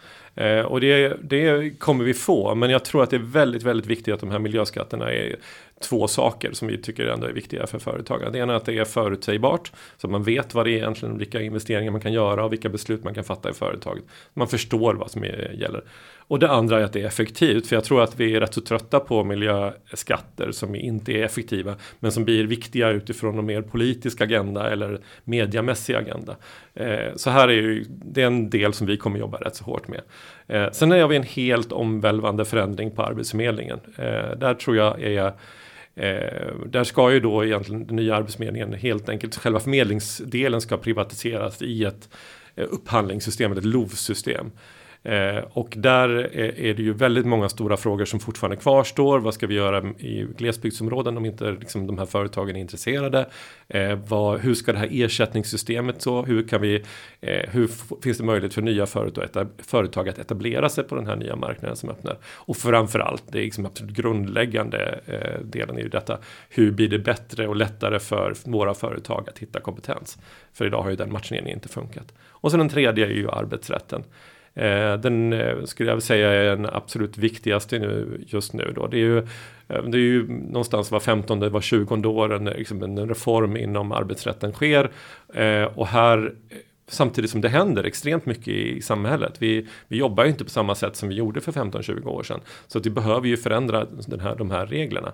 Och 0.65 0.81
det, 0.81 1.17
det 1.21 1.69
kommer 1.79 2.03
vi 2.03 2.13
få. 2.13 2.55
Men 2.55 2.69
jag 2.69 2.85
tror 2.85 3.03
att 3.03 3.09
det 3.09 3.15
är 3.15 3.31
väldigt, 3.31 3.63
väldigt 3.63 3.87
viktigt 3.87 4.13
att 4.13 4.19
de 4.19 4.31
här 4.31 4.39
miljöskatterna 4.39 5.11
är 5.11 5.35
två 5.79 6.07
saker 6.07 6.51
som 6.53 6.67
vi 6.67 6.81
tycker 6.81 7.05
ändå 7.05 7.27
är 7.27 7.33
viktiga 7.33 7.67
för 7.67 7.79
företagare. 7.79 8.29
Det 8.29 8.39
ena 8.39 8.53
är 8.53 8.57
att 8.57 8.65
det 8.65 8.77
är 8.77 8.85
förutsägbart 8.85 9.71
så 9.97 10.07
att 10.07 10.11
man 10.11 10.23
vet 10.23 10.53
vad 10.53 10.65
det 10.65 10.71
är 10.71 10.77
egentligen, 10.77 11.17
vilka 11.17 11.41
investeringar 11.41 11.91
man 11.91 12.01
kan 12.01 12.13
göra 12.13 12.45
och 12.45 12.53
vilka 12.53 12.69
beslut 12.69 13.03
man 13.03 13.13
kan 13.13 13.23
fatta 13.23 13.49
i 13.49 13.53
företaget. 13.53 14.03
Man 14.33 14.47
förstår 14.47 14.93
vad 14.93 15.11
som 15.11 15.23
är, 15.23 15.55
gäller. 15.59 15.83
Och 16.27 16.39
det 16.39 16.49
andra 16.49 16.79
är 16.79 16.83
att 16.83 16.93
det 16.93 17.01
är 17.01 17.07
effektivt, 17.07 17.67
för 17.67 17.75
jag 17.75 17.83
tror 17.83 18.03
att 18.03 18.19
vi 18.19 18.35
är 18.35 18.39
rätt 18.39 18.53
så 18.53 18.61
trötta 18.61 18.99
på 18.99 19.23
miljöskatter 19.23 20.51
som 20.51 20.75
inte 20.75 21.11
är 21.11 21.23
effektiva, 21.23 21.75
men 21.99 22.11
som 22.11 22.25
blir 22.25 22.47
viktiga 22.47 22.89
utifrån 22.89 23.39
en 23.39 23.45
mer 23.45 23.61
politisk 23.61 24.21
agenda 24.21 24.69
eller 24.69 24.99
mediamässig 25.23 25.95
agenda. 25.95 26.35
Eh, 26.73 27.15
så 27.15 27.29
här 27.29 27.47
är 27.47 27.53
ju, 27.53 27.85
det 27.89 28.21
är 28.21 28.27
en 28.27 28.49
del 28.49 28.73
som 28.73 28.87
vi 28.87 28.97
kommer 28.97 29.19
jobba 29.19 29.37
rätt 29.37 29.55
så 29.55 29.63
hårt 29.63 29.87
med. 29.87 30.01
Eh, 30.47 30.71
sen 30.71 30.91
har 30.91 31.07
vi 31.07 31.15
en 31.15 31.23
helt 31.23 31.71
omvälvande 31.71 32.45
förändring 32.45 32.91
på 32.91 33.03
Arbetsförmedlingen. 33.03 33.79
Eh, 33.95 34.37
där 34.37 34.53
tror 34.53 34.77
jag 34.77 35.01
är 35.03 35.33
Eh, 35.97 36.55
där 36.65 36.83
ska 36.83 37.11
ju 37.11 37.19
då 37.19 37.45
egentligen 37.45 37.87
den 37.87 37.95
nya 37.95 38.15
arbetsförmedlingen 38.15 38.73
helt 38.73 39.09
enkelt 39.09 39.35
själva 39.35 39.59
förmedlingsdelen 39.59 40.61
ska 40.61 40.77
privatiseras 40.77 41.61
i 41.61 41.83
ett 41.83 42.09
eh, 42.55 42.65
upphandlingssystem, 42.69 43.51
ett 43.51 43.65
LOV-system. 43.65 44.51
Eh, 45.03 45.37
och 45.37 45.73
där 45.77 46.09
är, 46.37 46.73
det 46.73 46.83
ju 46.83 46.93
väldigt 46.93 47.25
många 47.25 47.49
stora 47.49 47.77
frågor 47.77 48.05
som 48.05 48.19
fortfarande 48.19 48.57
kvarstår. 48.57 49.19
Vad 49.19 49.33
ska 49.33 49.47
vi 49.47 49.55
göra 49.55 49.87
i 49.87 50.27
glesbygdsområden 50.37 51.17
om 51.17 51.25
inte 51.25 51.51
liksom, 51.51 51.87
de 51.87 51.97
här 51.97 52.05
företagen 52.05 52.55
är 52.55 52.59
intresserade? 52.59 53.29
Eh, 53.67 53.99
vad, 54.07 54.39
hur 54.39 54.53
ska 54.53 54.73
det 54.73 54.79
här 54.79 54.89
ersättningssystemet 54.91 56.01
så? 56.01 56.23
Hur 56.25 56.47
kan 56.47 56.61
vi? 56.61 56.83
Eh, 57.21 57.49
hur 57.51 57.69
finns 58.01 58.17
det 58.17 58.23
möjlighet 58.23 58.53
för 58.53 58.61
nya 58.61 58.85
företag, 58.85 59.47
företag 59.57 60.09
att 60.09 60.19
etablera 60.19 60.69
sig 60.69 60.83
på 60.83 60.95
den 60.95 61.07
här 61.07 61.15
nya 61.15 61.35
marknaden 61.35 61.75
som 61.75 61.89
öppnar? 61.89 62.17
Och 62.25 62.57
framförallt, 62.57 63.23
det 63.31 63.39
är 63.39 63.43
liksom 63.43 63.65
absolut 63.65 63.95
grundläggande 63.95 64.99
eh, 65.05 65.45
delen 65.45 65.79
i 65.79 65.87
detta. 65.87 66.19
Hur 66.49 66.71
blir 66.71 66.89
det 66.89 66.99
bättre 66.99 67.47
och 67.47 67.55
lättare 67.55 67.99
för 67.99 68.33
våra 68.45 68.73
företag 68.73 69.29
att 69.29 69.39
hitta 69.39 69.59
kompetens? 69.59 70.17
För 70.53 70.65
idag 70.65 70.81
har 70.81 70.89
ju 70.89 70.95
den 70.95 71.11
matchningen 71.11 71.47
inte 71.47 71.69
funkat. 71.69 72.13
Och 72.29 72.51
sen 72.51 72.59
den 72.59 72.69
tredje 72.69 73.05
är 73.05 73.11
ju 73.11 73.29
arbetsrätten. 73.29 74.03
Eh, 74.57 74.93
den 74.99 75.33
eh, 75.33 75.63
skulle 75.63 75.91
jag 75.91 76.03
säga 76.03 76.31
är 76.31 76.55
den 76.55 76.65
absolut 76.65 77.17
viktigaste 77.17 77.79
nu, 77.79 78.21
just 78.27 78.53
nu. 78.53 78.71
Då. 78.75 78.87
Det, 78.87 78.97
är 78.97 78.99
ju, 78.99 79.17
eh, 79.17 79.83
det 79.83 79.97
är 79.97 80.01
ju 80.01 80.27
någonstans 80.27 80.91
var 80.91 80.99
15 80.99 81.51
var 81.51 81.61
20 81.61 82.09
år 82.09 82.33
en, 82.33 82.45
liksom 82.45 82.83
en 82.83 83.09
reform 83.09 83.57
inom 83.57 83.91
arbetsrätten 83.91 84.51
sker. 84.51 84.91
och 85.75 85.87
här 85.87 86.33
Samtidigt 86.89 87.31
som 87.31 87.41
det 87.41 87.49
händer 87.49 87.83
extremt 87.83 88.25
mycket 88.25 88.47
i 88.47 88.81
samhället. 88.81 89.33
Vi, 89.39 89.67
vi 89.87 89.97
jobbar 89.97 90.23
ju 90.23 90.29
inte 90.29 90.43
på 90.43 90.49
samma 90.49 90.75
sätt 90.75 90.95
som 90.95 91.09
vi 91.09 91.15
gjorde 91.15 91.41
för 91.41 91.51
15-20 91.51 92.05
år 92.05 92.23
sedan. 92.23 92.39
Så 92.67 92.77
att 92.77 92.85
vi 92.85 92.89
behöver 92.89 93.27
ju 93.27 93.37
förändra 93.37 93.85
den 94.07 94.19
här, 94.19 94.35
de 94.35 94.51
här 94.51 94.65
reglerna. 94.65 95.13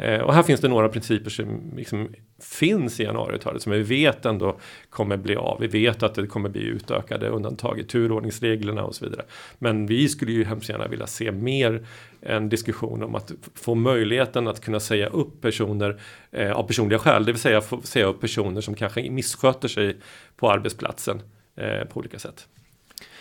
Eh, 0.00 0.20
och 0.20 0.34
här 0.34 0.42
finns 0.42 0.60
det 0.60 0.68
några 0.68 0.88
principer 0.88 1.30
som 1.30 1.72
liksom 1.76 2.08
finns 2.42 3.00
i 3.00 3.02
januariavtalet 3.02 3.62
som 3.62 3.72
vi 3.72 3.82
vet 3.82 4.26
ändå 4.26 4.58
kommer 4.90 5.16
bli 5.16 5.36
av. 5.36 5.60
Vi 5.60 5.66
vet 5.66 6.02
att 6.02 6.14
det 6.14 6.26
kommer 6.26 6.48
bli 6.48 6.62
utökade 6.62 7.28
undantag 7.28 7.80
i 7.80 7.84
turordningsreglerna 7.84 8.84
och 8.84 8.94
så 8.94 9.04
vidare. 9.04 9.24
Men 9.58 9.86
vi 9.86 10.08
skulle 10.08 10.32
ju 10.32 10.44
hemskt 10.44 10.68
gärna 10.68 10.88
vilja 10.88 11.06
se 11.06 11.32
mer 11.32 11.86
en 12.20 12.48
diskussion 12.48 13.02
om 13.02 13.14
att 13.14 13.32
få 13.54 13.74
möjligheten 13.74 14.48
att 14.48 14.60
kunna 14.60 14.80
säga 14.80 15.06
upp 15.06 15.40
personer 15.40 16.00
eh, 16.30 16.52
av 16.52 16.66
personliga 16.66 16.98
skäl. 16.98 17.24
Det 17.24 17.32
vill 17.32 17.40
säga 17.40 17.60
få 17.60 17.80
säga 17.82 18.06
upp 18.06 18.20
personer 18.20 18.60
som 18.60 18.74
kanske 18.74 19.10
missköter 19.10 19.68
sig 19.68 19.96
på 20.36 20.50
arbetsplatsen 20.50 21.22
eh, 21.56 21.84
på 21.84 22.00
olika 22.00 22.18
sätt. 22.18 22.46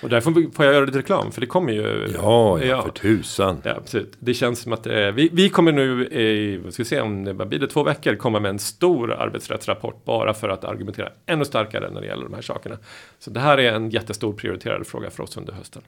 Och 0.02 0.10
därför 0.10 0.32
får 0.32 0.66
jag 0.66 0.74
göra 0.74 0.86
lite 0.86 0.98
reklam, 0.98 1.32
för 1.32 1.42
det 1.42 1.48
kommer 1.48 1.74
ju. 1.74 2.08
Ja, 2.14 2.64
ja, 2.64 2.82
för 2.82 2.90
tusan. 2.90 3.62
Ja, 3.64 3.74
precis. 3.82 4.08
Det 4.20 4.34
känns 4.34 4.60
som 4.60 4.74
att 4.74 4.88
eh, 4.88 4.94
vi, 4.94 5.30
vi 5.34 5.50
kommer 5.50 5.72
nu, 5.72 6.06
eh, 6.06 6.64
vad 6.64 6.74
ska 6.74 6.84
vi 6.84 6.90
se 6.90 7.02
om 7.02 7.24
det 7.24 7.34
blir 7.34 7.60
det 7.60 7.68
två 7.68 7.84
veckor, 7.84 8.16
komma 8.16 8.40
med 8.40 8.50
en 8.50 8.60
stor 8.60 9.14
arbetsrättsrapport 9.14 10.06
bara 10.06 10.34
för 10.34 10.50
att 10.50 10.64
argumentera 10.64 11.10
ännu 11.26 11.46
starkare 11.46 11.90
när 11.92 12.02
det 12.02 12.08
gäller 12.08 12.24
de 12.24 12.34
här 12.34 12.42
sakerna. 12.42 12.78
Så 13.20 13.30
det 13.30 13.40
här 13.40 13.58
är 13.58 13.74
en 13.74 13.90
jättestor 13.90 14.34
prioriterad 14.34 14.88
fråga 14.88 15.10
för 15.10 15.24
oss 15.24 15.38
under 15.38 15.54
hösten. 15.54 15.82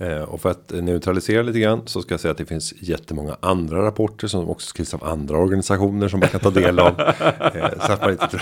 Eh, 0.00 0.22
och 0.22 0.40
för 0.40 0.50
att 0.50 0.70
neutralisera 0.70 1.42
lite 1.42 1.60
grann 1.60 1.82
så 1.86 2.02
ska 2.02 2.12
jag 2.12 2.20
säga 2.20 2.32
att 2.32 2.38
det 2.38 2.44
finns 2.44 2.74
jättemånga 2.78 3.36
andra 3.40 3.84
rapporter 3.84 4.28
som 4.28 4.48
också 4.48 4.66
skrivs 4.66 4.94
av 4.94 5.04
andra 5.04 5.36
organisationer 5.36 6.08
som 6.08 6.20
man 6.20 6.28
kan 6.28 6.40
ta 6.40 6.50
del 6.50 6.78
av. 6.78 7.00
Eh, 7.54 7.86
så 7.86 7.92
att 7.92 8.00
man 8.00 8.10
inte 8.10 8.26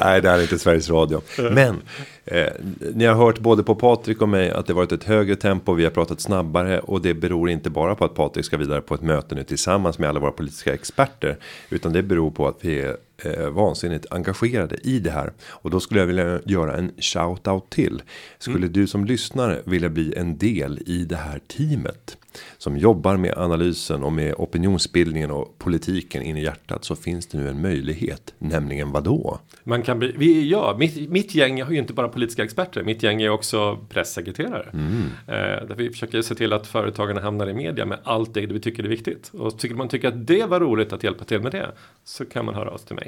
Nej, 0.00 0.20
det 0.20 0.28
här 0.28 0.38
är 0.38 0.42
inte 0.42 0.58
Sveriges 0.58 0.90
Radio. 0.90 1.20
Men 1.38 1.76
eh, 2.24 2.52
ni 2.94 3.04
har 3.04 3.14
hört 3.14 3.38
både 3.38 3.62
på 3.62 3.74
Patrik 3.74 4.22
och 4.22 4.28
mig 4.28 4.50
att 4.50 4.66
det 4.66 4.72
varit 4.72 4.92
ett 4.92 5.04
högre 5.04 5.36
tempo. 5.36 5.74
Vi 5.74 5.84
har 5.84 5.90
pratat 5.90 6.20
snabbare 6.20 6.80
och 6.80 7.02
det 7.02 7.14
beror 7.14 7.50
inte 7.50 7.70
bara 7.70 7.94
på 7.94 8.04
att 8.04 8.14
Patrik 8.14 8.44
ska 8.44 8.56
vidare 8.56 8.80
på 8.80 8.94
ett 8.94 9.02
möte 9.02 9.34
nu 9.34 9.44
tillsammans 9.44 9.98
med 9.98 10.08
alla 10.08 10.20
våra 10.20 10.30
politiska 10.30 10.74
experter, 10.74 11.36
utan 11.70 11.92
det 11.92 12.02
beror 12.02 12.30
på 12.30 12.48
att 12.48 12.58
vi 12.60 12.80
är 12.80 12.96
eh, 13.24 13.48
vansinnigt 13.48 14.06
engagerade 14.10 14.76
i 14.82 14.98
det 14.98 15.10
här. 15.10 15.32
Och 15.48 15.70
då 15.70 15.80
skulle 15.80 16.00
jag 16.00 16.06
vilja 16.06 16.40
göra 16.44 16.76
en 16.76 16.90
shout-out 16.90 17.68
till. 17.68 18.02
Skulle 18.38 18.56
mm. 18.56 18.72
du 18.72 18.86
som 18.86 19.04
lyssnare 19.04 19.62
vilja 19.64 19.88
bli 19.88 20.14
en 20.16 20.38
del 20.38 20.82
i 20.86 21.04
det 21.04 21.16
här 21.16 21.38
teamet? 21.38 22.16
Som 22.58 22.78
jobbar 22.78 23.16
med 23.16 23.38
analysen 23.38 24.02
och 24.02 24.12
med 24.12 24.34
opinionsbildningen 24.34 25.30
och 25.30 25.58
politiken 25.58 26.22
in 26.22 26.36
i 26.36 26.42
hjärtat. 26.42 26.84
Så 26.84 26.96
finns 26.96 27.26
det 27.26 27.38
nu 27.38 27.48
en 27.48 27.60
möjlighet. 27.60 28.34
Nämligen 28.38 28.92
vadå? 28.92 29.38
Man 29.64 29.82
kan 29.82 29.98
bli, 29.98 30.14
vi, 30.18 30.50
ja, 30.50 30.76
mitt, 30.78 31.10
mitt 31.10 31.34
gäng 31.34 31.62
har 31.62 31.72
ju 31.72 31.78
inte 31.78 31.92
bara 31.92 32.08
politiska 32.08 32.44
experter. 32.44 32.82
Mitt 32.82 33.02
gäng 33.02 33.22
är 33.22 33.30
också 33.30 33.78
pressekreterare. 33.88 34.68
Mm. 34.72 35.02
Eh, 35.26 35.66
där 35.66 35.74
vi 35.74 35.90
försöker 35.90 36.22
se 36.22 36.34
till 36.34 36.52
att 36.52 36.66
företagarna 36.66 37.20
hamnar 37.20 37.48
i 37.48 37.54
media 37.54 37.86
med 37.86 37.98
allt 38.04 38.34
det 38.34 38.46
vi 38.46 38.60
tycker 38.60 38.84
är 38.84 38.88
viktigt. 38.88 39.30
Och 39.34 39.58
tycker 39.58 39.74
man 39.74 39.88
tycker 39.88 40.08
att 40.08 40.26
det 40.26 40.46
var 40.46 40.60
roligt 40.60 40.92
att 40.92 41.04
hjälpa 41.04 41.24
till 41.24 41.40
med 41.40 41.52
det. 41.52 41.70
Så 42.04 42.24
kan 42.24 42.44
man 42.44 42.54
höra 42.54 42.70
av 42.70 42.78
sig 42.78 42.86
till 42.86 42.96
mig. 42.96 43.05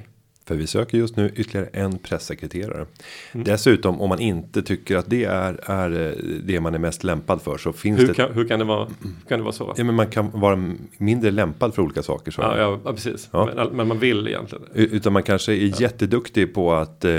För 0.48 0.54
vi 0.54 0.66
söker 0.66 0.98
just 0.98 1.16
nu 1.16 1.32
ytterligare 1.36 1.68
en 1.72 1.98
pressekreterare. 1.98 2.86
Mm. 3.32 3.44
Dessutom 3.44 4.00
om 4.00 4.08
man 4.08 4.20
inte 4.20 4.62
tycker 4.62 4.96
att 4.96 5.10
det 5.10 5.24
är, 5.24 5.60
är 5.70 6.06
eh, 6.06 6.12
det 6.44 6.60
man 6.60 6.74
är 6.74 6.78
mest 6.78 7.04
lämpad 7.04 7.42
för 7.42 7.58
så 7.58 7.72
finns 7.72 8.00
hur 8.00 8.08
det. 8.08 8.14
Kan, 8.14 8.32
hur 8.32 8.48
kan 8.48 8.58
det 8.58 8.64
vara? 8.64 8.88
Kan 9.28 9.38
det 9.38 9.42
vara 9.42 9.52
så? 9.52 9.74
Ja, 9.76 9.84
men 9.84 9.94
man 9.94 10.06
kan 10.06 10.30
vara 10.30 10.74
mindre 10.98 11.30
lämpad 11.30 11.74
för 11.74 11.82
olika 11.82 12.02
saker. 12.02 12.30
Så. 12.30 12.42
Ja, 12.42 12.78
ja, 12.84 12.92
precis. 12.92 13.28
Ja. 13.32 13.50
Men, 13.56 13.76
men, 13.76 13.88
man 13.88 13.98
vill 13.98 14.28
egentligen. 14.28 14.64
Utan 14.74 15.12
man 15.12 15.22
kanske 15.22 15.52
är 15.52 15.66
ja. 15.66 15.76
jätteduktig 15.78 16.54
på 16.54 16.72
att 16.72 17.04
eh, 17.04 17.12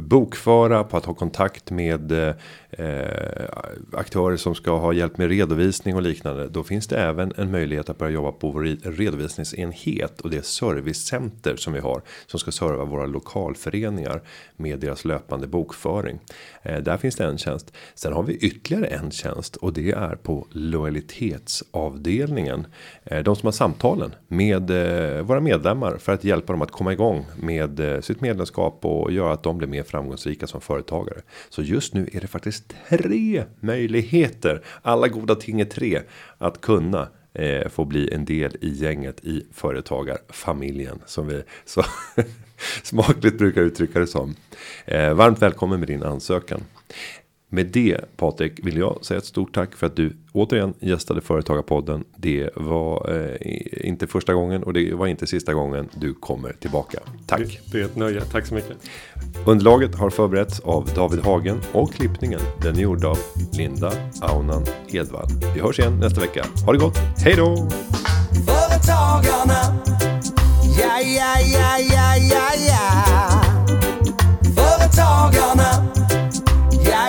bokföra, 0.00 0.84
på 0.84 0.96
att 0.96 1.04
ha 1.04 1.14
kontakt 1.14 1.70
med 1.70 2.12
eh, 2.12 2.34
eh, 2.70 3.44
aktörer 3.92 4.36
som 4.36 4.54
ska 4.54 4.78
ha 4.78 4.92
hjälp 4.92 5.18
med 5.18 5.28
redovisning 5.28 5.96
och 5.96 6.02
liknande. 6.02 6.48
Då 6.48 6.64
finns 6.64 6.86
det 6.86 6.96
även 6.96 7.32
en 7.36 7.50
möjlighet 7.50 7.90
att 7.90 7.98
börja 7.98 8.12
jobba 8.12 8.32
på 8.32 8.50
vår 8.50 8.62
redovisningsenhet 8.90 10.20
och 10.20 10.30
det 10.30 10.46
servicecenter 10.46 11.56
som 11.56 11.72
vi 11.72 11.80
har 11.80 12.02
som 12.26 12.40
ska 12.40 12.50
serva 12.50 12.84
våra 12.84 13.06
lokalföreningar 13.06 14.22
med 14.56 14.78
deras 14.78 15.04
löpande 15.04 15.46
bokföring. 15.46 16.18
Eh, 16.62 16.78
där 16.78 16.96
finns 16.96 17.16
det 17.16 17.24
en 17.24 17.38
tjänst. 17.38 17.72
Sen 17.94 18.12
har 18.12 18.22
vi 18.22 18.34
ytterligare 18.34 18.86
en 18.86 19.10
tjänst 19.10 19.56
och 19.56 19.72
det 19.72 19.90
är 19.90 20.16
på 20.16 20.46
lojalitetsavdelningen. 20.50 22.66
Eh, 23.04 23.22
de 23.22 23.36
som 23.36 23.46
har 23.46 23.52
samtalen 23.52 24.14
med 24.28 24.70
eh, 24.70 25.22
våra 25.22 25.40
medlemmar 25.40 25.96
för 25.96 26.12
att 26.12 26.24
hjälpa 26.24 26.52
dem 26.52 26.62
att 26.62 26.70
komma 26.70 26.92
igång 26.92 27.26
med 27.36 27.80
eh, 27.80 28.00
sitt 28.00 28.20
medlemskap 28.20 28.84
och 28.84 29.12
göra 29.12 29.32
att 29.32 29.42
de 29.42 29.58
blir 29.58 29.68
mer 29.68 29.82
framgångsrika 29.82 30.46
som 30.46 30.60
företagare. 30.60 31.20
Så 31.48 31.62
just 31.62 31.94
nu 31.94 32.08
är 32.12 32.20
det 32.20 32.26
faktiskt 32.26 32.59
tre 32.88 33.44
möjligheter. 33.60 34.62
Alla 34.82 35.08
goda 35.08 35.34
ting 35.34 35.60
är 35.60 35.64
tre 35.64 36.00
att 36.38 36.60
kunna 36.60 37.08
eh, 37.34 37.68
få 37.68 37.84
bli 37.84 38.14
en 38.14 38.24
del 38.24 38.56
i 38.60 38.68
gänget 38.68 39.24
i 39.24 39.46
företagarfamiljen 39.52 40.98
som 41.06 41.26
vi 41.26 41.42
så 41.64 41.84
smakligt 42.82 43.38
brukar 43.38 43.60
uttrycka 43.62 43.98
det 43.98 44.06
som. 44.06 44.34
Eh, 44.84 45.14
varmt 45.14 45.42
välkommen 45.42 45.80
med 45.80 45.88
din 45.88 46.02
ansökan. 46.02 46.60
Med 47.52 47.66
det 47.66 48.16
Patrik 48.16 48.66
vill 48.66 48.76
jag 48.76 48.98
säga 49.04 49.18
ett 49.18 49.24
stort 49.24 49.54
tack 49.54 49.76
för 49.76 49.86
att 49.86 49.96
du 49.96 50.16
återigen 50.32 50.74
gästade 50.80 51.20
Företagarpodden. 51.20 52.04
Det 52.16 52.50
var 52.56 53.10
eh, 53.14 53.88
inte 53.88 54.06
första 54.06 54.34
gången 54.34 54.62
och 54.62 54.72
det 54.72 54.94
var 54.94 55.06
inte 55.06 55.26
sista 55.26 55.54
gången 55.54 55.88
du 55.94 56.14
kommer 56.14 56.52
tillbaka. 56.52 56.98
Tack! 57.26 57.40
Det, 57.40 57.72
det 57.72 57.80
är 57.80 57.84
ett 57.84 57.96
nöje, 57.96 58.20
tack 58.20 58.46
så 58.46 58.54
mycket. 58.54 58.76
Underlaget 59.46 59.94
har 59.94 60.10
förberetts 60.10 60.60
av 60.60 60.90
David 60.94 61.20
Hagen 61.20 61.60
och 61.72 61.92
klippningen 61.92 62.40
den 62.62 62.76
är 62.76 62.80
gjord 62.80 63.04
av 63.04 63.18
Linda 63.52 63.92
Aunan 64.20 64.64
Edvall. 64.88 65.26
Vi 65.54 65.60
hörs 65.60 65.78
igen 65.78 65.98
nästa 66.00 66.20
vecka. 66.20 66.44
Ha 66.66 66.72
det 66.72 66.78
gott, 66.78 66.98
hej 67.24 67.34
då! 67.36 67.56
Företagarna, 68.46 69.80
ja, 70.78 71.00
ja, 71.00 71.34
ja, 71.52 71.78
ja, 71.78 72.16
ja, 72.16 72.50
ja. 72.68 73.42
Företagarna 74.56 75.99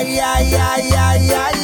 ay, 0.01 0.19
ay, 0.19 0.55
ay, 0.55 0.93
ay, 0.97 1.31
ay. 1.31 1.60